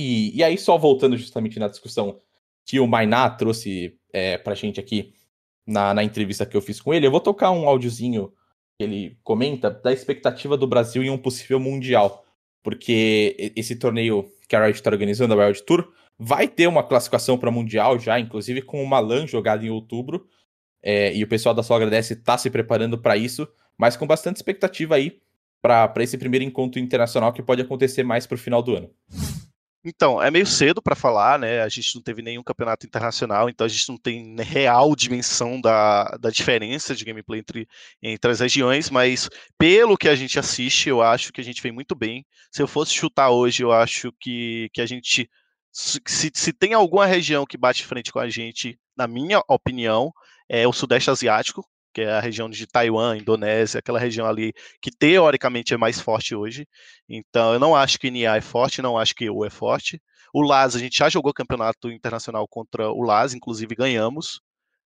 E, 0.00 0.36
e 0.36 0.44
aí, 0.44 0.58
só 0.58 0.76
voltando 0.76 1.16
justamente 1.16 1.58
na 1.58 1.68
discussão 1.68 2.20
que 2.64 2.78
o 2.78 2.86
Mainá 2.86 3.30
trouxe 3.30 3.98
é, 4.12 4.36
pra 4.36 4.54
gente 4.54 4.78
aqui 4.78 5.14
na, 5.66 5.92
na 5.94 6.04
entrevista 6.04 6.46
que 6.46 6.56
eu 6.56 6.62
fiz 6.62 6.80
com 6.80 6.92
ele, 6.92 7.06
eu 7.06 7.10
vou 7.10 7.20
tocar 7.20 7.50
um 7.50 7.66
áudiozinho 7.66 8.32
que 8.78 8.84
ele 8.84 9.18
comenta 9.24 9.70
da 9.70 9.92
expectativa 9.92 10.56
do 10.56 10.66
Brasil 10.66 11.02
em 11.02 11.10
um 11.10 11.18
possível 11.18 11.58
Mundial. 11.58 12.24
Porque 12.62 13.52
esse 13.56 13.76
torneio 13.76 14.30
que 14.48 14.54
a 14.54 14.64
Riot 14.64 14.78
está 14.78 14.90
organizando, 14.90 15.34
a 15.34 15.46
Wild 15.46 15.62
Tour, 15.62 15.92
Vai 16.18 16.48
ter 16.48 16.66
uma 16.66 16.82
classificação 16.82 17.38
para 17.38 17.50
Mundial 17.50 17.98
já, 17.98 18.18
inclusive 18.18 18.62
com 18.62 18.82
uma 18.82 18.98
LAN 18.98 19.26
jogada 19.26 19.64
em 19.64 19.70
outubro. 19.70 20.26
É, 20.82 21.14
e 21.14 21.22
o 21.22 21.28
pessoal 21.28 21.54
da 21.54 21.62
Só 21.62 21.74
Agradece 21.74 22.14
está 22.14 22.36
se 22.36 22.50
preparando 22.50 22.98
para 22.98 23.16
isso, 23.16 23.46
mas 23.76 23.96
com 23.96 24.06
bastante 24.06 24.36
expectativa 24.36 24.96
aí 24.96 25.20
para 25.60 25.92
esse 25.98 26.16
primeiro 26.16 26.44
encontro 26.44 26.80
internacional 26.80 27.32
que 27.32 27.42
pode 27.42 27.62
acontecer 27.62 28.02
mais 28.02 28.26
para 28.26 28.36
o 28.36 28.38
final 28.38 28.62
do 28.62 28.76
ano. 28.76 28.90
Então, 29.84 30.20
é 30.20 30.30
meio 30.30 30.46
cedo 30.46 30.82
para 30.82 30.96
falar, 30.96 31.38
né? 31.38 31.62
A 31.62 31.68
gente 31.68 31.94
não 31.94 32.02
teve 32.02 32.20
nenhum 32.20 32.42
campeonato 32.42 32.84
internacional, 32.84 33.48
então 33.48 33.64
a 33.64 33.68
gente 33.68 33.88
não 33.88 33.96
tem 33.96 34.36
real 34.40 34.94
dimensão 34.94 35.60
da, 35.60 36.04
da 36.20 36.30
diferença 36.30 36.94
de 36.94 37.04
gameplay 37.04 37.40
entre, 37.40 37.68
entre 38.02 38.30
as 38.30 38.40
regiões, 38.40 38.90
mas 38.90 39.28
pelo 39.56 39.96
que 39.96 40.08
a 40.08 40.16
gente 40.16 40.38
assiste, 40.38 40.88
eu 40.88 41.00
acho 41.00 41.32
que 41.32 41.40
a 41.40 41.44
gente 41.44 41.62
vem 41.62 41.72
muito 41.72 41.94
bem. 41.94 42.26
Se 42.50 42.60
eu 42.60 42.66
fosse 42.66 42.92
chutar 42.92 43.30
hoje, 43.30 43.62
eu 43.62 43.72
acho 43.72 44.12
que, 44.20 44.68
que 44.74 44.80
a 44.80 44.86
gente 44.86 45.30
se, 45.78 46.30
se 46.34 46.52
tem 46.52 46.74
alguma 46.74 47.06
região 47.06 47.46
que 47.46 47.56
bate 47.56 47.86
frente 47.86 48.10
com 48.12 48.18
a 48.18 48.28
gente, 48.28 48.78
na 48.96 49.06
minha 49.06 49.40
opinião, 49.48 50.12
é 50.48 50.66
o 50.66 50.72
Sudeste 50.72 51.10
Asiático, 51.10 51.64
que 51.94 52.00
é 52.02 52.10
a 52.10 52.20
região 52.20 52.50
de 52.50 52.66
Taiwan, 52.66 53.16
Indonésia, 53.16 53.78
aquela 53.78 53.98
região 53.98 54.26
ali 54.26 54.52
que 54.82 54.90
teoricamente 54.90 55.72
é 55.74 55.76
mais 55.76 56.00
forte 56.00 56.34
hoje. 56.34 56.66
Então, 57.08 57.52
eu 57.52 57.60
não 57.60 57.76
acho 57.76 57.98
que 57.98 58.10
NIA 58.10 58.36
é 58.36 58.40
forte, 58.40 58.82
não 58.82 58.98
acho 58.98 59.14
que 59.14 59.26
EU 59.26 59.44
é 59.44 59.50
forte. 59.50 60.00
O 60.34 60.42
LAS, 60.42 60.74
a 60.74 60.78
gente 60.78 60.98
já 60.98 61.08
jogou 61.08 61.32
campeonato 61.32 61.90
internacional 61.90 62.46
contra 62.48 62.90
o 62.90 63.02
LAS, 63.02 63.32
inclusive 63.34 63.74
ganhamos. 63.74 64.40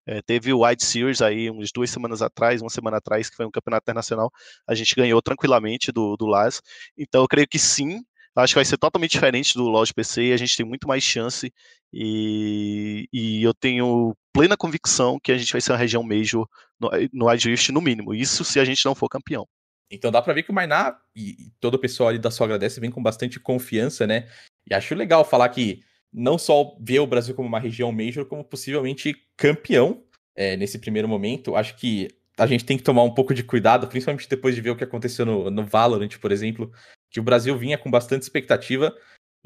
É, 0.07 0.21
teve 0.21 0.53
o 0.53 0.65
White 0.67 0.85
Series 0.85 1.23
aí 1.23 1.49
umas 1.49 1.71
duas 1.73 1.91
semanas 1.91 2.23
atrás, 2.23 2.61
uma 2.61 2.71
semana 2.71 2.99
atrás, 2.99 3.31
que 3.31 3.37
foi 3.37 3.47
um 3.47 3.51
campeonato 3.51 3.85
internacional. 3.85 4.31
A 4.69 4.75
gente 4.75 4.95
ganhou 4.95 5.23
tranquilamente 5.23 5.91
do, 5.93 6.17
do 6.17 6.27
LAS. 6.27 6.61
Então, 6.99 7.23
eu 7.23 7.29
creio 7.29 7.49
que 7.49 7.59
sim, 7.59 8.01
Acho 8.35 8.55
que 8.55 8.59
vai 8.59 8.65
ser 8.65 8.79
totalmente 8.79 9.11
diferente 9.11 9.55
do 9.55 9.65
LoL 9.65 9.85
de 9.85 9.93
PC 9.93 10.23
e 10.25 10.33
a 10.33 10.37
gente 10.37 10.57
tem 10.57 10.65
muito 10.65 10.89
mais 10.89 11.03
chance. 11.03 11.53
E, 11.93 13.07
e 13.13 13.43
eu 13.43 13.53
tenho 13.53 14.17
plena 14.33 14.57
convicção 14.57 15.21
que 15.23 15.31
a 15.31 15.37
gente 15.37 15.53
vai 15.53 15.61
ser 15.61 15.73
uma 15.73 15.79
região 15.79 16.03
major 16.03 16.49
no, 16.81 16.91
no 17.13 17.29
Rift 17.29 17.71
no 17.71 17.81
mínimo. 17.83 18.15
Isso 18.15 18.45
se 18.45 18.59
a 18.59 18.65
gente 18.65 18.85
não 18.87 18.95
for 18.95 19.09
campeão. 19.09 19.47
Então 19.91 20.11
dá 20.11 20.23
pra 20.23 20.33
ver 20.33 20.43
que 20.43 20.51
o 20.51 20.55
Mainá 20.55 20.97
e, 21.15 21.31
e 21.33 21.53
todo 21.61 21.75
o 21.75 21.79
pessoal 21.79 22.09
ali 22.09 22.19
da 22.19 22.31
sua 22.31 22.47
agradece 22.47 22.81
vem 22.81 22.91
com 22.91 23.03
bastante 23.03 23.39
confiança, 23.39 24.07
né? 24.07 24.27
E 24.69 24.75
acho 24.75 24.95
legal 24.95 25.23
falar 25.23 25.51
que 25.51 25.83
não 26.11 26.39
só 26.39 26.75
ver 26.81 27.01
o 27.01 27.07
Brasil 27.07 27.35
como 27.35 27.49
uma 27.49 27.61
região 27.61 27.93
major, 27.93 28.25
como 28.25 28.43
possivelmente 28.43 29.15
campeão 29.37 30.03
é, 30.35 30.57
nesse 30.57 30.79
primeiro 30.79 31.07
momento. 31.07 31.55
Acho 31.55 31.77
que 31.77 32.09
a 32.39 32.47
gente 32.47 32.65
tem 32.65 32.79
que 32.79 32.83
tomar 32.83 33.03
um 33.03 33.13
pouco 33.13 33.35
de 33.35 33.43
cuidado, 33.43 33.87
principalmente 33.87 34.29
depois 34.29 34.55
de 34.55 34.63
ver 34.63 34.71
o 34.71 34.77
que 34.77 34.85
aconteceu 34.85 35.27
no, 35.27 35.51
no 35.51 35.65
Valorant, 35.67 36.19
por 36.19 36.33
exemplo, 36.33 36.73
que 37.13 37.21
o 37.21 37.23
Brasil 37.23 37.57
vinha 37.57 37.77
com 37.77 37.91
bastante 37.91 38.23
expectativa, 38.23 38.97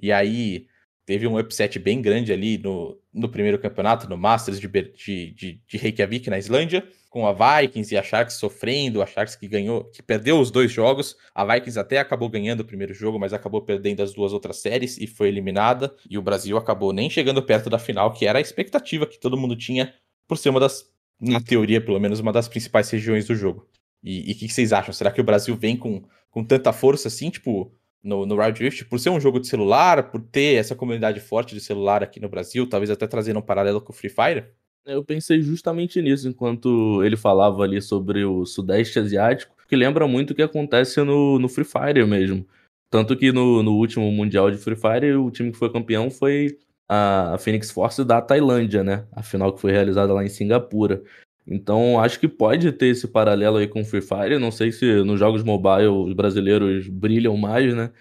e 0.01 0.13
aí 0.13 0.69
teve 1.05 1.27
um 1.27 1.39
upset 1.39 1.79
bem 1.79 2.01
grande 2.01 2.33
ali 2.33 2.59
no, 2.59 2.99
no 3.13 3.29
primeiro 3.29 3.59
campeonato, 3.59 4.09
no 4.09 4.17
Masters 4.17 4.61
de, 4.61 4.69
de, 4.69 5.31
de, 5.33 5.61
de 5.67 5.77
Reykjavik, 5.77 6.31
na 6.31 6.39
Islândia, 6.39 6.87
com 7.09 7.27
a 7.27 7.33
Vikings 7.33 7.95
e 7.95 7.99
a 7.99 8.03
Sharks 8.03 8.35
sofrendo, 8.35 9.01
a 9.01 9.07
Sharks 9.07 9.37
que 9.37 9.49
ganhou, 9.49 9.85
que 9.85 10.03
perdeu 10.03 10.39
os 10.39 10.51
dois 10.51 10.71
jogos, 10.71 11.17
a 11.35 11.45
Vikings 11.45 11.79
até 11.79 11.99
acabou 11.99 12.29
ganhando 12.29 12.61
o 12.61 12.65
primeiro 12.65 12.93
jogo, 12.93 13.19
mas 13.19 13.33
acabou 13.33 13.63
perdendo 13.63 14.03
as 14.03 14.13
duas 14.13 14.33
outras 14.33 14.57
séries 14.59 14.99
e 14.99 15.07
foi 15.07 15.29
eliminada, 15.29 15.95
e 16.09 16.19
o 16.19 16.23
Brasil 16.23 16.57
acabou 16.57 16.93
nem 16.93 17.09
chegando 17.09 17.43
perto 17.43 17.71
da 17.71 17.79
final, 17.79 18.13
que 18.13 18.27
era 18.27 18.39
a 18.39 18.43
expectativa 18.43 19.07
que 19.07 19.19
todo 19.19 19.37
mundo 19.37 19.57
tinha 19.57 19.95
por 20.29 20.37
ser 20.37 20.51
uma 20.51 20.61
das, 20.61 20.91
na 21.21 21.41
teoria 21.41 21.81
pelo 21.81 22.01
menos, 22.01 22.21
uma 22.21 22.33
das 22.33 22.49
principais 22.49 22.91
regiões 22.91 23.27
do 23.27 23.35
jogo. 23.35 23.67
E 24.03 24.21
o 24.33 24.39
que, 24.39 24.47
que 24.47 24.53
vocês 24.53 24.73
acham? 24.73 24.93
Será 24.93 25.11
que 25.11 25.21
o 25.21 25.25
Brasil 25.25 25.57
vem 25.57 25.77
com 25.77 26.05
com 26.31 26.45
tanta 26.45 26.73
força 26.73 27.09
assim, 27.09 27.31
tipo, 27.31 27.73
no, 28.03 28.25
no 28.25 28.37
Wild 28.37 28.63
Rift, 28.63 28.85
por 28.85 28.99
ser 29.01 29.11
um 29.11 29.21
jogo 29.21 29.41
de 29.41 29.49
celular, 29.49 30.11
por 30.11 30.21
ter 30.21 30.55
essa 30.55 30.75
comunidade 30.75 31.21
forte 31.21 31.55
de 31.55 31.61
celular 31.61 32.03
aqui 32.03 32.21
no 32.21 32.29
Brasil, 32.29 32.69
talvez 32.69 32.91
até 32.91 33.07
trazendo 33.07 33.39
um 33.39 33.43
paralelo 33.43 33.81
com 33.81 33.93
o 33.93 33.97
Free 33.97 34.11
Fire? 34.11 34.45
Eu 34.85 35.05
pensei 35.05 35.43
justamente 35.43 36.01
nisso 36.01 36.29
enquanto 36.29 37.03
ele 37.03 37.17
falava 37.17 37.65
ali 37.65 37.83
sobre 37.83 38.25
o 38.25 38.47
Sudeste 38.47 39.01
Asiático, 39.01 39.57
que 39.69 39.75
lembra 39.75 40.07
muito 40.07 40.31
o 40.31 40.35
que 40.35 40.43
acontece 40.43 41.03
no, 41.03 41.39
no 41.41 41.49
Free 41.49 41.65
Fire 41.65 42.07
mesmo. 42.07 42.47
Tanto 42.89 43.17
que 43.17 43.33
no, 43.33 43.65
no 43.65 43.73
último 43.73 44.11
Mundial 44.13 44.51
de 44.51 44.57
Free 44.57 44.77
Fire, 44.77 45.17
o 45.17 45.31
time 45.31 45.51
que 45.51 45.59
foi 45.59 45.73
campeão 45.73 46.09
foi 46.09 46.57
a 46.89 47.37
Phoenix 47.41 47.71
Force 47.71 48.05
da 48.05 48.23
Tailândia, 48.23 48.85
né? 48.85 49.07
A 49.11 49.23
final 49.23 49.53
que 49.53 49.61
foi 49.61 49.73
realizada 49.73 50.13
lá 50.13 50.25
em 50.25 50.29
Singapura. 50.29 51.03
Então, 51.47 52.01
acho 52.01 52.19
que 52.19 52.29
pode 52.29 52.73
ter 52.73 52.89
esse 52.89 53.07
paralelo 53.09 53.59
aí 53.59 53.69
com 53.69 53.85
Free 53.85 54.03
Fire. 54.03 54.39
Não 54.39 54.51
sei 54.51 54.73
se 54.73 54.85
nos 55.05 55.19
jogos 55.19 55.43
mobile 55.45 55.87
os 55.89 56.13
brasileiros 56.13 56.89
brilham 56.89 57.37
mais, 57.37 57.75
né? 57.75 57.93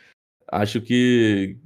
Acho 0.52 0.82
que 0.82 1.58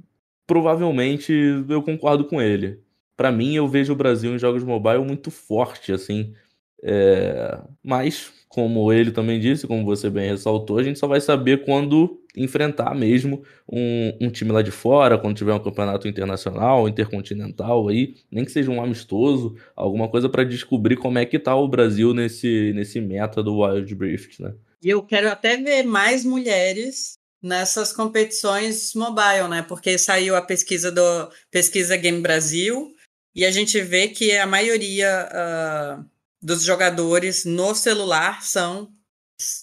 provavelmente 0.46 1.32
eu 1.68 1.82
concordo 1.82 2.24
com 2.26 2.40
ele. 2.42 2.80
para 3.16 3.30
mim, 3.32 3.54
eu 3.54 3.68
vejo 3.68 3.92
o 3.92 3.96
Brasil 3.96 4.34
em 4.34 4.38
jogos 4.38 4.64
mobile 4.64 5.04
muito 5.04 5.30
forte, 5.30 5.92
assim. 5.92 6.34
É... 6.82 7.60
Mas, 7.82 8.32
como 8.48 8.92
ele 8.92 9.10
também 9.12 9.38
disse, 9.40 9.66
como 9.66 9.84
você 9.84 10.10
bem 10.10 10.30
ressaltou, 10.30 10.78
a 10.78 10.82
gente 10.82 10.98
só 10.98 11.06
vai 11.06 11.20
saber 11.20 11.64
quando 11.64 12.19
enfrentar 12.36 12.94
mesmo 12.94 13.42
um, 13.68 14.16
um 14.20 14.30
time 14.30 14.52
lá 14.52 14.62
de 14.62 14.70
fora, 14.70 15.18
quando 15.18 15.36
tiver 15.36 15.52
um 15.52 15.62
campeonato 15.62 16.06
internacional, 16.06 16.88
intercontinental 16.88 17.88
aí, 17.88 18.16
nem 18.30 18.44
que 18.44 18.52
seja 18.52 18.70
um 18.70 18.82
amistoso, 18.82 19.56
alguma 19.74 20.08
coisa 20.08 20.28
para 20.28 20.44
descobrir 20.44 20.96
como 20.96 21.18
é 21.18 21.26
que 21.26 21.38
tá 21.38 21.54
o 21.56 21.68
Brasil 21.68 22.14
nesse, 22.14 22.72
nesse 22.74 23.00
meta 23.00 23.42
do 23.42 23.58
Wild 23.58 23.94
Rift, 23.94 24.40
né? 24.42 24.54
E 24.82 24.88
eu 24.88 25.02
quero 25.02 25.28
até 25.28 25.56
ver 25.56 25.82
mais 25.82 26.24
mulheres 26.24 27.18
nessas 27.42 27.92
competições 27.92 28.94
mobile, 28.94 29.48
né? 29.48 29.62
Porque 29.62 29.98
saiu 29.98 30.36
a 30.36 30.42
pesquisa 30.42 30.90
do 30.90 31.30
Pesquisa 31.50 31.96
Game 31.96 32.20
Brasil 32.20 32.94
e 33.34 33.44
a 33.44 33.50
gente 33.50 33.80
vê 33.80 34.08
que 34.08 34.36
a 34.36 34.46
maioria 34.46 35.28
uh, 35.30 36.04
dos 36.42 36.62
jogadores 36.62 37.44
no 37.44 37.74
celular 37.74 38.42
são. 38.42 38.92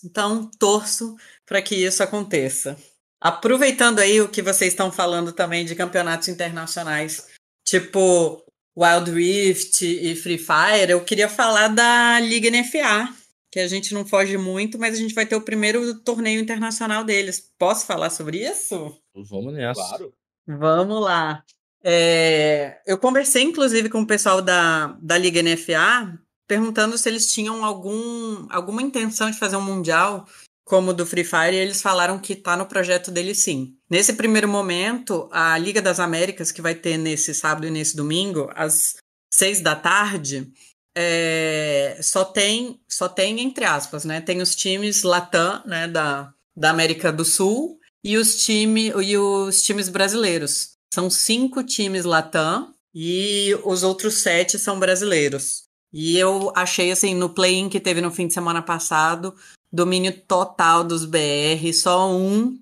Então, 0.03 0.49
torço 0.57 1.15
para 1.47 1.61
que 1.61 1.75
isso 1.75 2.03
aconteça. 2.03 2.77
Aproveitando 3.19 3.99
aí 3.99 4.21
o 4.21 4.29
que 4.29 4.43
vocês 4.43 4.73
estão 4.73 4.91
falando 4.91 5.31
também 5.31 5.65
de 5.65 5.73
campeonatos 5.73 6.27
internacionais, 6.27 7.27
tipo 7.65 8.43
Wild 8.77 9.09
Rift 9.09 9.81
e 9.81 10.15
Free 10.15 10.37
Fire, 10.37 10.91
eu 10.91 11.03
queria 11.03 11.27
falar 11.27 11.69
da 11.69 12.19
Liga 12.19 12.51
NFA, 12.51 13.11
que 13.51 13.59
a 13.59 13.67
gente 13.67 13.93
não 13.93 14.05
foge 14.05 14.37
muito, 14.37 14.77
mas 14.77 14.93
a 14.93 14.97
gente 14.97 15.15
vai 15.15 15.25
ter 15.25 15.35
o 15.35 15.41
primeiro 15.41 15.99
torneio 16.01 16.39
internacional 16.39 17.03
deles. 17.03 17.51
Posso 17.57 17.87
falar 17.87 18.11
sobre 18.11 18.47
isso? 18.47 18.95
Vamos 19.15 19.53
nessa. 19.53 19.81
Claro. 19.81 20.13
Vamos 20.45 21.01
lá. 21.01 21.43
É, 21.83 22.81
eu 22.85 22.97
conversei, 22.97 23.43
inclusive, 23.43 23.89
com 23.89 24.01
o 24.01 24.07
pessoal 24.07 24.41
da, 24.41 24.97
da 25.01 25.17
Liga 25.17 25.41
NFA, 25.41 26.19
perguntando 26.47 26.97
se 26.97 27.09
eles 27.09 27.31
tinham 27.31 27.65
algum, 27.65 28.45
alguma 28.49 28.81
intenção 28.81 29.31
de 29.31 29.39
fazer 29.39 29.55
um 29.55 29.61
Mundial 29.61 30.27
como 30.67 30.93
do 30.93 31.05
Free 31.05 31.23
Fire, 31.23 31.55
eles 31.55 31.81
falaram 31.81 32.19
que 32.19 32.33
está 32.33 32.57
no 32.57 32.65
projeto 32.65 33.09
deles 33.09 33.39
sim. 33.39 33.73
Nesse 33.89 34.13
primeiro 34.13 34.49
momento, 34.49 35.29
a 35.31 35.57
Liga 35.57 35.81
das 35.81 35.97
Américas, 35.97 36.51
que 36.51 36.61
vai 36.61 36.75
ter 36.75 36.97
nesse 36.97 37.33
sábado 37.33 37.65
e 37.65 37.71
nesse 37.71 37.95
domingo, 37.95 38.51
às 38.53 38.95
seis 39.33 39.61
da 39.61 39.75
tarde, 39.75 40.51
é, 40.95 41.97
só 42.03 42.25
tem, 42.25 42.81
só 42.87 43.07
tem 43.07 43.39
entre 43.39 43.63
aspas, 43.63 44.03
né? 44.03 44.19
Tem 44.19 44.41
os 44.41 44.55
times 44.55 45.03
Latam, 45.03 45.63
né, 45.65 45.87
da, 45.87 46.33
da 46.55 46.69
América 46.69 47.13
do 47.13 47.23
Sul 47.23 47.79
e 48.03 48.17
os, 48.17 48.43
time, 48.43 48.89
e 48.89 49.17
os 49.17 49.61
times 49.61 49.87
brasileiros. 49.87 50.71
São 50.93 51.09
cinco 51.09 51.63
times 51.63 52.03
Latam 52.03 52.73
e 52.93 53.57
os 53.63 53.83
outros 53.83 54.15
sete 54.15 54.59
são 54.59 54.77
brasileiros. 54.77 55.63
E 55.93 56.17
eu 56.17 56.51
achei 56.55 56.91
assim, 56.91 57.15
no 57.15 57.29
play-in 57.29 57.69
que 57.69 57.79
teve 57.79 58.01
no 58.01 58.11
fim 58.11 58.27
de 58.27 58.33
semana 58.33 58.61
passado, 58.61 59.33
domínio 59.77 60.11
total 60.11 60.83
dos 60.83 61.05
BR, 61.05 61.71
só 61.71 62.11
um 62.11 62.59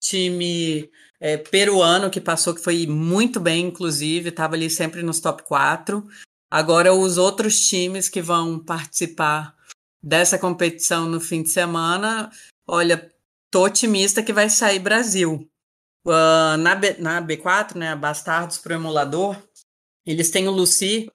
time 0.00 0.90
é, 1.20 1.36
peruano 1.36 2.10
que 2.10 2.22
passou, 2.22 2.54
que 2.54 2.62
foi 2.62 2.86
muito 2.86 3.38
bem, 3.38 3.66
inclusive, 3.66 4.30
estava 4.30 4.54
ali 4.54 4.70
sempre 4.70 5.02
nos 5.02 5.20
top 5.20 5.42
4. 5.42 6.02
Agora, 6.50 6.94
os 6.94 7.18
outros 7.18 7.60
times 7.60 8.08
que 8.08 8.22
vão 8.22 8.58
participar 8.58 9.54
dessa 10.02 10.38
competição 10.38 11.06
no 11.06 11.20
fim 11.20 11.42
de 11.42 11.50
semana, 11.50 12.30
olha, 12.66 13.12
tô 13.50 13.64
otimista 13.64 14.22
que 14.22 14.32
vai 14.32 14.48
sair 14.48 14.78
Brasil. 14.78 15.46
Uh, 16.06 16.56
na, 16.58 16.74
B, 16.74 16.96
na 16.98 17.20
B4, 17.20 17.76
né, 17.76 17.94
Bastardos 17.94 18.56
pro 18.56 18.74
emulador, 18.74 19.36
eles 20.06 20.30
têm 20.30 20.48
o 20.48 20.50
Lucy, 20.50 21.10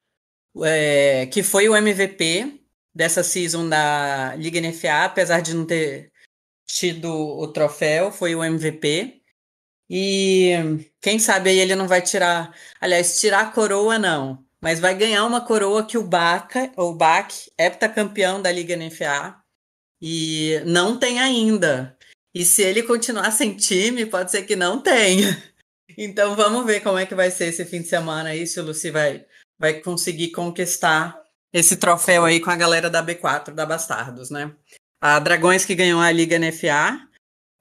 é, 0.63 1.25
que 1.27 1.41
foi 1.41 1.67
o 1.69 1.75
MVP 1.75 2.58
dessa 2.93 3.23
season 3.23 3.67
da 3.69 4.35
Liga 4.35 4.59
NFA, 4.59 5.05
apesar 5.05 5.41
de 5.41 5.53
não 5.53 5.65
ter 5.65 6.11
tido 6.67 7.11
o 7.11 7.47
troféu, 7.47 8.11
foi 8.11 8.35
o 8.35 8.43
MVP. 8.43 9.21
E 9.89 10.53
quem 11.01 11.17
sabe 11.17 11.49
aí 11.49 11.59
ele 11.59 11.75
não 11.75 11.87
vai 11.87 12.01
tirar, 12.01 12.55
aliás, 12.79 13.19
tirar 13.19 13.41
a 13.41 13.51
coroa 13.51 13.97
não, 13.97 14.45
mas 14.61 14.79
vai 14.79 14.95
ganhar 14.95 15.25
uma 15.25 15.41
coroa 15.41 15.85
que 15.85 15.97
o 15.97 16.03
Baca, 16.03 16.71
o 16.77 16.93
Bach, 16.93 17.33
heptacampeão 17.57 18.41
da 18.41 18.51
Liga 18.51 18.75
NFA, 18.75 19.41
e 20.01 20.61
não 20.65 20.99
tem 20.99 21.19
ainda. 21.19 21.97
E 22.33 22.45
se 22.45 22.61
ele 22.61 22.83
continuar 22.83 23.31
sem 23.31 23.55
time, 23.55 24.05
pode 24.05 24.31
ser 24.31 24.43
que 24.43 24.55
não 24.55 24.81
tenha. 24.81 25.41
Então 25.97 26.33
vamos 26.33 26.65
ver 26.65 26.81
como 26.81 26.97
é 26.97 27.05
que 27.05 27.15
vai 27.15 27.29
ser 27.29 27.47
esse 27.47 27.65
fim 27.65 27.81
de 27.81 27.87
semana 27.89 28.29
aí, 28.29 28.47
se 28.47 28.57
o 28.59 28.63
Luci 28.63 28.89
vai, 28.89 29.25
vai 29.57 29.81
conseguir 29.81 30.31
conquistar 30.31 31.19
esse 31.53 31.77
troféu 31.77 32.25
aí 32.25 32.39
com 32.39 32.49
a 32.49 32.55
galera 32.55 32.89
da 32.89 33.03
B4, 33.03 33.53
da 33.53 33.65
Bastardos, 33.65 34.29
né? 34.29 34.53
A 35.01 35.19
Dragões 35.19 35.65
que 35.65 35.75
ganhou 35.75 35.99
a 35.99 36.11
Liga 36.11 36.37
NFA 36.37 37.07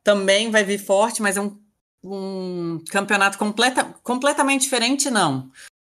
também 0.05 0.51
vai 0.51 0.64
vir 0.64 0.79
forte, 0.79 1.22
mas 1.22 1.37
é 1.37 1.40
um, 1.40 1.59
um 2.03 2.83
campeonato 2.90 3.38
completa, 3.38 3.85
completamente 4.03 4.62
diferente, 4.62 5.11
não. 5.11 5.51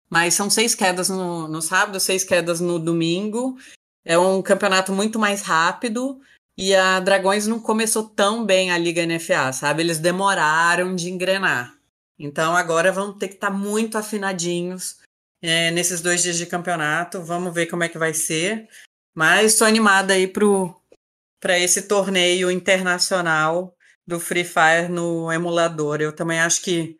Mas 0.09 0.33
são 0.33 0.49
seis 0.49 0.73
quedas 0.73 1.09
no, 1.09 1.47
no 1.47 1.61
sábado, 1.61 1.99
seis 1.99 2.23
quedas 2.23 2.59
no 2.59 2.79
domingo. 2.79 3.57
É 4.05 4.17
um 4.17 4.41
campeonato 4.41 4.91
muito 4.91 5.19
mais 5.19 5.41
rápido. 5.41 6.19
E 6.57 6.73
a 6.73 6.99
Dragões 6.99 7.45
não 7.45 7.59
começou 7.59 8.03
tão 8.03 8.45
bem 8.45 8.71
a 8.71 8.77
Liga 8.77 9.05
NFA, 9.05 9.53
sabe? 9.53 9.83
Eles 9.83 9.99
demoraram 9.99 10.95
de 10.95 11.09
engrenar. 11.09 11.75
Então 12.17 12.55
agora 12.55 12.91
vão 12.91 13.13
ter 13.13 13.27
que 13.27 13.35
estar 13.35 13.51
tá 13.51 13.53
muito 13.53 13.97
afinadinhos 13.97 14.97
é, 15.41 15.71
nesses 15.71 16.01
dois 16.01 16.21
dias 16.21 16.37
de 16.37 16.45
campeonato. 16.45 17.21
Vamos 17.21 17.53
ver 17.53 17.67
como 17.67 17.83
é 17.83 17.89
que 17.89 17.97
vai 17.97 18.13
ser. 18.13 18.67
Mas 19.15 19.53
estou 19.53 19.67
animada 19.67 20.13
aí 20.13 20.27
para 20.27 21.57
esse 21.59 21.83
torneio 21.83 22.51
internacional 22.51 23.75
do 24.05 24.19
Free 24.19 24.45
Fire 24.45 24.89
no 24.89 25.31
emulador. 25.31 26.01
Eu 26.01 26.13
também 26.13 26.39
acho 26.39 26.61
que, 26.61 26.97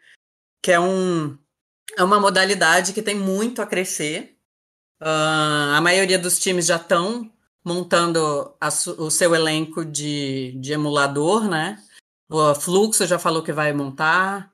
que 0.61 0.71
é 0.71 0.79
um, 0.79 1.37
é 1.97 2.03
uma 2.03 2.19
modalidade 2.19 2.93
que 2.93 3.01
tem 3.01 3.15
muito 3.15 3.61
a 3.61 3.67
crescer. 3.67 4.37
Uh, 5.01 5.75
a 5.75 5.81
maioria 5.81 6.17
dos 6.17 6.39
times 6.39 6.65
já 6.65 6.77
estão 6.77 7.31
montando 7.63 8.55
a, 8.59 8.67
o 8.97 9.11
seu 9.11 9.35
elenco 9.35 9.85
de, 9.85 10.53
de 10.59 10.73
emulador, 10.73 11.47
né? 11.47 11.77
O 12.29 12.55
Fluxo 12.55 13.05
já 13.05 13.19
falou 13.19 13.43
que 13.43 13.53
vai 13.53 13.71
montar. 13.73 14.51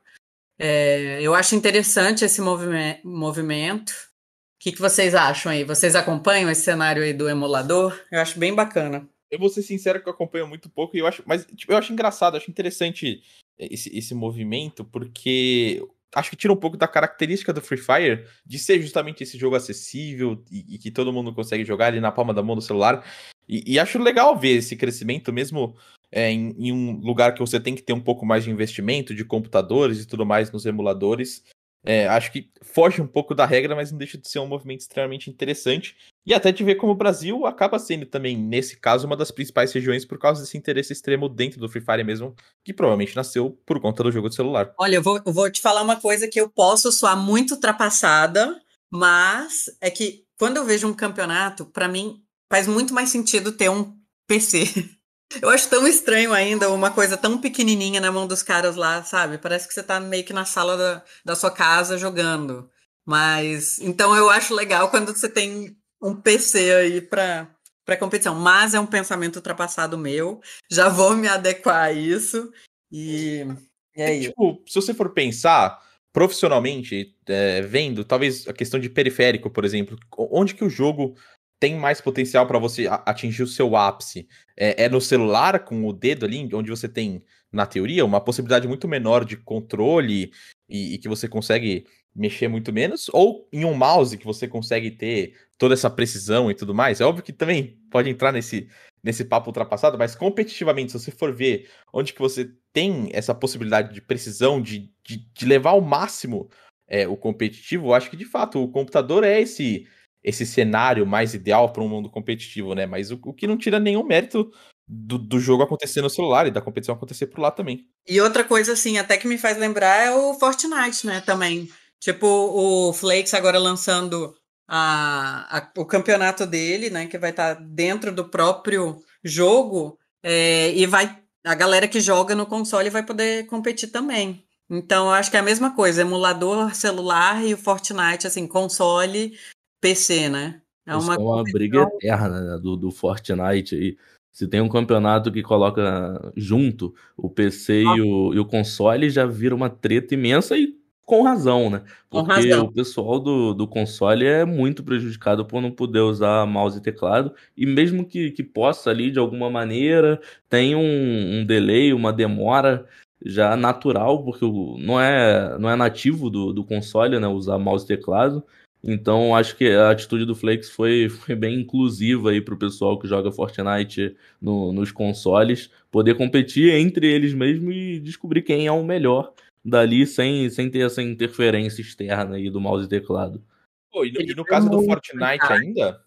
É, 0.57 1.21
eu 1.21 1.33
acho 1.33 1.55
interessante 1.55 2.23
esse 2.23 2.41
movime 2.41 2.99
movimento. 3.03 3.91
O 3.91 4.63
que, 4.63 4.71
que 4.71 4.81
vocês 4.81 5.13
acham 5.13 5.51
aí? 5.51 5.63
Vocês 5.63 5.95
acompanham 5.95 6.49
esse 6.49 6.61
cenário 6.61 7.03
aí 7.03 7.13
do 7.13 7.29
emulador? 7.29 7.99
Eu 8.11 8.21
acho 8.21 8.39
bem 8.39 8.53
bacana. 8.53 9.07
Eu 9.29 9.39
vou 9.39 9.49
ser 9.49 9.63
sincero 9.63 10.01
que 10.01 10.07
eu 10.07 10.13
acompanho 10.13 10.47
muito 10.47 10.69
pouco 10.69 10.95
e 10.95 10.99
eu 10.99 11.07
acho, 11.07 11.23
mas 11.25 11.45
tipo, 11.55 11.73
eu 11.73 11.77
acho 11.77 11.91
engraçado, 11.91 12.37
acho 12.37 12.51
interessante 12.51 13.23
esse, 13.57 13.89
esse 13.97 14.13
movimento, 14.13 14.85
porque 14.85 15.83
acho 16.13 16.29
que 16.29 16.35
tira 16.35 16.53
um 16.53 16.57
pouco 16.57 16.77
da 16.77 16.87
característica 16.87 17.51
do 17.51 17.61
Free 17.61 17.79
Fire 17.79 18.25
de 18.45 18.59
ser 18.59 18.79
justamente 18.81 19.23
esse 19.23 19.37
jogo 19.37 19.55
acessível 19.55 20.43
e, 20.51 20.75
e 20.75 20.77
que 20.77 20.91
todo 20.91 21.11
mundo 21.11 21.33
consegue 21.33 21.65
jogar 21.65 21.87
ali 21.87 21.99
na 21.99 22.11
palma 22.11 22.33
da 22.33 22.43
mão 22.43 22.55
do 22.55 22.61
celular. 22.61 23.03
E, 23.49 23.73
e 23.73 23.79
acho 23.79 23.99
legal 23.99 24.37
ver 24.37 24.57
esse 24.57 24.75
crescimento, 24.75 25.33
mesmo 25.33 25.75
é, 26.13 26.31
em, 26.31 26.55
em, 26.57 26.71
um 26.71 26.99
lugar 26.99 27.33
que 27.33 27.39
você 27.39 27.59
tem 27.59 27.73
que 27.73 27.81
ter 27.81 27.93
um 27.93 27.99
pouco 27.99 28.25
mais 28.25 28.43
de 28.43 28.51
investimento 28.51 29.15
de 29.15 29.25
computadores 29.25 29.99
e 29.99 30.05
tudo 30.05 30.25
mais 30.25 30.51
nos 30.51 30.65
emuladores. 30.65 31.43
É, 31.85 32.07
acho 32.07 32.31
que 32.31 32.49
foge 32.61 33.01
um 33.01 33.07
pouco 33.07 33.35
da 33.35 33.45
regra, 33.45 33.75
mas 33.75 33.91
não 33.91 33.97
deixa 33.97 34.17
de 34.17 34.29
ser 34.29 34.39
um 34.39 34.47
movimento 34.47 34.81
extremamente 34.81 35.29
interessante. 35.29 35.97
E 36.25 36.33
até 36.33 36.51
de 36.51 36.63
ver 36.63 36.75
como 36.75 36.93
o 36.93 36.95
Brasil 36.95 37.45
acaba 37.45 37.77
sendo 37.77 38.05
também, 38.05 38.37
nesse 38.37 38.77
caso, 38.77 39.05
uma 39.05 39.17
das 39.17 39.31
principais 39.31 39.73
regiões 39.73 40.05
por 40.05 40.17
causa 40.17 40.41
desse 40.41 40.57
interesse 40.57 40.93
extremo 40.93 41.27
dentro 41.27 41.59
do 41.59 41.67
Free 41.67 41.81
Fire 41.81 42.03
mesmo, 42.03 42.33
que 42.63 42.71
provavelmente 42.71 43.15
nasceu 43.15 43.59
por 43.65 43.81
conta 43.81 44.03
do 44.03 44.11
jogo 44.11 44.29
de 44.29 44.35
celular. 44.35 44.73
Olha, 44.77 44.95
eu 44.95 45.03
vou, 45.03 45.19
eu 45.25 45.33
vou 45.33 45.51
te 45.51 45.59
falar 45.59 45.81
uma 45.81 45.97
coisa 45.97 46.27
que 46.27 46.39
eu 46.39 46.49
posso 46.49 46.89
soar 46.91 47.17
muito 47.17 47.55
ultrapassada, 47.55 48.57
mas 48.89 49.65
é 49.81 49.91
que 49.91 50.23
quando 50.39 50.57
eu 50.57 50.65
vejo 50.65 50.87
um 50.87 50.93
campeonato, 50.93 51.65
para 51.65 51.89
mim 51.89 52.23
faz 52.49 52.67
muito 52.67 52.93
mais 52.93 53.09
sentido 53.09 53.51
ter 53.51 53.69
um 53.69 53.93
PC. 54.25 54.63
Eu 55.41 55.49
acho 55.49 55.69
tão 55.69 55.87
estranho 55.87 56.33
ainda 56.33 56.69
uma 56.69 56.91
coisa 56.91 57.17
tão 57.17 57.37
pequenininha 57.37 57.99
na 57.99 58.11
mão 58.11 58.27
dos 58.27 58.43
caras 58.43 58.75
lá, 58.75 59.03
sabe? 59.03 59.37
Parece 59.37 59.67
que 59.67 59.73
você 59.73 59.83
tá 59.83 59.99
meio 59.99 60.23
que 60.23 60.33
na 60.33 60.45
sala 60.45 60.77
da, 60.77 61.03
da 61.25 61.35
sua 61.35 61.51
casa 61.51 61.97
jogando. 61.97 62.69
Mas, 63.05 63.79
então 63.79 64.15
eu 64.15 64.29
acho 64.29 64.53
legal 64.53 64.89
quando 64.89 65.15
você 65.15 65.29
tem 65.29 65.75
um 66.01 66.15
PC 66.15 66.73
aí 66.75 67.01
para 67.01 67.49
para 67.85 67.97
competição, 67.97 68.33
mas 68.33 68.73
é 68.73 68.79
um 68.79 68.85
pensamento 68.85 69.35
ultrapassado 69.35 69.97
meu. 69.97 70.39
Já 70.71 70.87
vou 70.87 71.17
me 71.17 71.27
adequar 71.27 71.83
a 71.83 71.91
isso 71.91 72.49
e, 72.89 73.45
e 73.93 74.01
é, 74.01 74.19
tipo, 74.21 74.63
se 74.65 74.75
você 74.75 74.93
for 74.93 75.09
pensar 75.09 75.81
profissionalmente, 76.13 77.15
é, 77.25 77.61
vendo, 77.61 78.05
talvez 78.05 78.47
a 78.47 78.53
questão 78.53 78.79
de 78.79 78.87
periférico, 78.87 79.49
por 79.49 79.65
exemplo, 79.65 79.97
onde 80.15 80.53
que 80.53 80.63
o 80.63 80.69
jogo 80.69 81.17
tem 81.63 81.77
mais 81.77 82.01
potencial 82.01 82.45
para 82.45 82.59
você 82.59 82.89
atingir 83.05 83.41
o 83.41 83.47
seu 83.47 83.77
ápice 83.77 84.27
é, 84.57 84.83
é, 84.83 84.89
no 84.89 84.99
celular, 84.99 85.63
com 85.63 85.87
o 85.87 85.93
dedo 85.93 86.25
ali, 86.25 86.49
onde 86.53 86.69
você 86.69 86.89
tem, 86.89 87.23
na 87.49 87.65
teoria, 87.65 88.03
uma 88.03 88.19
possibilidade 88.19 88.67
muito 88.67 88.85
menor 88.85 89.23
de 89.23 89.37
controle 89.37 90.29
e, 90.67 90.95
e 90.95 90.97
que 90.97 91.07
você 91.07 91.25
consegue 91.25 91.85
mexer 92.13 92.49
muito 92.49 92.73
menos, 92.73 93.09
ou 93.13 93.47
em 93.53 93.63
um 93.63 93.73
mouse 93.73 94.17
que 94.17 94.25
você 94.25 94.45
consegue 94.45 94.91
ter 94.91 95.37
toda 95.57 95.73
essa 95.73 95.89
precisão 95.89 96.51
e 96.51 96.53
tudo 96.53 96.75
mais. 96.75 96.99
É 96.99 97.05
óbvio 97.05 97.23
que 97.23 97.31
também 97.31 97.79
pode 97.89 98.09
entrar 98.09 98.33
nesse, 98.33 98.67
nesse 99.01 99.23
papo 99.23 99.47
ultrapassado, 99.47 99.97
mas 99.97 100.15
competitivamente, 100.15 100.91
se 100.91 100.99
você 100.99 101.11
for 101.11 101.33
ver 101.33 101.69
onde 101.93 102.11
que 102.11 102.19
você 102.19 102.51
tem 102.73 103.09
essa 103.13 103.33
possibilidade 103.33 103.93
de 103.93 104.01
precisão, 104.01 104.61
de, 104.61 104.91
de, 105.01 105.31
de 105.33 105.45
levar 105.45 105.69
ao 105.69 105.79
máximo 105.79 106.49
é, 106.89 107.07
o 107.07 107.15
competitivo, 107.15 107.87
eu 107.87 107.93
acho 107.93 108.09
que 108.09 108.17
de 108.17 108.25
fato 108.25 108.61
o 108.61 108.69
computador 108.69 109.23
é 109.23 109.39
esse 109.39 109.87
esse 110.23 110.45
cenário 110.45 111.05
mais 111.05 111.33
ideal 111.33 111.71
para 111.71 111.83
um 111.83 111.89
mundo 111.89 112.09
competitivo, 112.09 112.73
né? 112.73 112.85
Mas 112.85 113.11
o, 113.11 113.19
o 113.25 113.33
que 113.33 113.47
não 113.47 113.57
tira 113.57 113.79
nenhum 113.79 114.03
mérito 114.03 114.49
do, 114.87 115.17
do, 115.17 115.39
jogo 115.39 115.63
acontecer 115.63 116.01
no 116.01 116.09
celular 116.09 116.47
e 116.47 116.51
da 116.51 116.61
competição 116.61 116.95
acontecer 116.95 117.27
por 117.27 117.39
lá 117.39 117.51
também. 117.51 117.85
E 118.07 118.19
outra 118.21 118.43
coisa, 118.43 118.73
assim, 118.73 118.97
até 118.97 119.17
que 119.17 119.27
me 119.27 119.37
faz 119.37 119.57
lembrar 119.57 120.05
é 120.05 120.11
o 120.11 120.33
Fortnite, 120.35 121.05
né? 121.05 121.21
Também. 121.21 121.69
Tipo, 121.99 122.27
o 122.27 122.93
Flakes 122.93 123.33
agora 123.33 123.57
lançando 123.57 124.35
a, 124.67 125.57
a, 125.57 125.71
o 125.77 125.85
campeonato 125.85 126.45
dele, 126.45 126.89
né? 126.89 127.07
Que 127.07 127.17
vai 127.17 127.31
estar 127.31 127.55
tá 127.55 127.61
dentro 127.61 128.13
do 128.13 128.29
próprio 128.29 129.01
jogo. 129.23 129.97
É, 130.21 130.71
e 130.73 130.85
vai. 130.85 131.17
A 131.45 131.55
galera 131.55 131.87
que 131.87 131.99
joga 131.99 132.35
no 132.35 132.45
console 132.45 132.89
vai 132.89 133.03
poder 133.03 133.45
competir 133.47 133.89
também. 133.89 134.45
Então, 134.69 135.07
eu 135.07 135.11
acho 135.11 135.29
que 135.29 135.37
é 135.37 135.39
a 135.39 135.43
mesma 135.43 135.75
coisa, 135.75 136.01
emulador 136.01 136.73
celular 136.73 137.45
e 137.45 137.53
o 137.53 137.57
Fortnite, 137.57 138.25
assim, 138.25 138.47
console, 138.47 139.37
PC, 139.83 140.29
né? 140.29 140.61
É 140.85 140.95
uma, 140.95 141.15
é 141.15 141.17
uma 141.17 141.43
briga 141.43 141.81
eterna 141.81 142.41
né, 142.41 142.57
do, 142.57 142.77
do 142.77 142.89
Fortnite 142.89 143.75
aí. 143.75 143.97
Se 144.31 144.47
tem 144.47 144.61
um 144.61 144.69
campeonato 144.69 145.31
que 145.31 145.43
coloca 145.43 146.31
junto 146.35 146.95
o 147.15 147.29
PC 147.29 147.83
ah. 147.85 147.97
e, 147.97 148.01
o, 148.01 148.33
e 148.33 148.39
o 148.39 148.45
console, 148.45 149.09
já 149.09 149.25
vira 149.25 149.53
uma 149.53 149.69
treta 149.69 150.13
imensa 150.13 150.57
e 150.57 150.75
com 151.05 151.21
razão, 151.21 151.69
né? 151.69 151.83
Porque 152.09 152.31
razão. 152.31 152.65
o 152.65 152.71
pessoal 152.71 153.19
do, 153.19 153.53
do 153.53 153.67
console 153.67 154.25
é 154.25 154.45
muito 154.45 154.83
prejudicado 154.83 155.45
por 155.45 155.61
não 155.61 155.69
poder 155.69 155.99
usar 155.99 156.45
mouse 156.47 156.77
e 156.77 156.81
teclado. 156.81 157.33
E 157.55 157.65
mesmo 157.65 158.05
que, 158.05 158.31
que 158.31 158.41
possa 158.41 158.89
ali 158.89 159.11
de 159.11 159.19
alguma 159.19 159.49
maneira, 159.49 160.19
tem 160.49 160.75
um, 160.75 161.39
um 161.39 161.45
delay, 161.45 161.93
uma 161.93 162.13
demora 162.13 162.85
já 163.25 163.55
natural, 163.55 164.23
porque 164.23 164.45
não 164.79 164.99
é, 164.99 165.57
não 165.59 165.69
é 165.69 165.75
nativo 165.75 166.29
do, 166.29 166.53
do 166.53 166.63
console, 166.63 167.19
né? 167.19 167.27
Usar 167.27 167.59
mouse 167.59 167.83
e 167.83 167.87
teclado. 167.87 168.43
Então 168.83 169.33
acho 169.33 169.55
que 169.55 169.69
a 169.69 169.91
atitude 169.91 170.25
do 170.25 170.35
Flex 170.35 170.69
foi, 170.69 171.07
foi 171.25 171.35
bem 171.35 171.61
inclusiva 171.61 172.31
aí 172.31 172.41
para 172.41 172.53
o 172.53 172.59
pessoal 172.59 172.99
que 172.99 173.07
joga 173.07 173.31
Fortnite 173.31 174.15
no, 174.41 174.73
nos 174.73 174.91
consoles, 174.91 175.69
poder 175.89 176.15
competir 176.15 176.73
entre 176.73 177.07
eles 177.07 177.33
mesmo 177.33 177.71
e 177.71 177.99
descobrir 177.99 178.41
quem 178.41 178.67
é 178.67 178.71
o 178.71 178.83
melhor 178.83 179.33
dali 179.63 180.05
sem, 180.05 180.49
sem 180.49 180.69
ter 180.69 180.85
essa 180.85 181.01
interferência 181.01 181.81
externa 181.81 182.35
aí 182.35 182.49
do 182.49 182.59
mouse 182.59 182.85
e 182.85 182.89
teclado. 182.89 183.41
Pô, 183.89 184.03
e, 184.03 184.11
no, 184.11 184.21
e 184.21 184.35
no 184.35 184.43
caso 184.43 184.69
do 184.69 184.83
Fortnite 184.83 185.45
ainda, 185.49 186.03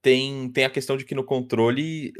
tem, 0.00 0.48
tem 0.50 0.64
a 0.64 0.70
questão 0.70 0.96
de 0.96 1.04
que 1.04 1.14
no 1.14 1.24
controle 1.24 2.14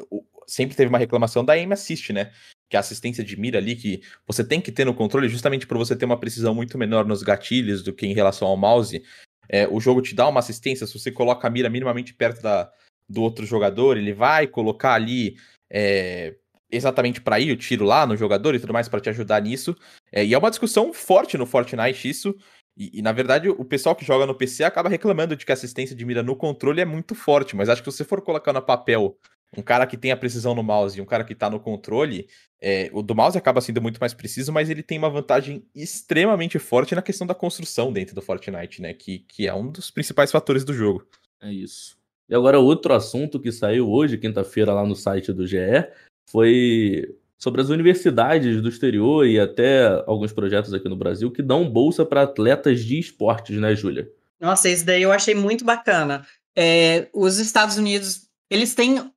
sempre 0.46 0.76
teve 0.76 0.88
uma 0.88 0.98
reclamação 0.98 1.44
da 1.44 1.52
aim 1.52 1.72
assist, 1.72 2.12
né? 2.12 2.32
Que 2.68 2.76
é 2.76 2.78
a 2.78 2.80
assistência 2.80 3.22
de 3.22 3.38
mira 3.38 3.58
ali 3.58 3.76
que 3.76 4.02
você 4.26 4.44
tem 4.44 4.60
que 4.60 4.72
ter 4.72 4.84
no 4.84 4.94
controle 4.94 5.28
justamente 5.28 5.66
para 5.66 5.78
você 5.78 5.94
ter 5.94 6.04
uma 6.04 6.18
precisão 6.18 6.54
muito 6.54 6.76
menor 6.76 7.06
nos 7.06 7.22
gatilhos 7.22 7.82
do 7.82 7.92
que 7.92 8.06
em 8.06 8.14
relação 8.14 8.48
ao 8.48 8.56
mouse. 8.56 9.02
É, 9.48 9.66
o 9.66 9.80
jogo 9.80 10.02
te 10.02 10.14
dá 10.14 10.28
uma 10.28 10.40
assistência, 10.40 10.86
se 10.86 10.98
você 10.98 11.10
coloca 11.10 11.46
a 11.46 11.50
mira 11.50 11.70
minimamente 11.70 12.12
perto 12.14 12.42
da, 12.42 12.70
do 13.08 13.22
outro 13.22 13.46
jogador, 13.46 13.96
ele 13.96 14.12
vai 14.12 14.46
colocar 14.46 14.94
ali 14.94 15.36
é, 15.70 16.34
exatamente 16.70 17.20
para 17.20 17.40
ir 17.40 17.50
o 17.50 17.56
tiro 17.56 17.84
lá 17.84 18.06
no 18.06 18.16
jogador 18.16 18.54
e 18.54 18.60
tudo 18.60 18.72
mais 18.72 18.88
para 18.88 19.00
te 19.00 19.08
ajudar 19.08 19.40
nisso. 19.40 19.74
É, 20.12 20.24
e 20.24 20.34
é 20.34 20.38
uma 20.38 20.50
discussão 20.50 20.92
forte 20.92 21.38
no 21.38 21.46
Fortnite 21.46 22.08
isso. 22.08 22.34
E, 22.76 22.98
e, 22.98 23.02
na 23.02 23.10
verdade 23.10 23.48
o 23.48 23.64
pessoal 23.64 23.96
que 23.96 24.04
joga 24.04 24.24
no 24.24 24.36
PC 24.36 24.62
acaba 24.62 24.88
reclamando 24.88 25.34
de 25.34 25.44
que 25.44 25.50
a 25.50 25.54
assistência 25.54 25.96
de 25.96 26.04
mira 26.04 26.22
no 26.22 26.36
controle 26.36 26.80
é 26.80 26.84
muito 26.84 27.12
forte, 27.14 27.56
mas 27.56 27.68
acho 27.68 27.82
que 27.82 27.90
se 27.90 27.96
você 27.96 28.04
for 28.04 28.22
colocar 28.22 28.52
no 28.52 28.62
papel 28.62 29.18
um 29.56 29.62
cara 29.62 29.86
que 29.86 29.96
tem 29.96 30.12
a 30.12 30.16
precisão 30.16 30.54
no 30.54 30.62
mouse 30.62 30.98
e 30.98 31.00
um 31.00 31.06
cara 31.06 31.24
que 31.24 31.34
tá 31.34 31.48
no 31.48 31.58
controle, 31.58 32.28
é, 32.60 32.90
o 32.92 33.02
do 33.02 33.14
mouse 33.14 33.38
acaba 33.38 33.60
sendo 33.60 33.80
muito 33.80 33.98
mais 33.98 34.12
preciso, 34.12 34.52
mas 34.52 34.68
ele 34.68 34.82
tem 34.82 34.98
uma 34.98 35.08
vantagem 35.08 35.64
extremamente 35.74 36.58
forte 36.58 36.94
na 36.94 37.02
questão 37.02 37.26
da 37.26 37.34
construção 37.34 37.92
dentro 37.92 38.14
do 38.14 38.22
Fortnite, 38.22 38.82
né? 38.82 38.92
Que, 38.92 39.20
que 39.20 39.46
é 39.46 39.54
um 39.54 39.70
dos 39.70 39.90
principais 39.90 40.30
fatores 40.30 40.64
do 40.64 40.74
jogo. 40.74 41.06
É 41.40 41.52
isso. 41.52 41.96
E 42.28 42.34
agora, 42.34 42.58
outro 42.58 42.92
assunto 42.92 43.40
que 43.40 43.50
saiu 43.50 43.90
hoje, 43.90 44.18
quinta-feira, 44.18 44.74
lá 44.74 44.84
no 44.84 44.94
site 44.94 45.32
do 45.32 45.46
GE, 45.46 45.56
foi 46.30 47.16
sobre 47.38 47.60
as 47.62 47.70
universidades 47.70 48.60
do 48.60 48.68
exterior 48.68 49.26
e 49.26 49.38
até 49.38 49.86
alguns 50.06 50.32
projetos 50.32 50.74
aqui 50.74 50.88
no 50.88 50.96
Brasil 50.96 51.30
que 51.30 51.40
dão 51.40 51.70
bolsa 51.70 52.04
para 52.04 52.22
atletas 52.22 52.84
de 52.84 52.98
esportes, 52.98 53.58
né, 53.58 53.74
Júlia? 53.74 54.10
Nossa, 54.40 54.68
isso 54.68 54.84
daí 54.84 55.02
eu 55.02 55.12
achei 55.12 55.34
muito 55.34 55.64
bacana. 55.64 56.26
É, 56.56 57.08
os 57.14 57.38
Estados 57.38 57.78
Unidos, 57.78 58.27
eles 58.50 58.74
têm. 58.74 58.98
Uh, 58.98 59.12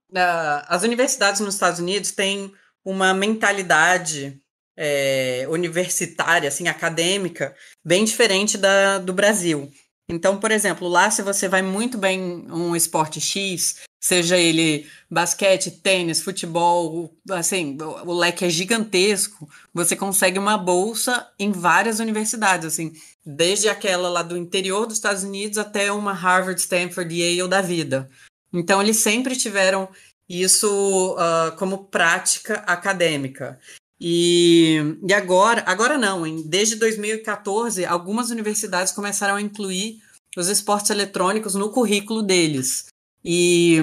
as 0.68 0.84
universidades 0.84 1.40
nos 1.40 1.54
Estados 1.54 1.80
Unidos 1.80 2.12
têm 2.12 2.52
uma 2.84 3.14
mentalidade 3.14 4.42
é, 4.76 5.46
universitária, 5.50 6.48
assim, 6.50 6.68
acadêmica, 6.68 7.56
bem 7.86 8.04
diferente 8.04 8.58
da 8.58 8.98
do 8.98 9.14
Brasil. 9.14 9.72
Então, 10.10 10.38
por 10.38 10.52
exemplo, 10.52 10.88
lá 10.88 11.10
se 11.10 11.22
você 11.22 11.48
vai 11.48 11.62
muito 11.62 11.98
bem 11.98 12.46
um 12.52 12.76
esporte 12.76 13.22
X, 13.22 13.82
seja 14.00 14.38
ele 14.38 14.86
basquete, 15.10 15.72
tênis, 15.72 16.22
futebol, 16.22 17.16
assim, 17.30 17.78
o 17.80 18.14
leque 18.14 18.44
é 18.44 18.50
gigantesco, 18.50 19.48
você 19.74 19.96
consegue 19.96 20.38
uma 20.38 20.58
bolsa 20.58 21.30
em 21.40 21.52
várias 21.52 22.00
universidades, 22.00 22.66
assim, 22.66 22.92
desde 23.26 23.70
aquela 23.70 24.10
lá 24.10 24.24
do 24.24 24.36
interior 24.36 24.86
dos 24.86 24.98
Estados 24.98 25.24
Unidos 25.24 25.58
até 25.58 25.92
uma 25.92 26.12
Harvard, 26.12 26.60
Stanford, 26.60 27.16
Yale 27.16 27.48
da 27.48 27.62
vida. 27.62 28.10
Então, 28.54 28.82
eles 28.82 28.97
sempre 28.97 29.36
tiveram 29.36 29.89
isso 30.28 31.16
uh, 31.16 31.56
como 31.58 31.86
prática 31.86 32.56
acadêmica. 32.68 33.60
E, 33.99 34.97
e 35.08 35.14
agora, 35.14 35.64
agora 35.66 35.97
não, 35.97 36.26
hein? 36.26 36.43
desde 36.45 36.76
2014, 36.76 37.86
algumas 37.86 38.32
universidades 38.32 38.93
começaram 38.93 39.36
a 39.36 39.41
incluir 39.41 39.99
os 40.36 40.47
esportes 40.47 40.89
eletrônicos 40.89 41.56
no 41.56 41.70
currículo 41.70 42.24
deles. 42.24 42.88
E 43.24 43.78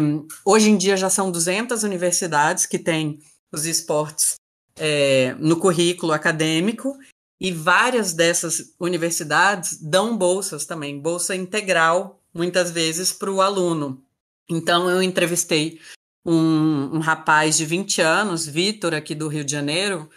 hoje 0.44 0.70
em 0.70 0.76
dia 0.76 0.96
já 0.96 1.08
são 1.08 1.30
200 1.30 1.84
universidades 1.84 2.66
que 2.66 2.78
têm 2.78 3.20
os 3.52 3.64
esportes 3.64 4.34
é, 4.76 5.34
no 5.38 5.56
currículo 5.58 6.12
acadêmico, 6.12 6.96
e 7.40 7.52
várias 7.52 8.12
dessas 8.12 8.74
universidades 8.80 9.80
dão 9.80 10.16
bolsas 10.16 10.66
também, 10.66 10.98
bolsa 10.98 11.36
integral, 11.36 12.20
muitas 12.34 12.70
vezes, 12.70 13.12
para 13.12 13.30
o 13.30 13.40
aluno. 13.40 14.02
Então, 14.48 14.88
eu 14.88 15.02
entrevistei 15.02 15.80
um, 16.24 16.96
um 16.96 16.98
rapaz 16.98 17.56
de 17.56 17.64
20 17.64 18.00
anos, 18.00 18.46
Vitor, 18.46 18.94
aqui 18.94 19.14
do 19.14 19.28
Rio 19.28 19.44
de 19.44 19.52
Janeiro, 19.52 20.08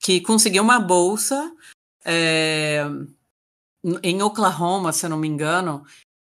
que 0.00 0.20
conseguiu 0.20 0.62
uma 0.62 0.78
bolsa 0.78 1.52
é, 2.04 2.84
em 4.02 4.22
Oklahoma, 4.22 4.92
se 4.92 5.06
eu 5.06 5.10
não 5.10 5.16
me 5.16 5.28
engano, 5.28 5.84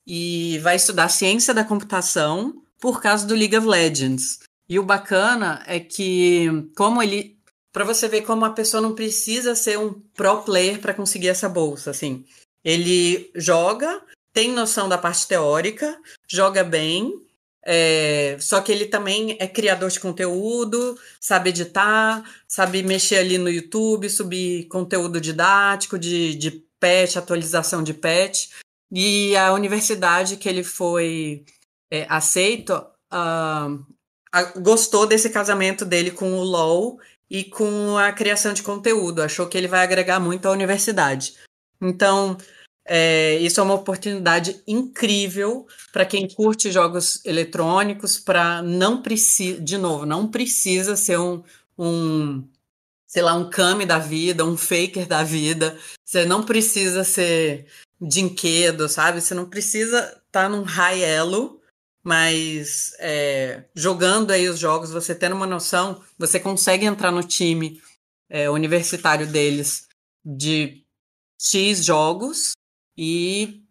e 0.06 0.60
vai 0.60 0.76
estudar 0.76 1.10
ciência 1.10 1.54
da 1.54 1.64
computação 1.64 2.64
por 2.80 3.02
causa 3.02 3.26
do 3.26 3.36
League 3.36 3.58
of 3.58 3.66
Legends. 3.66 4.40
E 4.68 4.78
o 4.78 4.84
bacana 4.84 5.64
é 5.66 5.80
que, 5.80 6.48
como 6.76 7.02
ele. 7.02 7.34
Para 7.72 7.86
você 7.86 8.08
ver 8.08 8.22
como 8.22 8.46
a 8.46 8.52
pessoa 8.52 8.82
não 8.82 8.94
precisa 8.94 9.56
ser 9.56 9.80
um 9.80 9.94
pro 10.14 10.44
player 10.44 10.80
para 10.80 10.94
conseguir 10.94 11.30
essa 11.30 11.50
bolsa, 11.50 11.90
assim. 11.90 12.24
Ele 12.64 13.32
joga, 13.36 14.00
tem 14.32 14.52
noção 14.52 14.88
da 14.88 14.98
parte 14.98 15.28
teórica, 15.28 16.00
joga 16.30 16.64
bem, 16.64 17.20
é, 17.66 18.38
só 18.40 18.62
que 18.62 18.72
ele 18.72 18.86
também 18.86 19.38
é 19.40 19.48
criador 19.48 19.90
de 19.90 20.00
conteúdo, 20.00 20.98
sabe 21.20 21.50
editar, 21.50 22.24
sabe 22.48 22.84
mexer 22.84 23.18
ali 23.18 23.38
no 23.38 23.50
YouTube, 23.50 24.10
subir 24.10 24.68
conteúdo 24.68 25.22
didático 25.22 25.98
de, 25.98 26.36
de 26.36 26.52
patch, 26.80 27.16
atualização 27.16 27.82
de 27.82 27.94
patch. 27.94 28.50
E 28.92 29.36
a 29.38 29.54
universidade 29.54 30.38
que 30.38 30.48
ele 30.48 30.64
foi 30.64 31.46
é, 31.90 32.06
aceito 32.10 32.86
uh, 33.14 34.62
gostou 34.62 35.08
desse 35.08 35.30
casamento 35.30 35.86
dele 35.86 36.12
com 36.12 36.34
o 36.34 36.44
LOL 36.44 37.00
e 37.30 37.44
com 37.44 37.98
a 37.98 38.12
criação 38.12 38.54
de 38.54 38.62
conteúdo. 38.62 39.22
Achou 39.22 39.48
que 39.48 39.58
ele 39.58 39.68
vai 39.68 39.82
agregar 39.82 40.20
muito 40.20 40.48
à 40.48 40.52
universidade. 40.52 41.36
Então, 41.82 42.38
é, 42.86 43.38
isso 43.38 43.60
é 43.60 43.64
uma 43.64 43.76
oportunidade 43.76 44.62
incrível 44.68 45.66
para 45.92 46.06
quem 46.06 46.28
curte 46.28 46.72
jogos 46.72 47.24
eletrônicos, 47.26 48.20
para 48.20 48.62
não 48.62 49.02
precisa, 49.02 49.62
de 49.62 49.78
novo, 49.78 50.06
não 50.06 50.30
precisa 50.30 50.96
ser 50.96 51.18
um, 51.18 51.44
um, 51.78 52.48
sei 53.08 53.22
lá, 53.22 53.34
um 53.34 53.50
Kami 53.50 53.86
da 53.86 54.00
vida, 54.00 54.46
um 54.46 54.58
faker 54.58 55.08
da 55.08 55.24
vida. 55.24 55.78
Você 56.04 56.26
não 56.26 56.44
precisa 56.44 57.04
ser 57.04 57.68
dinquedo, 58.02 58.90
sabe? 58.90 59.22
Você 59.22 59.34
não 59.34 59.50
precisa 59.50 60.00
estar 60.00 60.24
tá 60.32 60.50
num 60.50 60.64
high 60.64 61.02
elo 61.02 61.62
mas 62.04 62.94
é, 63.00 63.64
jogando 63.74 64.32
aí 64.32 64.50
os 64.50 64.60
jogos, 64.60 64.92
você 64.92 65.16
tendo 65.16 65.36
uma 65.36 65.48
noção, 65.48 66.04
você 66.20 66.38
consegue 66.38 66.86
entrar 66.86 67.12
no 67.12 67.24
time 67.24 67.82
é, 68.30 68.50
universitário 68.50 69.26
deles 69.26 69.88
de 70.24 70.84
X 71.40 71.84
jogos 71.86 72.52
e, 72.98 73.64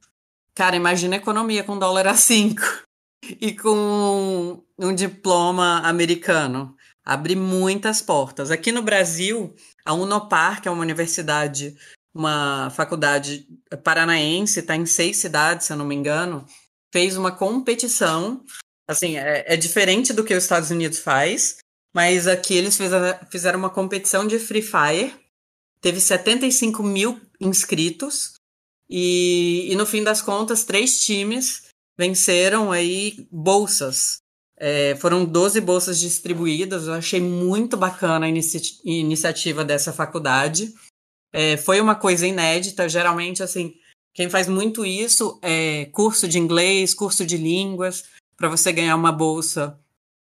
cara, 0.54 0.76
imagina 0.76 1.16
a 1.16 1.18
economia 1.18 1.64
com 1.64 1.78
dólar 1.78 2.06
a 2.06 2.14
5 2.14 2.60
e 3.40 3.52
com 3.52 4.62
um 4.78 4.94
diploma 4.94 5.78
americano. 5.80 6.76
Abre 7.04 7.34
muitas 7.34 8.00
portas. 8.00 8.50
Aqui 8.50 8.70
no 8.70 8.82
Brasil, 8.82 9.54
a 9.84 9.92
Unopar, 9.92 10.60
que 10.60 10.68
é 10.68 10.70
uma 10.70 10.82
universidade, 10.82 11.76
uma 12.14 12.70
faculdade 12.70 13.46
paranaense, 13.82 14.60
está 14.60 14.76
em 14.76 14.86
seis 14.86 15.16
cidades, 15.16 15.66
se 15.66 15.72
eu 15.72 15.76
não 15.76 15.84
me 15.84 15.94
engano, 15.94 16.46
fez 16.92 17.16
uma 17.16 17.32
competição. 17.32 18.44
Assim, 18.88 19.16
é, 19.16 19.54
é 19.54 19.56
diferente 19.56 20.12
do 20.12 20.24
que 20.24 20.34
os 20.34 20.44
Estados 20.44 20.70
Unidos 20.70 20.98
faz, 20.98 21.58
mas 21.94 22.26
aqui 22.26 22.54
eles 22.54 22.78
fizeram 23.30 23.58
uma 23.58 23.70
competição 23.70 24.26
de 24.26 24.38
Free 24.38 24.62
Fire. 24.62 25.14
Teve 25.80 26.00
75 26.00 26.82
mil 26.82 27.20
inscritos. 27.40 28.34
E, 28.95 29.72
e 29.72 29.74
no 29.74 29.86
fim 29.86 30.05
das 30.05 30.20
contas, 30.20 30.64
três 30.64 31.03
times 31.03 31.62
venceram 31.97 32.70
aí 32.70 33.26
bolsas. 33.32 34.18
É, 34.55 34.95
foram 34.97 35.24
12 35.24 35.62
bolsas 35.62 35.99
distribuídas. 35.99 36.86
Eu 36.86 36.93
achei 36.93 37.18
muito 37.18 37.74
bacana 37.74 38.26
a 38.26 38.28
inici 38.28 38.61
iniciativa 38.84 39.64
dessa 39.64 39.95
faculdade. 39.95 40.74
É, 41.32 41.57
foi 41.57 41.80
uma 41.80 41.95
coisa 41.95 42.26
inédita. 42.26 42.86
Geralmente, 42.86 43.43
assim, 43.43 43.72
quem 44.12 44.28
faz 44.28 44.47
muito 44.47 44.84
isso 44.84 45.40
é 45.40 45.86
curso 45.86 46.28
de 46.28 46.38
inglês, 46.38 46.93
curso 46.93 47.24
de 47.24 47.38
línguas, 47.38 48.05
para 48.36 48.51
você 48.51 48.70
ganhar 48.72 48.95
uma 48.95 49.11
bolsa 49.11 49.80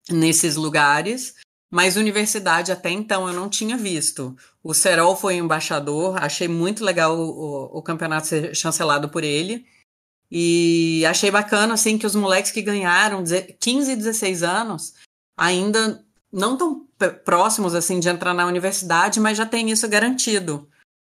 nesses 0.08 0.54
lugares. 0.54 1.34
Mas 1.72 1.96
universidade 1.96 2.70
até 2.70 2.90
então 2.90 3.26
eu 3.26 3.32
não 3.32 3.48
tinha 3.48 3.78
visto. 3.78 4.36
O 4.62 4.74
Serol 4.74 5.16
foi 5.16 5.36
embaixador, 5.36 6.22
achei 6.22 6.46
muito 6.46 6.84
legal 6.84 7.18
o, 7.18 7.78
o, 7.78 7.82
campeonato 7.82 8.26
ser 8.26 8.54
chancelado 8.54 9.08
por 9.08 9.24
ele. 9.24 9.64
E 10.30 11.02
achei 11.06 11.30
bacana, 11.30 11.72
assim, 11.72 11.96
que 11.96 12.04
os 12.04 12.14
moleques 12.14 12.50
que 12.50 12.60
ganharam 12.60 13.24
15 13.58 13.90
e 13.90 13.96
16 13.96 14.42
anos 14.42 14.92
ainda 15.34 16.04
não 16.30 16.58
tão 16.58 16.86
próximos, 17.24 17.74
assim, 17.74 17.98
de 17.98 18.08
entrar 18.10 18.34
na 18.34 18.46
universidade, 18.46 19.18
mas 19.18 19.38
já 19.38 19.46
tem 19.46 19.70
isso 19.70 19.88
garantido. 19.88 20.68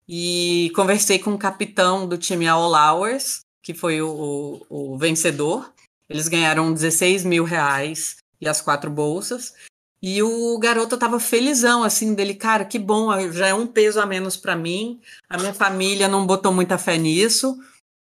E 0.10 0.72
conversei 0.76 1.20
com 1.20 1.36
o 1.36 1.38
capitão 1.38 2.08
do 2.08 2.18
time 2.18 2.48
All 2.48 2.74
Hours, 2.74 3.42
que 3.62 3.76
foi 3.76 4.02
o, 4.02 4.66
o, 4.70 4.94
o 4.94 4.98
vencedor. 4.98 5.72
Eles 6.10 6.28
ganharam 6.28 6.74
16 6.74 7.24
mil 7.26 7.44
reais 7.44 8.18
e 8.42 8.48
as 8.48 8.60
quatro 8.60 8.90
bolsas. 8.90 9.54
E 10.02 10.22
o 10.22 10.58
garoto 10.60 10.98
tava 10.98 11.20
felizão, 11.20 11.84
assim, 11.84 12.14
dele, 12.14 12.36
cara, 12.36 12.64
que 12.64 12.78
bom, 12.78 13.10
já 13.32 13.48
é 13.48 13.54
um 13.54 13.66
peso 13.66 14.00
a 14.00 14.06
menos 14.06 14.38
para 14.38 14.56
mim. 14.56 15.02
A 15.28 15.38
minha 15.38 15.54
família 15.54 16.08
não 16.08 16.26
botou 16.26 16.54
muita 16.54 16.78
fé 16.78 16.98
nisso, 16.98 17.58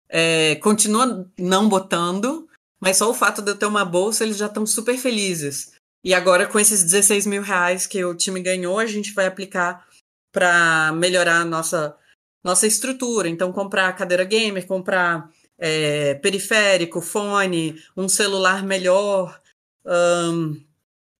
é, 0.07 0.55
continua 0.55 1.29
não 1.37 1.67
botando, 1.67 2.47
mas 2.79 2.97
só 2.97 3.09
o 3.09 3.13
fato 3.13 3.41
de 3.41 3.51
eu 3.51 3.57
ter 3.57 3.65
uma 3.65 3.83
bolsa, 3.83 4.23
eles 4.23 4.37
já 4.37 4.47
estão 4.47 4.65
super 4.65 4.97
felizes. 4.97 5.73
E 6.03 6.13
agora, 6.13 6.47
com 6.47 6.59
esses 6.59 6.83
16 6.83 7.27
mil 7.27 7.41
reais 7.41 7.85
que 7.85 8.03
o 8.03 8.15
time 8.15 8.41
ganhou, 8.41 8.79
a 8.79 8.85
gente 8.85 9.13
vai 9.13 9.27
aplicar 9.27 9.85
para 10.31 10.91
melhorar 10.93 11.41
a 11.41 11.45
nossa, 11.45 11.95
nossa 12.43 12.65
estrutura. 12.65 13.29
Então, 13.29 13.51
comprar 13.51 13.95
cadeira 13.95 14.23
gamer, 14.23 14.65
comprar 14.65 15.29
é, 15.59 16.15
periférico, 16.15 17.01
fone, 17.01 17.81
um 17.95 18.09
celular 18.09 18.63
melhor. 18.63 19.39
Um, 19.85 20.59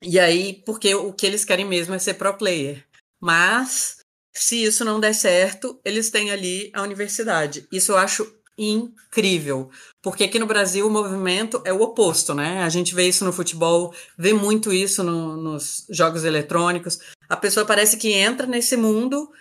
e 0.01 0.19
aí, 0.19 0.61
porque 0.65 0.93
o 0.95 1.13
que 1.13 1.25
eles 1.25 1.45
querem 1.45 1.65
mesmo 1.65 1.93
é 1.93 1.99
ser 1.99 2.15
pro 2.15 2.37
player. 2.37 2.83
Mas, 3.19 3.97
se 4.33 4.63
isso 4.63 4.83
não 4.83 4.99
der 4.99 5.13
certo, 5.13 5.79
eles 5.85 6.09
têm 6.09 6.31
ali 6.31 6.71
a 6.73 6.81
universidade. 6.81 7.67
Isso 7.71 7.91
eu 7.91 7.97
acho 7.97 8.41
incrível. 8.57 9.69
Porque 10.01 10.23
aqui 10.23 10.39
no 10.39 10.45
Brasil 10.45 10.87
o 10.87 10.89
movimento 10.89 11.61
é 11.65 11.71
o 11.71 11.81
oposto, 11.81 12.33
né? 12.33 12.63
A 12.63 12.69
gente 12.69 12.93
vê 12.93 13.07
isso 13.07 13.23
no 13.23 13.33
futebol, 13.33 13.93
vê 14.17 14.33
muito 14.33 14.73
isso 14.73 15.03
no, 15.03 15.37
nos 15.37 15.85
jogos 15.89 16.23
eletrônicos. 16.23 16.99
A 17.29 17.37
pessoa 17.37 17.65
parece 17.65 17.97
que 17.97 18.11
entra 18.11 18.45
nesse 18.45 18.75
mundo 18.75 19.31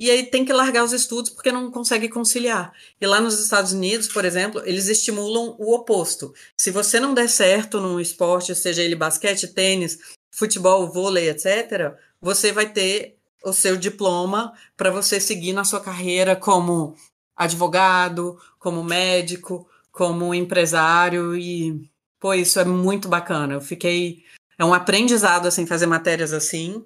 e 0.00 0.10
aí 0.10 0.24
tem 0.24 0.46
que 0.46 0.52
largar 0.52 0.82
os 0.82 0.94
estudos 0.94 1.30
porque 1.30 1.52
não 1.52 1.70
consegue 1.70 2.08
conciliar. 2.08 2.72
E 2.98 3.06
lá 3.06 3.20
nos 3.20 3.38
Estados 3.38 3.72
Unidos, 3.72 4.08
por 4.08 4.24
exemplo, 4.24 4.62
eles 4.64 4.88
estimulam 4.88 5.54
o 5.58 5.74
oposto. 5.74 6.32
Se 6.56 6.70
você 6.70 6.98
não 6.98 7.12
der 7.12 7.28
certo 7.28 7.78
num 7.82 8.00
esporte, 8.00 8.54
seja 8.54 8.82
ele 8.82 8.96
basquete, 8.96 9.48
tênis, 9.48 9.98
futebol, 10.30 10.90
vôlei, 10.90 11.28
etc., 11.28 11.94
você 12.18 12.50
vai 12.50 12.72
ter 12.72 13.18
o 13.44 13.52
seu 13.52 13.76
diploma 13.76 14.54
para 14.74 14.90
você 14.90 15.20
seguir 15.20 15.52
na 15.52 15.64
sua 15.64 15.80
carreira 15.80 16.34
como 16.34 16.94
advogado, 17.36 18.38
como 18.58 18.82
médico, 18.82 19.68
como 19.92 20.34
empresário 20.34 21.36
e 21.36 21.90
pô, 22.18 22.32
isso 22.32 22.58
é 22.58 22.64
muito 22.64 23.06
bacana. 23.06 23.52
Eu 23.52 23.60
fiquei 23.60 24.24
é 24.58 24.64
um 24.64 24.72
aprendizado 24.72 25.46
assim 25.46 25.66
fazer 25.66 25.84
matérias 25.84 26.32
assim. 26.32 26.82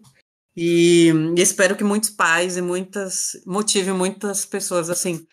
E, 0.56 1.12
e 1.36 1.40
espero 1.40 1.76
que 1.76 1.84
muitos 1.84 2.10
pais 2.10 2.56
e 2.56 2.62
muitas 2.62 3.32
motive 3.44 3.92
muitas 3.92 4.44
pessoas 4.44 4.88
assim, 4.88 5.26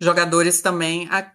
jogadores 0.00 0.60
também 0.60 1.08
a 1.10 1.32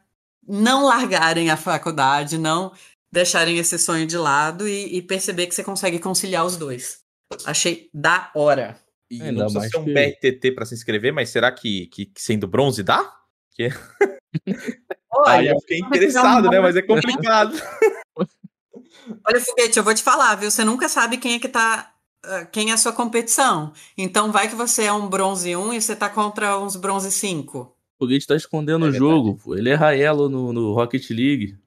não 0.48 0.86
largarem 0.86 1.50
a 1.50 1.58
faculdade, 1.58 2.38
não 2.38 2.74
deixarem 3.12 3.58
esse 3.58 3.78
sonho 3.78 4.06
de 4.06 4.18
lado 4.18 4.68
e, 4.68 4.98
e 4.98 5.02
perceber 5.02 5.48
que 5.48 5.56
você 5.56 5.64
consegue 5.64 6.00
conciliar 6.00 6.46
os 6.46 6.58
dois. 6.58 7.00
Achei 7.46 7.90
da 7.94 8.32
hora. 8.36 8.80
E 9.10 9.22
Ainda 9.22 9.44
não 9.44 9.52
precisa 9.52 9.70
ser 9.70 9.78
um 9.78 9.86
que... 9.86 9.94
BRTT 9.94 10.52
para 10.52 10.66
se 10.66 10.76
inscrever, 10.76 11.14
mas 11.14 11.30
será 11.30 11.52
que, 11.52 11.88
que, 11.88 12.06
que 12.06 12.22
sendo 12.22 12.48
bronze 12.48 12.84
dá? 12.84 13.12
Que... 13.52 13.70
Olha, 15.12 15.40
Aí 15.40 15.48
eu 15.48 15.60
fiquei 15.62 15.80
interessado, 15.80 16.50
né? 16.50 16.60
Mas 16.60 16.76
é 16.76 16.82
complicado. 16.82 17.54
Olha, 19.26 19.42
Foguete, 19.42 19.78
eu 19.78 19.84
vou 19.84 19.94
te 19.94 20.04
falar, 20.04 20.36
viu? 20.36 20.52
Você 20.52 20.64
nunca 20.64 20.88
sabe 20.88 21.18
quem 21.18 21.34
é 21.34 21.40
que 21.40 21.50
tá. 21.50 21.92
Ah, 22.24 22.46
quem 22.46 22.72
é 22.72 22.74
a 22.74 22.78
sua 22.78 22.94
competição. 22.94 23.74
Então 23.98 24.32
vai 24.32 24.48
que 24.48 24.56
você 24.56 24.84
é 24.84 24.94
um 24.94 25.08
bronze 25.08 25.56
1 25.56 25.74
e 25.74 25.82
você 25.82 25.96
tá 25.96 26.10
contra 26.10 26.58
uns 26.60 26.76
bronze 26.76 27.12
5. 27.12 27.60
O 27.60 28.06
Foguete 28.06 28.28
tá 28.28 28.36
escondendo 28.36 28.86
é 28.86 28.90
o 28.90 28.92
jogo, 28.92 29.38
pô. 29.44 29.56
Ele 29.56 29.70
é 29.70 29.76
Raelo 29.76 30.30
no, 30.30 30.54
no 30.54 30.74
Rocket 30.74 31.10
League. 31.10 31.58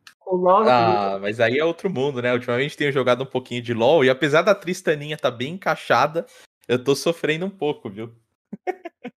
Ah, 0.66 1.18
mas 1.20 1.40
aí 1.40 1.59
é 1.59 1.64
outro 1.64 1.90
mundo, 1.90 2.22
né? 2.22 2.32
Ultimamente 2.32 2.76
tenho 2.76 2.92
jogado 2.92 3.22
um 3.22 3.26
pouquinho 3.26 3.61
de 3.61 3.74
LoL 3.74 4.05
e 4.05 4.11
apesar 4.11 4.40
da 4.40 4.55
Tristaninha 4.55 5.16
tá 5.16 5.30
bem 5.30 5.55
encaixada, 5.55 6.24
eu 6.66 6.82
tô 6.82 6.94
sofrendo 6.94 7.44
um 7.44 7.50
pouco, 7.50 7.90
viu? 7.90 8.14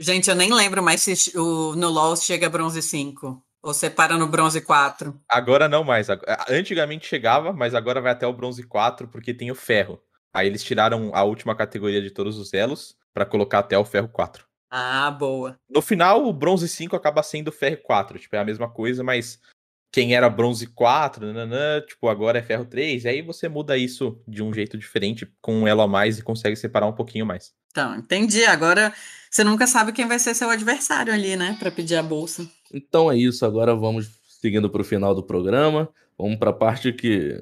Gente, 0.00 0.30
eu 0.30 0.36
nem 0.36 0.52
lembro 0.52 0.82
mais 0.82 1.02
se 1.02 1.36
o, 1.36 1.74
no 1.76 1.88
LoL 1.88 2.16
chega 2.16 2.46
a 2.46 2.50
bronze 2.50 2.82
5. 2.82 3.42
Ou 3.62 3.74
você 3.74 3.90
para 3.90 4.16
no 4.16 4.28
bronze 4.28 4.60
4. 4.60 5.20
Agora 5.28 5.68
não 5.68 5.82
mais. 5.82 6.08
Antigamente 6.48 7.06
chegava, 7.06 7.52
mas 7.52 7.74
agora 7.74 8.00
vai 8.00 8.12
até 8.12 8.26
o 8.26 8.32
bronze 8.32 8.62
4 8.62 9.08
porque 9.08 9.34
tem 9.34 9.50
o 9.50 9.56
ferro. 9.56 10.00
Aí 10.32 10.46
eles 10.46 10.62
tiraram 10.62 11.10
a 11.14 11.22
última 11.22 11.54
categoria 11.54 12.02
de 12.02 12.10
todos 12.10 12.38
os 12.38 12.52
elos 12.52 12.96
para 13.12 13.26
colocar 13.26 13.60
até 13.60 13.78
o 13.78 13.84
ferro 13.84 14.08
4. 14.08 14.46
Ah, 14.70 15.10
boa. 15.10 15.58
No 15.68 15.80
final, 15.80 16.26
o 16.26 16.32
bronze 16.32 16.68
5 16.68 16.94
acaba 16.94 17.22
sendo 17.22 17.48
o 17.48 17.52
ferro 17.52 17.78
4. 17.82 18.18
Tipo, 18.18 18.36
é 18.36 18.38
a 18.38 18.44
mesma 18.44 18.68
coisa, 18.68 19.02
mas 19.02 19.40
quem 19.90 20.14
era 20.14 20.28
bronze 20.28 20.66
4, 20.66 21.26
nananã, 21.26 21.80
tipo, 21.80 22.08
agora 22.08 22.38
é 22.38 22.42
ferro 22.42 22.66
3. 22.66 23.04
E 23.04 23.08
aí 23.08 23.22
você 23.22 23.48
muda 23.48 23.76
isso 23.76 24.20
de 24.28 24.42
um 24.42 24.52
jeito 24.52 24.76
diferente, 24.76 25.26
com 25.40 25.54
um 25.54 25.66
elo 25.66 25.80
a 25.80 25.88
mais 25.88 26.18
e 26.18 26.22
consegue 26.22 26.56
separar 26.56 26.86
um 26.86 26.92
pouquinho 26.92 27.24
mais. 27.24 27.54
Então, 27.70 27.96
entendi. 27.96 28.44
Agora 28.44 28.92
você 29.30 29.42
nunca 29.42 29.66
sabe 29.66 29.92
quem 29.92 30.06
vai 30.06 30.18
ser 30.18 30.34
seu 30.34 30.50
adversário 30.50 31.12
ali, 31.12 31.36
né? 31.36 31.56
Para 31.58 31.70
pedir 31.70 31.96
a 31.96 32.02
bolsa. 32.02 32.48
Então 32.72 33.10
é 33.10 33.16
isso. 33.16 33.46
Agora 33.46 33.74
vamos 33.74 34.10
seguindo 34.40 34.68
para 34.68 34.82
o 34.82 34.84
final 34.84 35.14
do 35.14 35.22
programa. 35.22 35.88
Vamos 36.18 36.36
para 36.38 36.50
a 36.50 36.54
parte 36.54 36.92
que, 36.92 37.40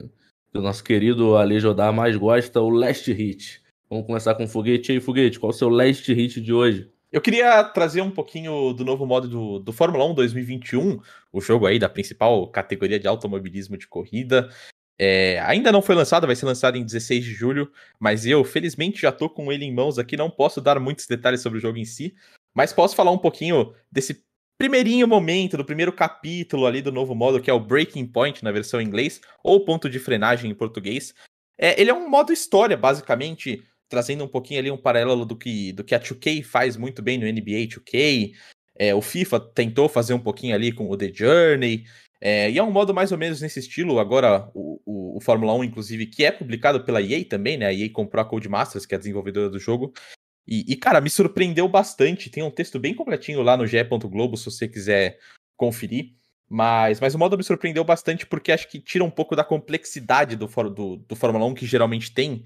que, 0.56 0.58
o 0.58 0.62
nosso 0.62 0.82
querido 0.82 1.36
Ale 1.36 1.58
mais 1.94 2.16
gosta, 2.16 2.60
o 2.60 2.70
last 2.70 3.12
hit. 3.12 3.62
Vamos 3.88 4.06
começar 4.06 4.34
com 4.34 4.44
o 4.44 4.48
Foguete. 4.48 4.90
E 4.90 4.94
aí, 4.94 5.00
Foguete, 5.00 5.38
qual 5.38 5.52
é 5.52 5.54
o 5.54 5.56
seu 5.56 5.68
last 5.68 6.12
hit 6.12 6.40
de 6.40 6.52
hoje? 6.52 6.90
Eu 7.12 7.20
queria 7.20 7.62
trazer 7.64 8.00
um 8.00 8.10
pouquinho 8.10 8.72
do 8.72 8.84
novo 8.84 9.06
modo 9.06 9.28
do, 9.28 9.58
do 9.58 9.72
Fórmula 9.72 10.04
1 10.06 10.14
2021, 10.14 11.00
o 11.32 11.40
jogo 11.40 11.66
aí 11.66 11.78
da 11.78 11.88
principal 11.88 12.48
categoria 12.48 12.98
de 12.98 13.06
automobilismo 13.06 13.76
de 13.76 13.86
corrida. 13.86 14.48
É, 14.98 15.38
ainda 15.40 15.70
não 15.70 15.82
foi 15.82 15.94
lançado, 15.94 16.26
vai 16.26 16.34
ser 16.34 16.46
lançado 16.46 16.76
em 16.76 16.84
16 16.84 17.24
de 17.24 17.32
julho, 17.32 17.70
mas 18.00 18.26
eu, 18.26 18.42
felizmente, 18.44 19.02
já 19.02 19.12
tô 19.12 19.28
com 19.28 19.52
ele 19.52 19.64
em 19.64 19.72
mãos 19.72 19.98
aqui, 19.98 20.16
não 20.16 20.30
posso 20.30 20.60
dar 20.60 20.80
muitos 20.80 21.06
detalhes 21.06 21.42
sobre 21.42 21.58
o 21.58 21.60
jogo 21.60 21.78
em 21.78 21.84
si, 21.84 22.14
mas 22.54 22.72
posso 22.72 22.96
falar 22.96 23.10
um 23.10 23.18
pouquinho 23.18 23.74
desse 23.92 24.25
primeirinho 24.58 25.06
momento, 25.06 25.56
do 25.56 25.64
primeiro 25.64 25.92
capítulo 25.92 26.66
ali 26.66 26.80
do 26.80 26.92
novo 26.92 27.14
modo, 27.14 27.40
que 27.40 27.50
é 27.50 27.52
o 27.52 27.60
Breaking 27.60 28.06
Point 28.06 28.42
na 28.42 28.52
versão 28.52 28.80
em 28.80 28.86
inglês, 28.86 29.20
ou 29.42 29.64
ponto 29.64 29.88
de 29.88 29.98
frenagem 29.98 30.50
em 30.50 30.54
português. 30.54 31.14
É, 31.58 31.80
ele 31.80 31.90
é 31.90 31.94
um 31.94 32.08
modo 32.08 32.32
história, 32.32 32.76
basicamente, 32.76 33.62
trazendo 33.88 34.24
um 34.24 34.28
pouquinho 34.28 34.60
ali 34.60 34.70
um 34.70 34.76
paralelo 34.76 35.24
do 35.24 35.36
que, 35.36 35.72
do 35.72 35.84
que 35.84 35.94
a 35.94 36.00
2K 36.00 36.42
faz 36.42 36.76
muito 36.76 37.02
bem 37.02 37.18
no 37.18 37.26
NBA 37.26 37.66
2K. 37.68 38.32
É, 38.78 38.94
o 38.94 39.00
FIFA 39.00 39.40
tentou 39.40 39.88
fazer 39.88 40.14
um 40.14 40.18
pouquinho 40.18 40.54
ali 40.54 40.72
com 40.72 40.88
o 40.88 40.96
The 40.96 41.10
Journey. 41.12 41.84
É, 42.20 42.50
e 42.50 42.58
é 42.58 42.62
um 42.62 42.70
modo 42.70 42.94
mais 42.94 43.12
ou 43.12 43.18
menos 43.18 43.40
nesse 43.40 43.60
estilo. 43.60 43.98
Agora, 43.98 44.50
o, 44.54 44.80
o, 44.84 45.16
o, 45.18 45.20
Fórmula 45.20 45.54
1, 45.54 45.64
inclusive, 45.64 46.06
que 46.06 46.24
é 46.24 46.30
publicado 46.30 46.82
pela 46.84 47.00
EA 47.00 47.24
também, 47.24 47.56
né? 47.56 47.66
A 47.66 47.74
EA 47.74 47.90
comprou 47.90 48.22
a 48.22 48.24
Codemasters, 48.24 48.86
que 48.86 48.94
é 48.94 48.96
a 48.96 48.98
desenvolvedora 48.98 49.50
do 49.50 49.58
jogo. 49.58 49.92
E, 50.46 50.72
e, 50.72 50.76
cara, 50.76 51.00
me 51.00 51.10
surpreendeu 51.10 51.68
bastante. 51.68 52.30
Tem 52.30 52.42
um 52.42 52.50
texto 52.50 52.78
bem 52.78 52.94
completinho 52.94 53.42
lá 53.42 53.56
no 53.56 53.66
ge.globo, 53.66 54.36
se 54.36 54.44
você 54.44 54.68
quiser 54.68 55.18
conferir. 55.56 56.14
Mas, 56.48 57.00
mas 57.00 57.14
o 57.14 57.18
modo 57.18 57.36
me 57.36 57.42
surpreendeu 57.42 57.82
bastante 57.82 58.24
porque 58.24 58.52
acho 58.52 58.68
que 58.68 58.78
tira 58.78 59.02
um 59.02 59.10
pouco 59.10 59.34
da 59.34 59.42
complexidade 59.42 60.36
do, 60.36 60.46
do, 60.46 60.96
do 60.96 61.16
Fórmula 61.16 61.44
1 61.46 61.54
que 61.54 61.66
geralmente 61.66 62.12
tem. 62.12 62.44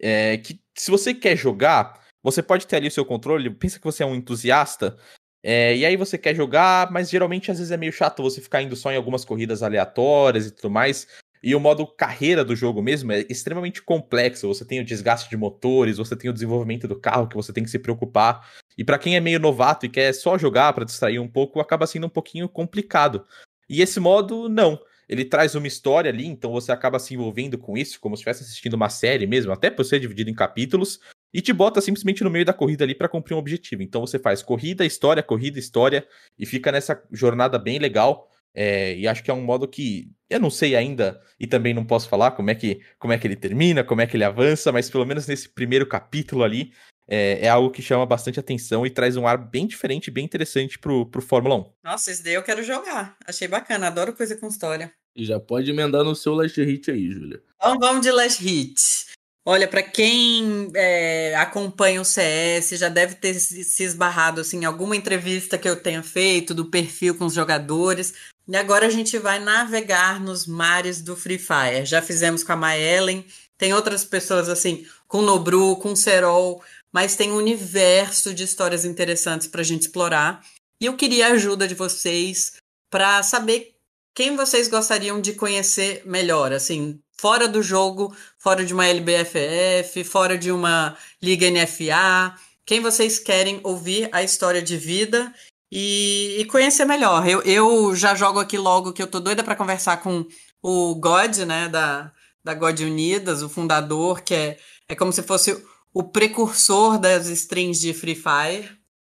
É, 0.00 0.38
que 0.38 0.60
se 0.74 0.90
você 0.90 1.12
quer 1.12 1.36
jogar, 1.36 2.00
você 2.22 2.42
pode 2.42 2.66
ter 2.66 2.76
ali 2.76 2.88
o 2.88 2.90
seu 2.90 3.04
controle. 3.04 3.50
Pensa 3.50 3.78
que 3.78 3.84
você 3.84 4.02
é 4.02 4.06
um 4.06 4.14
entusiasta. 4.14 4.96
É, 5.42 5.76
e 5.76 5.84
aí 5.84 5.94
você 5.94 6.16
quer 6.16 6.34
jogar, 6.34 6.90
mas 6.90 7.10
geralmente 7.10 7.50
às 7.50 7.58
vezes 7.58 7.70
é 7.70 7.76
meio 7.76 7.92
chato 7.92 8.22
você 8.22 8.40
ficar 8.40 8.62
indo 8.62 8.74
só 8.74 8.90
em 8.90 8.96
algumas 8.96 9.26
corridas 9.26 9.62
aleatórias 9.62 10.46
e 10.46 10.50
tudo 10.50 10.70
mais. 10.70 11.06
E 11.44 11.54
o 11.54 11.60
modo 11.60 11.86
carreira 11.86 12.42
do 12.42 12.56
jogo 12.56 12.80
mesmo 12.80 13.12
é 13.12 13.26
extremamente 13.28 13.82
complexo. 13.82 14.48
Você 14.48 14.64
tem 14.64 14.80
o 14.80 14.84
desgaste 14.84 15.28
de 15.28 15.36
motores, 15.36 15.98
você 15.98 16.16
tem 16.16 16.30
o 16.30 16.32
desenvolvimento 16.32 16.88
do 16.88 16.98
carro 16.98 17.28
que 17.28 17.36
você 17.36 17.52
tem 17.52 17.62
que 17.62 17.68
se 17.68 17.78
preocupar. 17.78 18.48
E 18.78 18.82
para 18.82 18.98
quem 18.98 19.14
é 19.14 19.20
meio 19.20 19.38
novato 19.38 19.84
e 19.84 19.90
quer 19.90 20.14
só 20.14 20.38
jogar 20.38 20.72
para 20.72 20.86
distrair 20.86 21.18
um 21.18 21.28
pouco, 21.28 21.60
acaba 21.60 21.86
sendo 21.86 22.06
um 22.06 22.10
pouquinho 22.10 22.48
complicado. 22.48 23.26
E 23.68 23.82
esse 23.82 24.00
modo, 24.00 24.48
não. 24.48 24.80
Ele 25.06 25.22
traz 25.22 25.54
uma 25.54 25.66
história 25.66 26.10
ali, 26.10 26.26
então 26.26 26.50
você 26.50 26.72
acaba 26.72 26.98
se 26.98 27.12
envolvendo 27.12 27.58
com 27.58 27.76
isso, 27.76 28.00
como 28.00 28.16
se 28.16 28.20
estivesse 28.20 28.42
assistindo 28.42 28.72
uma 28.72 28.88
série 28.88 29.26
mesmo, 29.26 29.52
até 29.52 29.68
por 29.68 29.84
ser 29.84 30.00
dividido 30.00 30.30
em 30.30 30.34
capítulos, 30.34 30.98
e 31.30 31.42
te 31.42 31.52
bota 31.52 31.82
simplesmente 31.82 32.24
no 32.24 32.30
meio 32.30 32.46
da 32.46 32.54
corrida 32.54 32.84
ali 32.84 32.94
para 32.94 33.06
cumprir 33.06 33.34
um 33.34 33.38
objetivo. 33.38 33.82
Então 33.82 34.00
você 34.00 34.18
faz 34.18 34.42
corrida, 34.42 34.86
história, 34.86 35.22
corrida, 35.22 35.58
história, 35.58 36.08
e 36.38 36.46
fica 36.46 36.72
nessa 36.72 37.02
jornada 37.12 37.58
bem 37.58 37.78
legal. 37.78 38.30
É, 38.54 38.94
e 38.96 39.08
acho 39.08 39.22
que 39.22 39.30
é 39.30 39.34
um 39.34 39.42
modo 39.42 39.66
que 39.66 40.12
eu 40.30 40.38
não 40.38 40.50
sei 40.50 40.76
ainda 40.76 41.20
e 41.40 41.46
também 41.46 41.74
não 41.74 41.84
posso 41.84 42.08
falar 42.08 42.30
como 42.30 42.50
é 42.50 42.54
que 42.54 42.80
como 42.98 43.12
é 43.12 43.18
que 43.18 43.26
ele 43.26 43.34
termina, 43.36 43.82
como 43.82 44.00
é 44.00 44.06
que 44.06 44.16
ele 44.16 44.24
avança, 44.24 44.70
mas 44.70 44.88
pelo 44.88 45.04
menos 45.04 45.26
nesse 45.26 45.48
primeiro 45.48 45.86
capítulo 45.86 46.44
ali 46.44 46.72
é, 47.06 47.46
é 47.46 47.48
algo 47.48 47.70
que 47.70 47.82
chama 47.82 48.06
bastante 48.06 48.40
atenção 48.40 48.86
e 48.86 48.90
traz 48.90 49.16
um 49.16 49.26
ar 49.26 49.36
bem 49.36 49.66
diferente, 49.66 50.10
bem 50.10 50.24
interessante 50.24 50.78
pro, 50.78 51.06
pro 51.06 51.20
Fórmula 51.20 51.56
1. 51.56 51.72
Nossa, 51.84 52.10
esse 52.10 52.22
daí 52.22 52.34
eu 52.34 52.42
quero 52.42 52.62
jogar. 52.62 53.16
Achei 53.26 53.46
bacana, 53.46 53.88
adoro 53.88 54.14
coisa 54.14 54.36
com 54.36 54.48
história. 54.48 54.92
E 55.14 55.24
já 55.24 55.38
pode 55.38 55.70
emendar 55.70 56.02
no 56.02 56.14
seu 56.14 56.34
Last 56.34 56.62
Hit 56.62 56.90
aí, 56.90 57.10
Júlia. 57.10 57.42
Então 57.56 57.78
vamos 57.78 58.02
de 58.02 58.10
Last 58.10 58.42
Hit. 58.42 59.04
Olha, 59.46 59.68
para 59.68 59.82
quem 59.82 60.70
é, 60.74 61.34
acompanha 61.36 62.00
o 62.00 62.04
CS, 62.04 62.70
já 62.78 62.88
deve 62.88 63.14
ter 63.16 63.34
se 63.34 63.84
esbarrado 63.84 64.40
assim, 64.40 64.60
em 64.60 64.64
alguma 64.64 64.96
entrevista 64.96 65.58
que 65.58 65.68
eu 65.68 65.76
tenha 65.76 66.02
feito 66.02 66.54
do 66.54 66.70
perfil 66.70 67.14
com 67.14 67.26
os 67.26 67.34
jogadores. 67.34 68.14
E 68.46 68.56
agora 68.56 68.86
a 68.86 68.90
gente 68.90 69.18
vai 69.18 69.38
navegar 69.38 70.20
nos 70.20 70.46
mares 70.46 71.00
do 71.00 71.16
Free 71.16 71.38
Fire. 71.38 71.86
Já 71.86 72.02
fizemos 72.02 72.44
com 72.44 72.52
a 72.52 72.56
Maellen, 72.56 73.24
tem 73.56 73.72
outras 73.72 74.04
pessoas 74.04 74.48
assim, 74.48 74.86
com 75.08 75.22
Nobru, 75.22 75.76
com 75.76 75.96
Serol, 75.96 76.62
mas 76.92 77.16
tem 77.16 77.32
um 77.32 77.36
universo 77.36 78.34
de 78.34 78.44
histórias 78.44 78.84
interessantes 78.84 79.46
para 79.46 79.62
a 79.62 79.64
gente 79.64 79.82
explorar. 79.82 80.44
E 80.80 80.86
eu 80.86 80.96
queria 80.96 81.28
a 81.28 81.32
ajuda 81.32 81.66
de 81.66 81.74
vocês 81.74 82.52
para 82.90 83.22
saber 83.22 83.74
quem 84.14 84.36
vocês 84.36 84.68
gostariam 84.68 85.20
de 85.20 85.32
conhecer 85.32 86.02
melhor, 86.04 86.52
assim, 86.52 87.00
fora 87.18 87.48
do 87.48 87.62
jogo, 87.62 88.14
fora 88.38 88.64
de 88.64 88.74
uma 88.74 88.86
LBFF, 88.86 90.04
fora 90.04 90.36
de 90.36 90.52
uma 90.52 90.96
Liga 91.20 91.50
NFA, 91.50 92.36
quem 92.66 92.80
vocês 92.80 93.18
querem 93.18 93.60
ouvir 93.64 94.08
a 94.12 94.22
história 94.22 94.62
de 94.62 94.76
vida 94.76 95.32
e, 95.74 96.36
e 96.38 96.44
conhecer 96.44 96.84
melhor. 96.84 97.28
Eu, 97.28 97.42
eu 97.42 97.96
já 97.96 98.14
jogo 98.14 98.38
aqui 98.38 98.56
logo 98.56 98.92
que 98.92 99.02
eu 99.02 99.08
tô 99.08 99.18
doida 99.18 99.42
para 99.42 99.56
conversar 99.56 99.96
com 99.96 100.24
o 100.62 100.94
God, 100.94 101.36
né, 101.38 101.68
da, 101.68 102.12
da 102.44 102.54
God 102.54 102.78
Unidas, 102.78 103.42
o 103.42 103.48
fundador, 103.48 104.22
que 104.22 104.34
é, 104.34 104.58
é 104.88 104.94
como 104.94 105.12
se 105.12 105.24
fosse 105.24 105.60
o 105.92 106.04
precursor 106.04 106.96
das 106.96 107.26
strings 107.26 107.80
de 107.80 107.92
Free 107.92 108.14
Fire. 108.14 108.70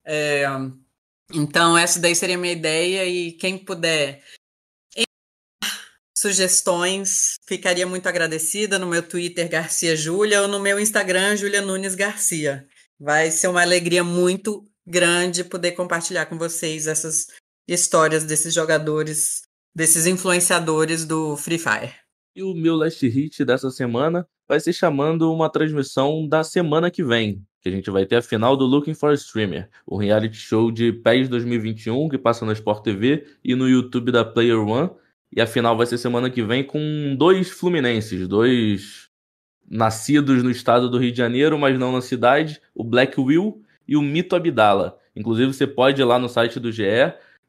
É, 0.04 0.46
então, 1.32 1.78
essa 1.78 2.00
daí 2.00 2.16
seria 2.16 2.36
a 2.36 2.40
minha 2.40 2.54
ideia, 2.54 3.06
e 3.06 3.34
quem 3.34 3.58
puder 3.60 4.24
sugestões, 6.18 7.36
ficaria 7.46 7.86
muito 7.86 8.10
agradecida 8.10 8.80
no 8.80 8.88
meu 8.88 9.04
Twitter 9.04 9.48
Garcia 9.48 9.96
Júlia 9.96 10.42
ou 10.42 10.48
no 10.48 10.60
meu 10.60 10.80
Instagram 10.80 11.38
Júlia 11.38 11.62
Nunes 11.62 11.94
Garcia. 11.94 12.68
Vai 13.00 13.30
ser 13.30 13.48
uma 13.48 13.62
alegria 13.62 14.04
muito 14.04 14.66
grande 14.88 15.44
poder 15.44 15.74
compartilhar 15.74 16.26
com 16.28 16.38
vocês 16.38 16.88
essas 16.88 17.28
histórias 17.68 18.24
desses 18.24 18.54
jogadores, 18.54 19.42
desses 19.76 20.08
influenciadores 20.08 21.06
do 21.06 21.36
Free 21.36 21.60
Fire. 21.60 21.94
E 22.34 22.42
o 22.42 22.54
meu 22.54 22.76
last 22.76 23.06
hit 23.06 23.44
dessa 23.44 23.70
semana 23.70 24.26
vai 24.48 24.60
ser 24.62 24.72
chamando 24.72 25.32
uma 25.34 25.50
transmissão 25.50 26.26
da 26.26 26.44
semana 26.44 26.90
que 26.90 27.04
vem, 27.04 27.44
que 27.62 27.68
a 27.68 27.72
gente 27.72 27.92
vai 27.92 28.06
ter 28.06 28.16
a 28.16 28.22
final 28.22 28.56
do 28.56 28.66
Looking 28.66 28.94
for 28.94 29.10
a 29.10 29.14
Streamer, 29.14 29.70
o 29.86 29.98
reality 29.98 30.38
show 30.38 30.72
de 30.72 30.94
PES 30.94 31.28
2021 31.28 32.08
que 32.08 32.18
passa 32.18 32.46
na 32.46 32.54
Sport 32.54 32.84
TV 32.84 33.28
e 33.44 33.56
no 33.56 33.68
YouTube 33.68 34.12
da 34.12 34.24
Player 34.24 34.60
One. 34.60 34.90
E 35.36 35.42
a 35.42 35.48
final 35.48 35.76
vai 35.76 35.86
ser 35.86 35.98
semana 35.98 36.30
que 36.30 36.42
vem 36.42 36.64
com 36.64 37.16
dois 37.18 37.50
fluminenses, 37.50 38.26
dois 38.30 39.10
nascidos 39.70 40.42
no 40.42 40.50
estado 40.50 40.90
do 40.90 40.98
Rio 40.98 41.12
de 41.12 41.18
Janeiro, 41.18 41.60
mas 41.60 41.78
não 41.78 41.92
na 41.92 42.00
cidade, 42.00 42.62
o 42.74 42.86
Black 42.86 43.20
Will 43.20 43.62
e 43.88 43.96
o 43.96 44.02
Mito 44.02 44.36
Abdala. 44.36 44.98
Inclusive, 45.16 45.54
você 45.54 45.66
pode 45.66 46.02
ir 46.02 46.06
lá 46.06 46.20
no 46.20 46.30
site 46.30 46.60
do 46.60 46.72
GE 46.72 46.84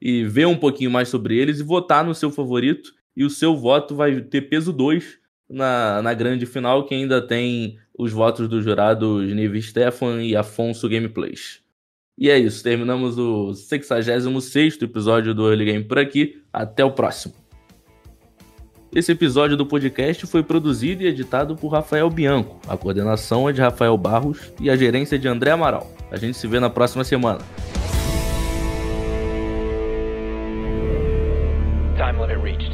e 0.00 0.24
ver 0.24 0.46
um 0.46 0.56
pouquinho 0.56 0.90
mais 0.90 1.08
sobre 1.08 1.36
eles 1.36 1.60
e 1.60 1.62
votar 1.62 2.04
no 2.04 2.14
seu 2.14 2.30
favorito. 2.30 2.92
E 3.16 3.24
o 3.24 3.30
seu 3.30 3.56
voto 3.56 3.94
vai 3.94 4.20
ter 4.20 4.42
peso 4.42 4.72
2 4.72 5.18
na, 5.50 6.00
na 6.02 6.14
grande 6.14 6.46
final, 6.46 6.86
que 6.86 6.94
ainda 6.94 7.20
tem 7.20 7.78
os 7.98 8.12
votos 8.12 8.48
dos 8.48 8.62
jurados 8.62 9.32
Nive 9.34 9.60
Stefan 9.60 10.22
e 10.22 10.36
Afonso 10.36 10.88
Gameplays. 10.88 11.60
E 12.16 12.30
é 12.30 12.38
isso, 12.38 12.62
terminamos 12.62 13.16
o 13.18 13.54
66 13.54 14.82
episódio 14.82 15.34
do 15.34 15.48
Early 15.48 15.64
Game 15.64 15.84
por 15.84 15.98
aqui. 15.98 16.42
Até 16.52 16.84
o 16.84 16.90
próximo. 16.90 17.34
Esse 18.94 19.12
episódio 19.12 19.56
do 19.56 19.66
podcast 19.66 20.26
foi 20.26 20.42
produzido 20.42 21.02
e 21.02 21.06
editado 21.06 21.54
por 21.54 21.68
Rafael 21.68 22.08
Bianco. 22.08 22.58
A 22.66 22.76
coordenação 22.76 23.48
é 23.48 23.52
de 23.52 23.60
Rafael 23.60 23.96
Barros 23.96 24.52
e 24.60 24.70
a 24.70 24.76
gerência 24.76 25.18
de 25.18 25.28
André 25.28 25.50
Amaral. 25.50 25.97
A 26.10 26.16
gente 26.16 26.36
se 26.38 26.46
vê 26.46 26.58
na 26.58 26.70
próxima 26.70 27.04
semana. 27.04 27.40
Time 31.96 32.18
limit 32.18 32.42
reached. 32.42 32.67